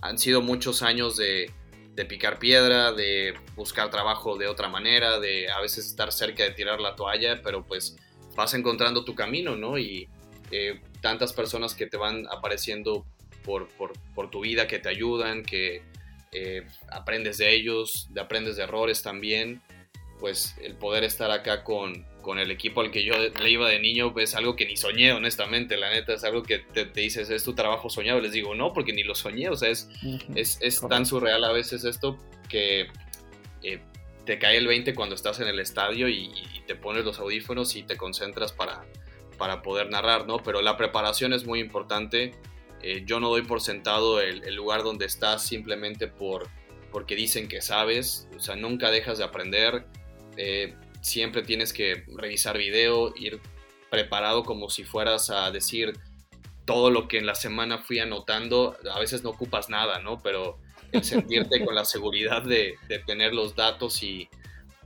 han 0.00 0.16
sido 0.16 0.40
muchos 0.40 0.82
años 0.82 1.18
de, 1.18 1.50
de 1.94 2.04
picar 2.06 2.38
piedra, 2.38 2.92
de 2.92 3.34
buscar 3.56 3.90
trabajo 3.90 4.38
de 4.38 4.46
otra 4.46 4.68
manera, 4.68 5.20
de 5.20 5.50
a 5.50 5.60
veces 5.60 5.84
estar 5.84 6.10
cerca 6.10 6.44
de 6.44 6.52
tirar 6.52 6.80
la 6.80 6.96
toalla, 6.96 7.42
pero 7.42 7.66
pues 7.66 7.94
vas 8.34 8.54
encontrando 8.54 9.04
tu 9.04 9.14
camino, 9.14 9.54
¿no? 9.54 9.76
Y, 9.76 10.08
eh, 10.50 10.80
tantas 11.00 11.32
personas 11.32 11.74
que 11.74 11.86
te 11.86 11.96
van 11.96 12.26
apareciendo 12.30 13.04
por, 13.44 13.68
por, 14.14 14.30
tu 14.30 14.40
vida, 14.40 14.66
que 14.66 14.78
te 14.78 14.88
ayudan, 14.88 15.44
que 15.44 15.82
eh, 16.32 16.66
aprendes 16.90 17.38
de 17.38 17.54
ellos, 17.54 18.08
de 18.10 18.20
aprendes 18.20 18.56
de 18.56 18.64
errores 18.64 19.02
también, 19.02 19.62
pues 20.18 20.56
el 20.62 20.74
poder 20.74 21.04
estar 21.04 21.30
acá 21.30 21.62
con, 21.62 22.06
con, 22.22 22.38
el 22.38 22.50
equipo 22.50 22.80
al 22.80 22.90
que 22.90 23.04
yo 23.04 23.14
le 23.16 23.50
iba 23.50 23.68
de 23.68 23.78
niño 23.78 24.14
es 24.18 24.34
algo 24.34 24.56
que 24.56 24.66
ni 24.66 24.76
soñé, 24.76 25.12
honestamente, 25.12 25.76
la 25.76 25.90
neta, 25.90 26.14
es 26.14 26.24
algo 26.24 26.42
que 26.42 26.58
te, 26.58 26.86
dices, 26.86 27.30
es 27.30 27.44
tu 27.44 27.54
trabajo 27.54 27.90
soñado, 27.90 28.20
les 28.20 28.32
digo, 28.32 28.54
no, 28.54 28.72
porque 28.72 28.92
ni 28.92 29.02
lo 29.02 29.14
soñé, 29.14 29.48
o 29.50 29.56
sea, 29.56 29.68
es, 29.68 29.88
es, 30.34 30.58
es 30.60 30.80
tan 30.88 31.06
surreal 31.06 31.44
a 31.44 31.52
veces 31.52 31.84
esto 31.84 32.18
que... 32.48 32.88
Eh, 33.62 33.80
te 34.26 34.38
cae 34.38 34.56
el 34.56 34.66
20 34.66 34.94
cuando 34.94 35.14
estás 35.14 35.40
en 35.40 35.48
el 35.48 35.60
estadio 35.60 36.08
y 36.08 36.32
te 36.66 36.74
pones 36.74 37.04
los 37.04 37.18
audífonos 37.18 37.76
y 37.76 37.82
te 37.82 37.98
concentras 37.98 38.52
para, 38.52 38.86
para 39.34 39.62
poder 39.62 39.90
narrar, 39.90 40.26
¿no? 40.26 40.38
Pero 40.38 40.62
la 40.62 40.76
preparación 40.76 41.32
es 41.32 41.44
muy 41.44 41.60
importante. 41.60 42.32
Eh, 42.86 43.02
yo 43.06 43.18
no 43.18 43.30
doy 43.30 43.40
por 43.40 43.62
sentado 43.62 44.20
el, 44.20 44.54
lugar 44.54 44.82
donde 44.82 45.06
estás 45.06 45.46
simplemente 45.46 46.06
por, 46.06 46.50
porque 46.92 47.16
dicen 47.16 47.48
que 47.48 47.62
sabes. 47.62 48.28
O 48.36 48.40
sea, 48.40 48.56
nunca 48.56 48.90
dejas 48.90 49.16
de 49.16 49.24
aprender. 49.24 49.86
Eh, 50.36 50.74
siempre 51.00 51.42
tienes 51.42 51.72
que 51.72 52.04
revisar 52.14 52.58
video, 52.58 53.14
ir 53.16 53.40
preparado 53.90 54.44
como 54.44 54.68
si 54.68 54.84
fueras 54.84 55.30
a 55.30 55.50
decir 55.50 55.94
todo 56.66 56.90
lo 56.90 57.08
que 57.08 57.16
en 57.16 57.24
la 57.24 57.34
semana 57.34 57.78
fui 57.78 58.00
anotando. 58.00 58.76
A 58.92 59.00
veces 59.00 59.22
no 59.22 59.30
ocupas 59.30 59.70
nada, 59.70 60.00
¿no? 60.00 60.18
Pero 60.22 60.58
el 60.92 61.02
sentirte 61.02 61.64
con 61.64 61.74
la 61.74 61.84
seguridad 61.86 62.42
de, 62.42 62.74
de 62.86 62.98
tener 62.98 63.32
los 63.32 63.56
datos 63.56 64.02
y, 64.02 64.28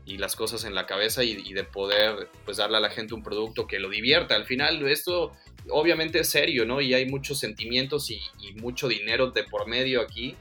y 0.08 0.16
las 0.16 0.34
cosas 0.36 0.64
en 0.64 0.74
la 0.74 0.86
cabeza 0.86 1.22
y, 1.22 1.52
de 1.52 1.64
poder 1.64 2.30
pues 2.46 2.56
darle 2.56 2.78
a 2.78 2.80
la 2.80 2.90
gente 2.90 3.12
un 3.12 3.22
producto 3.22 3.66
que 3.66 3.78
lo 3.78 3.90
divierta. 3.90 4.34
Al 4.34 4.46
final 4.46 4.86
esto 4.88 5.32
obviamente 5.70 6.20
es 6.20 6.30
serio, 6.30 6.64
¿no? 6.64 6.80
Y 6.80 6.94
hay 6.94 7.06
muchos 7.06 7.38
sentimientos 7.38 8.10
y, 8.10 8.20
mucho 8.56 8.88
dinero 8.88 9.30
de 9.30 9.44
por 9.44 9.68
medio 9.68 10.00
aquí, 10.00 10.36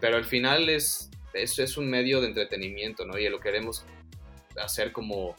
pero 0.00 0.16
al 0.16 0.24
final 0.24 0.68
es, 0.68 1.10
es, 1.32 1.58
es 1.58 1.76
un 1.76 1.88
medio 1.88 2.20
de 2.20 2.28
entretenimiento, 2.28 3.04
¿no? 3.04 3.18
Y 3.18 3.28
lo 3.28 3.40
queremos 3.40 3.84
hacer 4.56 4.92
como 4.92 5.36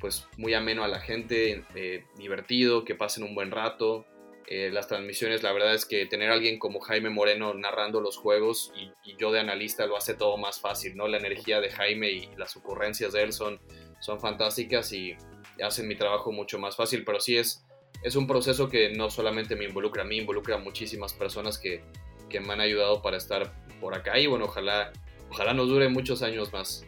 pues 0.00 0.26
muy 0.36 0.54
ameno 0.54 0.84
a 0.84 0.88
la 0.88 1.00
gente, 1.00 1.64
eh, 1.74 2.04
divertido, 2.16 2.84
que 2.84 2.94
pasen 2.94 3.24
un 3.24 3.34
buen 3.34 3.50
rato, 3.50 4.04
eh, 4.46 4.70
las 4.70 4.88
transmisiones, 4.88 5.42
la 5.42 5.52
verdad 5.52 5.74
es 5.74 5.86
que 5.86 6.04
tener 6.04 6.30
alguien 6.30 6.58
como 6.58 6.80
Jaime 6.80 7.08
Moreno 7.08 7.54
narrando 7.54 8.00
los 8.00 8.18
juegos 8.18 8.72
y, 8.76 8.92
yo 9.16 9.32
de 9.32 9.40
analista 9.40 9.86
lo 9.86 9.96
hace 9.96 10.14
todo 10.14 10.36
más 10.36 10.60
fácil, 10.60 10.96
¿no? 10.96 11.08
La 11.08 11.16
energía 11.16 11.60
de 11.60 11.70
Jaime 11.70 12.10
y 12.10 12.28
las 12.36 12.56
ocurrencias 12.56 13.12
de 13.12 13.22
él 13.22 13.32
son, 13.32 13.60
son 14.00 14.20
fantásticas 14.20 14.92
y 14.92 15.16
hacen 15.62 15.88
mi 15.88 15.96
trabajo 15.96 16.32
mucho 16.32 16.58
más 16.58 16.76
fácil, 16.76 17.04
pero 17.04 17.20
sí 17.20 17.36
es, 17.38 17.64
es 18.02 18.16
un 18.16 18.26
proceso 18.26 18.68
que 18.68 18.90
no 18.90 19.10
solamente 19.10 19.56
me 19.56 19.64
involucra 19.64 20.02
a 20.02 20.06
mí, 20.06 20.18
involucra 20.18 20.56
a 20.56 20.58
muchísimas 20.58 21.12
personas 21.12 21.58
que, 21.58 21.82
que 22.28 22.40
me 22.40 22.52
han 22.52 22.60
ayudado 22.60 23.02
para 23.02 23.16
estar 23.16 23.52
por 23.80 23.94
acá 23.94 24.18
y 24.18 24.26
bueno, 24.26 24.46
ojalá, 24.46 24.92
ojalá 25.30 25.54
nos 25.54 25.68
dure 25.68 25.88
muchos 25.88 26.22
años 26.22 26.52
más. 26.52 26.86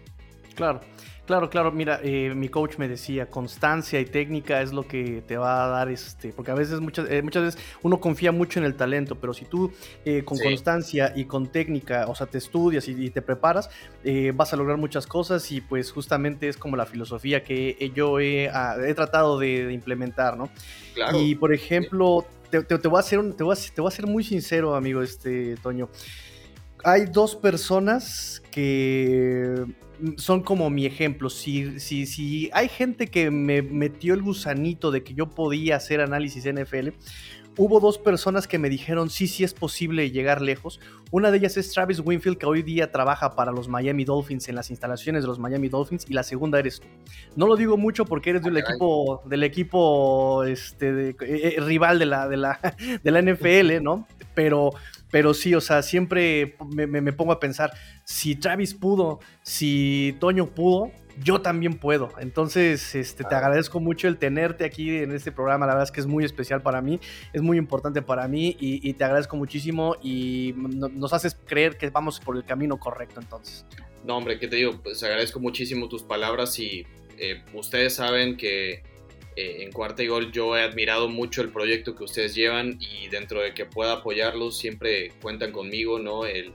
Claro. 0.55 0.81
Claro, 1.27 1.51
claro, 1.51 1.73
mira, 1.73 1.99
eh, 2.05 2.33
mi 2.37 2.49
coach 2.49 2.79
me 2.79 2.87
decía, 2.87 3.29
constancia 3.29 3.99
y 3.99 4.05
técnica 4.05 4.63
es 4.63 4.73
lo 4.73 4.87
que 4.87 5.25
te 5.27 5.37
va 5.37 5.65
a 5.65 5.69
dar, 5.69 5.89
este, 5.89 6.33
porque 6.33 6.53
a 6.53 6.55
veces, 6.55 6.79
muchas, 6.81 7.11
eh, 7.11 7.21
muchas 7.21 7.43
veces 7.43 7.61
uno 7.83 7.99
confía 7.99 8.31
mucho 8.31 8.61
en 8.61 8.65
el 8.65 8.77
talento, 8.77 9.17
pero 9.17 9.35
si 9.35 9.45
tú 9.45 9.73
eh, 10.05 10.23
con 10.25 10.39
constancia 10.39 11.13
y 11.17 11.25
con 11.25 11.49
técnica, 11.49 12.07
o 12.07 12.15
sea, 12.15 12.29
te 12.29 12.39
estudias 12.39 12.87
y, 12.87 13.11
te 13.11 13.23
preparas, 13.23 13.71
vas 14.35 14.53
a 14.53 14.57
lograr 14.57 14.77
muchas 14.77 15.07
cosas 15.07 15.51
y 15.51 15.61
pues 15.61 15.91
justamente 15.91 16.49
es 16.49 16.57
como 16.57 16.77
la 16.77 16.87
filosofía 16.87 17.43
que 17.43 17.93
yo 17.95 18.21
he, 18.21 18.49
ah, 18.49 18.77
tratado 18.95 19.39
de, 19.39 19.73
implementar, 19.73 20.37
¿no? 20.37 20.49
Claro. 20.95 21.21
Y 21.21 21.35
por 21.35 21.53
ejemplo, 21.53 22.25
te, 22.51 22.61
voy 22.89 22.97
a 22.99 23.01
hacer 23.01 23.21
te, 23.35 23.43
voy 23.43 23.57
a, 23.57 23.75
te 23.75 23.81
voy 23.81 23.89
a 23.89 23.91
ser 23.91 24.07
muy 24.07 24.23
sincero, 24.23 24.77
amigo, 24.77 25.03
este, 25.03 25.57
Toño. 25.57 25.89
Hay 26.85 27.07
dos 27.07 27.35
personas 27.35 28.43
que 28.53 29.65
son 30.17 30.43
como 30.43 30.71
mi 30.71 30.87
ejemplo. 30.87 31.31
Si, 31.31 31.81
si, 31.81 32.07
si 32.07 32.51
hay 32.53 32.69
gente 32.69 33.09
que 33.09 33.31
me 33.31 33.63
metió 33.63 34.15
el 34.15 34.23
gusanito 34.23 34.91
de 34.91 35.03
que 35.03 35.15
yo 35.15 35.31
podía 35.31 35.77
hacer 35.77 36.01
análisis 36.01 36.45
NFL, 36.45 36.91
hubo 37.57 37.81
dos 37.81 37.99
personas 37.99 38.47
que 38.47 38.59
me 38.59 38.69
dijeron 38.69 39.11
sí, 39.11 39.27
sí 39.27 39.45
es 39.45 39.55
posible 39.55 40.11
llegar 40.11 40.43
lejos. 40.43 40.81
Una 41.11 41.31
de 41.31 41.39
ellas 41.39 41.57
es 41.57 41.73
Travis 41.73 42.01
Winfield, 42.05 42.39
que 42.39 42.47
hoy 42.47 42.63
día 42.63 42.91
trabaja 42.91 43.35
para 43.35 43.53
los 43.53 43.69
Miami 43.69 44.05
Dolphins 44.05 44.49
en 44.49 44.55
las 44.55 44.71
instalaciones 44.71 45.23
de 45.23 45.29
los 45.29 45.39
Miami 45.39 45.69
Dolphins, 45.69 46.07
y 46.09 46.15
la 46.15 46.23
segunda 46.23 46.59
eres 46.59 46.81
tú. 46.81 46.89
No 47.37 47.47
lo 47.47 47.57
digo 47.57 47.77
mucho 47.77 48.05
porque 48.05 48.31
eres 48.31 48.43
del 48.43 48.57
equipo, 48.57 49.23
del 49.27 49.43
equipo 49.43 50.45
este, 50.45 51.11
eh, 51.11 51.17
eh, 51.21 51.57
rival 51.61 51.99
de 51.99 52.07
la, 52.07 52.29
de, 52.29 52.37
la, 52.37 52.61
de 53.03 53.11
la 53.11 53.23
NFL, 53.23 53.83
¿no? 53.83 54.07
Pero 54.35 54.73
pero 55.11 55.35
sí, 55.35 55.55
o 55.55 55.61
sea, 55.61 55.83
siempre 55.83 56.57
me, 56.75 57.13
pongo 57.13 57.33
a 57.33 57.41
pensar, 57.41 57.73
si 58.05 58.35
Travis 58.35 58.75
pudo, 58.75 59.21
si 59.43 60.17
Toño 60.21 60.49
pudo, 60.49 60.91
yo 61.23 61.41
también 61.41 61.79
puedo. 61.79 62.13
Entonces, 62.19 62.95
este, 62.95 63.25
te 63.25 63.35
agradezco 63.35 63.81
mucho 63.81 64.09
el 64.09 64.19
tenerte 64.19 64.65
aquí 64.65 64.99
en 64.99 65.13
este 65.13 65.33
programa. 65.33 65.67
La 65.67 65.73
verdad 65.73 65.85
es 65.85 65.93
que 65.93 66.01
es 66.01 66.07
muy 66.07 66.25
especial 66.25 66.63
para 66.63 66.83
mí, 66.83 67.01
es 67.33 67.43
muy 67.43 67.59
importante 67.59 68.03
para 68.03 68.29
mí 68.29 68.57
y, 68.61 68.93
te 68.95 69.05
agradezco 69.05 69.37
muchísimo 69.37 69.97
y 70.03 70.55
nos 70.57 71.13
haces 71.13 71.37
creer 71.47 71.77
que 71.77 71.91
vamos 71.91 72.21
por 72.21 72.37
el 72.37 72.45
camino 72.45 72.79
correcto 72.79 73.21
entonces. 73.21 73.65
No, 74.05 74.17
hombre, 74.17 74.39
¿qué 74.39 74.49
te 74.49 74.57
digo? 74.57 74.81
Pues 74.83 75.03
agradezco 75.03 75.41
muchísimo 75.41 75.89
tus 75.89 76.03
palabras 76.03 76.59
y 76.59 76.87
eh, 77.19 77.43
ustedes 77.53 77.95
saben 77.95 78.37
que 78.37 78.83
eh, 79.37 79.63
en 79.65 79.73
Cuarta 79.73 80.03
y 80.03 80.07
Gol 80.07 80.33
yo 80.33 80.57
he 80.57 80.63
admirado 80.63 81.09
mucho 81.09 81.43
el 81.43 81.51
proyecto 81.51 81.95
que 81.95 82.05
ustedes 82.05 82.35
llevan 82.35 82.79
y 82.81 83.09
dentro 83.09 83.43
de 83.43 83.53
que 83.53 83.67
pueda 83.67 83.95
apoyarlos 83.95 84.57
siempre 84.57 85.13
cuentan 85.21 85.53
conmigo, 85.53 85.99
¿no? 85.99 86.25
El, 86.25 86.53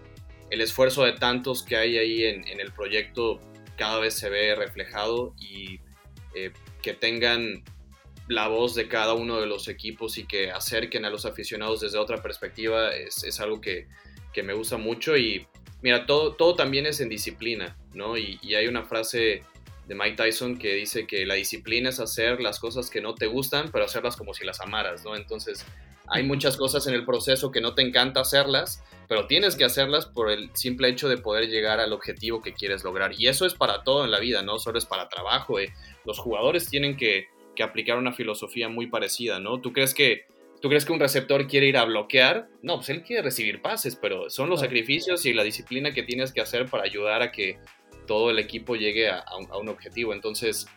el 0.50 0.62
esfuerzo 0.62 1.04
de 1.04 1.14
tantos 1.14 1.64
que 1.64 1.76
hay 1.76 1.98
ahí 1.98 2.24
en, 2.24 2.48
en, 2.48 2.60
el 2.60 2.72
proyecto 2.72 3.40
cada 3.78 4.00
vez 4.00 4.16
se 4.16 4.30
ve 4.30 4.56
reflejado 4.56 5.34
y 5.40 5.80
eh, 6.36 6.52
que 6.82 6.94
tengan 6.94 7.64
la 8.28 8.48
voz 8.48 8.76
de 8.76 8.88
cada 8.88 9.14
uno 9.14 9.40
de 9.40 9.48
los 9.48 9.68
equipos 9.68 10.18
y 10.18 10.26
que 10.26 10.52
acerquen 10.52 11.06
a 11.06 11.10
los 11.10 11.26
aficionados 11.26 11.82
desde 11.82 11.98
otra 11.98 12.22
perspectiva 12.22 12.96
es, 12.96 13.24
es 13.24 13.40
algo 13.40 13.60
que, 13.60 13.88
que, 14.34 14.44
me 14.44 14.54
gusta 14.54 14.78
mucho 14.78 15.18
y 15.18 15.48
mira, 15.82 16.06
todo, 16.06 16.34
todo 16.36 16.56
también 16.56 16.86
es 16.86 17.02
en 17.02 17.10
disciplina, 17.10 17.78
¿no? 17.94 18.18
Y, 18.18 18.40
y 18.42 18.56
hay 18.56 18.68
una 18.68 18.84
frase 18.84 19.44
de 19.88 19.96
Mike 19.96 20.16
Tyson 20.16 20.58
que 20.58 20.76
dice 20.76 21.06
que 21.06 21.26
la 21.26 21.34
disciplina 21.34 21.90
es 21.90 22.00
hacer 22.00 22.40
las 22.40 22.60
cosas 22.60 22.90
que 22.90 23.02
no 23.02 23.16
te 23.16 23.28
gustan, 23.28 23.72
pero 23.72 23.86
hacerlas 23.86 24.16
como 24.16 24.34
si 24.34 24.46
las 24.46 24.62
amaras, 24.62 25.04
¿no? 25.04 25.16
Entonces, 25.16 25.66
hay 26.12 26.24
muchas 26.24 26.58
cosas 26.58 26.86
en 26.88 26.94
el 26.94 27.06
proceso 27.06 27.52
que 27.52 27.62
no 27.62 27.74
te 27.74 27.82
encanta 27.82 28.22
hacerlas, 28.22 28.84
pero 29.08 29.28
tienes 29.28 29.56
que 29.56 29.64
hacerlas 29.64 30.06
por 30.06 30.30
el 30.30 30.50
simple 30.54 30.90
hecho 30.90 31.10
de 31.10 31.18
poder 31.18 31.50
llegar 31.50 31.80
al 31.80 31.94
objetivo 31.94 32.42
que 32.42 32.54
quieres 32.54 32.84
lograr. 32.84 33.14
Y 33.18 33.28
eso 33.28 33.46
es 33.46 33.54
para 33.54 33.84
todo 33.84 34.06
en 34.06 34.12
la 34.12 34.20
vida, 34.20 34.42
no 34.42 34.60
solo 34.60 34.78
es 34.78 34.86
para 34.86 35.10
trabajo. 35.10 35.60
Eh. 35.60 35.74
Los 36.06 36.20
jugadores 36.20 36.70
tienen 36.70 36.98
que, 36.98 37.28
que 37.56 37.64
aplicar 37.64 37.98
una 37.98 38.14
filosofía 38.14 38.70
muy 38.70 38.88
parecida, 38.88 39.40
¿no? 39.40 39.60
¿Tú 39.62 39.74
crees 39.74 39.94
que 39.94 40.26
¿Tú 40.62 40.70
crees 40.70 40.86
que 40.86 40.94
un 40.94 41.00
receptor 41.00 41.48
quiere 41.48 41.66
ir 41.66 41.76
a 41.76 41.86
bloquear? 41.86 42.48
No, 42.62 42.76
pues 42.76 42.90
él 42.90 43.02
quiere 43.02 43.24
recibir 43.24 43.64
pases, 43.64 43.96
pero 43.96 44.30
son 44.30 44.48
los 44.48 44.60
sacrificios 44.60 45.26
y 45.26 45.34
la 45.34 45.44
disciplina 45.44 45.92
que 45.92 46.04
tienes 46.04 46.32
que 46.32 46.40
hacer 46.40 46.68
para 46.68 46.84
ayudar 46.84 47.24
a 47.24 47.32
que 47.32 47.58
todo 48.06 48.30
el 48.30 48.38
equipo 48.38 48.76
llegue 48.76 49.10
a, 49.10 49.24
un, 49.60 49.70
objetivo. 49.70 50.14
Entonces, 50.14 50.68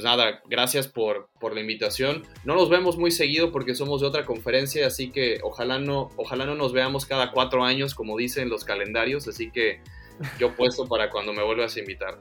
pues 0.00 0.16
nada, 0.16 0.40
gracias 0.48 0.88
por, 0.88 1.28
por, 1.38 1.54
la 1.54 1.60
invitación. 1.60 2.22
No 2.44 2.54
nos 2.54 2.70
vemos 2.70 2.96
muy 2.96 3.10
seguido 3.10 3.52
porque 3.52 3.74
somos 3.74 4.00
de 4.00 4.06
otra 4.06 4.24
conferencia, 4.24 4.86
así 4.86 5.10
que 5.10 5.40
ojalá 5.42 5.78
no, 5.78 6.08
ojalá 6.16 6.46
no 6.46 6.54
nos 6.54 6.72
veamos 6.72 7.04
cada 7.04 7.32
cuatro 7.32 7.64
años, 7.64 7.94
como 7.94 8.16
dicen 8.16 8.48
los 8.48 8.64
calendarios, 8.64 9.28
así 9.28 9.50
que 9.50 9.82
yo 10.38 10.56
puesto 10.56 10.88
para 10.88 11.10
cuando 11.10 11.34
me 11.34 11.42
vuelvas 11.42 11.76
a 11.76 11.80
invitar. 11.80 12.18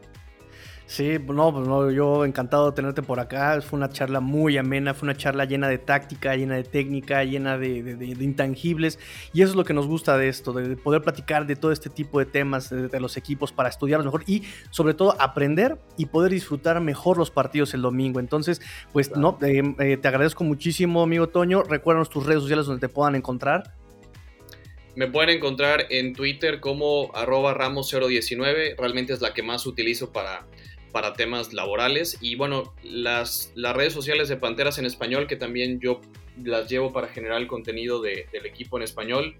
Sí, 0.89 1.19
no, 1.19 1.53
pues 1.53 1.67
no, 1.67 1.91
yo 1.91 2.25
encantado 2.25 2.71
de 2.71 2.75
tenerte 2.75 3.03
por 3.03 3.19
acá. 3.19 3.61
Fue 3.61 3.77
una 3.77 3.91
charla 3.91 4.21
muy 4.21 4.57
amena, 4.57 4.95
fue 4.95 5.05
una 5.05 5.15
charla 5.15 5.45
llena 5.45 5.67
de 5.69 5.77
táctica, 5.77 6.35
llena 6.35 6.55
de 6.55 6.63
técnica, 6.63 7.23
llena 7.23 7.59
de, 7.59 8.15
intangibles. 8.19 8.97
Y 9.31 9.43
eso 9.43 9.51
es 9.51 9.55
lo 9.55 9.63
que 9.63 9.75
nos 9.75 9.85
gusta 9.85 10.17
de 10.17 10.29
esto, 10.29 10.51
de 10.51 10.75
poder 10.77 11.03
platicar 11.03 11.45
de 11.45 11.55
todo 11.55 11.71
este 11.71 11.91
tipo 11.91 12.17
de 12.17 12.25
temas 12.25 12.71
de, 12.71 12.99
los 12.99 13.17
equipos 13.17 13.51
para 13.51 13.69
estudiarlos 13.69 14.07
mejor 14.07 14.23
y 14.25 14.41
sobre 14.71 14.95
todo 14.95 15.15
aprender 15.21 15.77
y 15.95 16.07
poder 16.07 16.31
disfrutar 16.31 16.81
mejor 16.81 17.19
los 17.19 17.29
partidos 17.29 17.75
el 17.75 17.83
domingo. 17.83 18.19
Entonces, 18.19 18.59
pues 18.91 19.15
no, 19.15 19.37
eh, 19.43 19.61
eh, 19.77 19.97
te 19.97 20.07
agradezco 20.07 20.43
muchísimo, 20.43 21.03
amigo 21.03 21.29
Toño. 21.29 21.61
Recuérdanos 21.61 22.09
tus 22.09 22.25
redes 22.25 22.41
sociales 22.41 22.65
donde 22.65 22.87
te 22.87 22.91
puedan 22.91 23.13
encontrar. 23.13 23.75
Me 24.95 25.05
pueden 25.05 25.29
encontrar 25.29 25.85
en 25.91 26.13
Twitter 26.13 26.59
como 26.59 27.11
arroba 27.13 27.53
ramos019. 27.55 28.75
Realmente 28.75 29.13
es 29.13 29.21
la 29.21 29.35
que 29.35 29.43
más 29.43 29.67
utilizo 29.67 30.11
para 30.11 30.47
para 30.91 31.13
temas 31.13 31.53
laborales. 31.53 32.17
Y 32.21 32.35
bueno, 32.35 32.73
las, 32.83 33.51
las 33.55 33.75
redes 33.75 33.93
sociales 33.93 34.29
de 34.29 34.37
Panteras 34.37 34.77
en 34.77 34.85
español, 34.85 35.27
que 35.27 35.35
también 35.35 35.79
yo 35.79 36.01
las 36.43 36.69
llevo 36.69 36.91
para 36.91 37.07
generar 37.07 37.41
el 37.41 37.47
contenido 37.47 38.01
del 38.01 38.45
equipo 38.45 38.77
en 38.77 38.83
español. 38.83 39.35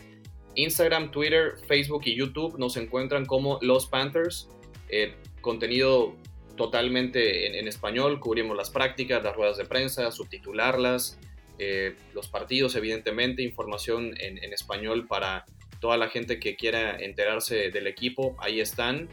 Instagram, 0.56 1.12
Twitter, 1.12 1.54
Facebook 1.68 2.02
y 2.06 2.16
YouTube 2.16 2.58
nos 2.58 2.78
encuentran 2.78 3.26
como 3.26 3.60
Los 3.62 3.86
Panthers. 3.86 4.50
Eh, 4.90 5.14
contenido 5.42 6.16
totalmente 6.58 7.58
en, 7.58 7.68
español, 7.68 8.20
cubrimos 8.20 8.58
las 8.58 8.70
prácticas, 8.70 9.24
las 9.24 9.34
ruedas 9.34 9.58
de 9.58 9.64
prensa, 9.64 10.12
subtitularlas, 10.12 11.18
eh, 11.58 11.96
los 12.14 12.28
partidos, 12.28 12.76
evidentemente, 12.76 13.44
información 13.44 14.14
en, 14.20 14.44
en 14.44 14.52
español 14.52 15.08
para 15.08 15.46
toda 15.80 15.96
la 15.96 16.10
gente 16.10 16.40
que 16.40 16.56
quiera 16.56 16.98
enterarse 16.98 17.72
del 17.72 17.88
equipo, 17.88 18.36
ahí 18.40 18.60
están. 18.60 19.08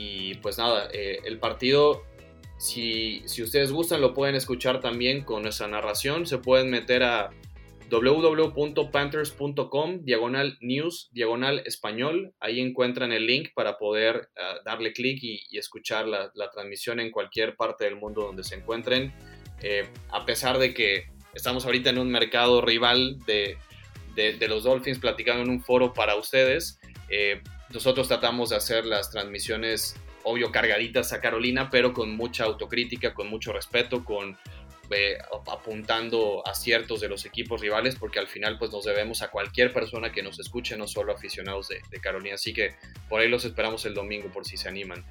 Y 0.00 0.36
pues 0.36 0.56
nada, 0.56 0.88
eh, 0.94 1.18
el 1.24 1.38
partido, 1.38 2.06
si, 2.58 3.22
si 3.26 3.42
ustedes 3.42 3.70
gustan, 3.70 4.00
lo 4.00 4.14
pueden 4.14 4.34
escuchar 4.34 4.80
también 4.80 5.24
con 5.24 5.42
nuestra 5.42 5.68
narración. 5.68 6.26
Se 6.26 6.38
pueden 6.38 6.70
meter 6.70 7.02
a 7.02 7.28
www.panthers.com, 7.90 10.04
diagonal 10.04 10.56
news, 10.62 11.10
diagonal 11.12 11.62
español. 11.66 12.32
Ahí 12.40 12.60
encuentran 12.60 13.12
el 13.12 13.26
link 13.26 13.50
para 13.54 13.76
poder 13.76 14.30
ah, 14.38 14.60
darle 14.64 14.94
clic 14.94 15.22
y, 15.22 15.58
escuchar 15.58 16.08
la, 16.08 16.30
transmisión 16.50 16.98
en 16.98 17.10
cualquier 17.10 17.56
parte 17.56 17.84
del 17.84 17.96
mundo 17.96 18.22
donde 18.22 18.42
se 18.42 18.54
encuentren. 18.54 19.12
Eh, 19.60 19.86
a 20.08 20.24
pesar 20.24 20.56
de 20.56 20.72
que 20.72 21.10
estamos 21.34 21.66
ahorita 21.66 21.90
en 21.90 21.98
un 21.98 22.10
mercado 22.10 22.62
rival 22.62 23.18
de, 23.26 23.58
de, 24.14 24.48
los 24.48 24.64
Dolphins, 24.64 24.98
platicando 24.98 25.42
en 25.42 25.50
un 25.50 25.60
foro 25.60 25.92
para 25.92 26.16
ustedes, 26.16 26.80
eh, 27.10 27.42
nosotros 27.72 28.08
tratamos 28.08 28.50
de 28.50 28.56
hacer 28.56 28.84
las 28.84 29.10
transmisiones, 29.10 29.96
obvio, 30.24 30.50
cargaditas 30.50 31.12
a 31.12 31.20
Carolina, 31.20 31.70
pero 31.70 31.92
con 31.92 32.16
mucha 32.16 32.44
autocrítica, 32.44 33.14
con 33.14 33.28
mucho 33.28 33.52
respeto, 33.52 34.04
con 34.04 34.36
eh, 34.90 35.18
apuntando 35.46 36.42
a 36.46 36.54
ciertos 36.54 37.00
de 37.00 37.08
los 37.08 37.24
equipos 37.24 37.60
rivales, 37.60 37.94
porque 37.94 38.18
al 38.18 38.26
final 38.26 38.58
pues 38.58 38.72
nos 38.72 38.84
debemos 38.84 39.22
a 39.22 39.30
cualquier 39.30 39.72
persona 39.72 40.10
que 40.10 40.22
nos 40.22 40.40
escuche, 40.40 40.76
no 40.76 40.88
solo 40.88 41.12
aficionados 41.12 41.68
de, 41.68 41.80
de 41.90 42.00
Carolina. 42.00 42.34
Así 42.34 42.52
que 42.52 42.74
por 43.08 43.20
ahí 43.20 43.28
los 43.28 43.44
esperamos 43.44 43.84
el 43.86 43.94
domingo 43.94 44.30
por 44.30 44.44
si 44.44 44.56
se 44.56 44.68
animan. 44.68 45.04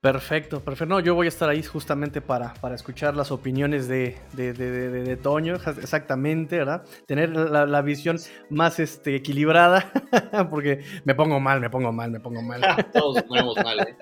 Perfecto, 0.00 0.64
perfecto. 0.64 0.94
No, 0.94 1.00
yo 1.00 1.14
voy 1.14 1.26
a 1.26 1.28
estar 1.28 1.50
ahí 1.50 1.62
justamente 1.62 2.22
para, 2.22 2.54
para 2.54 2.74
escuchar 2.74 3.14
las 3.14 3.30
opiniones 3.30 3.86
de, 3.86 4.16
de, 4.32 4.54
de, 4.54 5.16
Toño, 5.18 5.56
exactamente, 5.56 6.56
¿verdad? 6.56 6.86
Tener 7.06 7.28
la, 7.28 7.82
visión 7.82 8.18
más 8.48 8.80
este, 8.80 9.14
equilibrada, 9.14 9.92
porque 10.50 10.82
me 11.04 11.14
pongo 11.14 11.38
mal, 11.38 11.60
me 11.60 11.68
pongo 11.68 11.92
mal, 11.92 12.10
me 12.10 12.18
pongo 12.18 12.40
mal. 12.40 12.62
Todos 12.94 13.16
nos 13.16 13.24
ponemos 13.24 13.56
mal, 13.62 13.80
¿eh? 13.80 13.96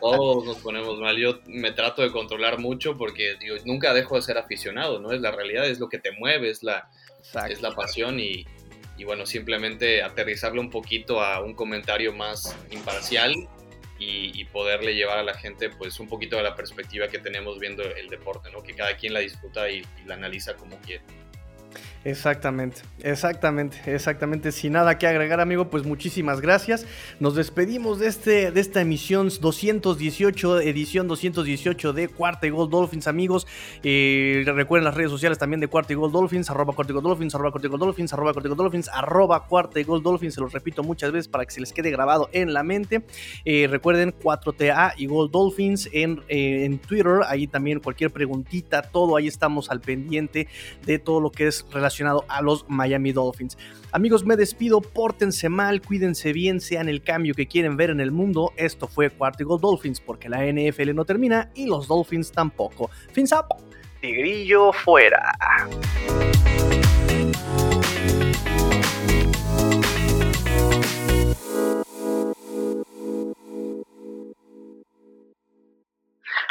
Todos 0.00 0.44
nos 0.46 0.56
ponemos 0.60 0.98
mal. 0.98 1.18
Yo 1.18 1.40
me 1.46 1.72
trato 1.72 2.00
de 2.00 2.10
controlar 2.10 2.58
mucho 2.58 2.96
porque 2.96 3.36
digo, 3.38 3.56
nunca 3.66 3.92
dejo 3.92 4.16
de 4.16 4.22
ser 4.22 4.38
aficionado, 4.38 4.98
¿no? 4.98 5.12
Es 5.12 5.20
la 5.20 5.30
realidad, 5.30 5.66
es 5.66 5.78
lo 5.78 5.90
que 5.90 5.98
te 5.98 6.10
mueve, 6.12 6.48
es 6.48 6.62
la, 6.62 6.88
es 7.50 7.60
la 7.60 7.74
pasión 7.74 8.18
y, 8.18 8.46
y 8.96 9.04
bueno, 9.04 9.26
simplemente 9.26 10.02
aterrizarlo 10.02 10.62
un 10.62 10.70
poquito 10.70 11.20
a 11.20 11.42
un 11.42 11.52
comentario 11.52 12.14
más 12.14 12.56
imparcial 12.70 13.34
y, 13.98 14.44
poderle 14.46 14.94
llevar 14.94 15.18
a 15.18 15.22
la 15.22 15.34
gente 15.34 15.70
pues 15.70 15.98
un 16.00 16.08
poquito 16.08 16.36
de 16.36 16.42
la 16.42 16.54
perspectiva 16.54 17.08
que 17.08 17.18
tenemos 17.18 17.58
viendo 17.58 17.82
el 17.82 18.08
deporte, 18.08 18.50
¿no? 18.50 18.62
Que 18.62 18.74
cada 18.74 18.96
quien 18.96 19.12
la 19.12 19.20
disfruta 19.20 19.68
y 19.68 19.82
la 20.06 20.14
analiza 20.14 20.54
como 20.54 20.78
quiere. 20.78 21.02
Exactamente, 22.08 22.80
exactamente, 23.02 23.76
exactamente. 23.84 24.50
Sin 24.50 24.72
nada 24.72 24.96
que 24.96 25.06
agregar, 25.06 25.40
amigo, 25.40 25.68
pues 25.68 25.84
muchísimas 25.84 26.40
gracias. 26.40 26.86
Nos 27.20 27.34
despedimos 27.34 27.98
de, 27.98 28.06
este, 28.06 28.50
de 28.50 28.60
esta 28.60 28.80
emisión 28.80 29.28
218, 29.28 30.60
edición 30.60 31.06
218 31.06 31.92
de 31.92 32.08
Cuarta 32.08 32.46
y 32.46 32.50
Gol 32.50 32.70
Dolphins, 32.70 33.08
amigos. 33.08 33.46
Eh, 33.82 34.42
recuerden 34.46 34.86
las 34.86 34.94
redes 34.94 35.10
sociales 35.10 35.36
también 35.36 35.60
de 35.60 35.68
Cuarta 35.68 35.92
y 35.92 35.96
Gol 35.96 36.10
Dolphins, 36.10 36.48
arroba 36.48 36.72
Cuarta 36.72 36.92
y 36.92 36.94
Gol 36.94 37.02
Dolphins, 37.02 37.34
arroba 37.34 37.50
Cuarta 37.50 37.66
y 37.66 37.70
Gol 37.70 37.80
Dolphins, 37.80 38.12
arroba 38.14 38.32
Cuarta 38.32 38.46
y 38.46 38.48
Gol 38.48 38.58
Dolphins, 38.58 38.88
arroba 38.88 39.46
Cuarta 39.46 39.80
y 39.80 39.84
Gol 39.84 40.02
Dolphins. 40.02 40.34
Se 40.34 40.40
los 40.40 40.50
repito 40.50 40.82
muchas 40.82 41.12
veces 41.12 41.28
para 41.28 41.44
que 41.44 41.50
se 41.50 41.60
les 41.60 41.74
quede 41.74 41.90
grabado 41.90 42.30
en 42.32 42.54
la 42.54 42.62
mente. 42.62 43.02
Eh, 43.44 43.66
recuerden 43.68 44.14
4TA 44.18 44.94
y 44.96 45.04
Gol 45.04 45.30
Dolphins 45.30 45.90
en, 45.92 46.22
eh, 46.28 46.64
en 46.64 46.78
Twitter. 46.78 47.20
Ahí 47.26 47.46
también 47.46 47.80
cualquier 47.80 48.10
preguntita, 48.10 48.80
todo 48.80 49.14
ahí 49.16 49.28
estamos 49.28 49.70
al 49.70 49.82
pendiente 49.82 50.48
de 50.86 50.98
todo 50.98 51.20
lo 51.20 51.30
que 51.30 51.48
es 51.48 51.66
relacionado 51.70 51.97
relacionado 51.98 52.24
a 52.28 52.42
los 52.42 52.64
Miami 52.68 53.12
Dolphins. 53.12 53.58
Amigos, 53.92 54.24
me 54.24 54.36
despido, 54.36 54.80
pórtense 54.80 55.48
mal, 55.48 55.80
cuídense 55.80 56.32
bien, 56.32 56.60
sean 56.60 56.88
el 56.88 57.02
cambio 57.02 57.34
que 57.34 57.46
quieren 57.46 57.76
ver 57.76 57.90
en 57.90 58.00
el 58.00 58.12
mundo. 58.12 58.52
Esto 58.56 58.86
fue 58.86 59.10
Cuarto 59.10 59.44
Gold 59.44 59.62
Dolphins 59.62 60.00
porque 60.00 60.28
la 60.28 60.44
NFL 60.44 60.94
no 60.94 61.04
termina 61.04 61.50
y 61.54 61.66
los 61.66 61.88
Dolphins 61.88 62.30
tampoco. 62.30 62.90
Fins 63.12 63.32
up. 63.32 63.46
Tigrillo 64.00 64.72
fuera. 64.72 65.34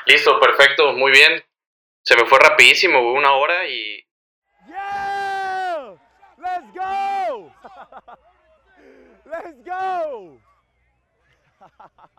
Listo, 0.06 0.40
perfecto, 0.40 0.94
muy 0.94 1.12
bien. 1.12 1.44
Se 2.04 2.16
me 2.16 2.26
fue 2.26 2.40
rapidísimo, 2.40 3.14
una 3.14 3.34
hora 3.34 3.68
y 3.68 4.07
go! 6.78 7.52
Let's 9.30 9.62
go! 9.66 10.38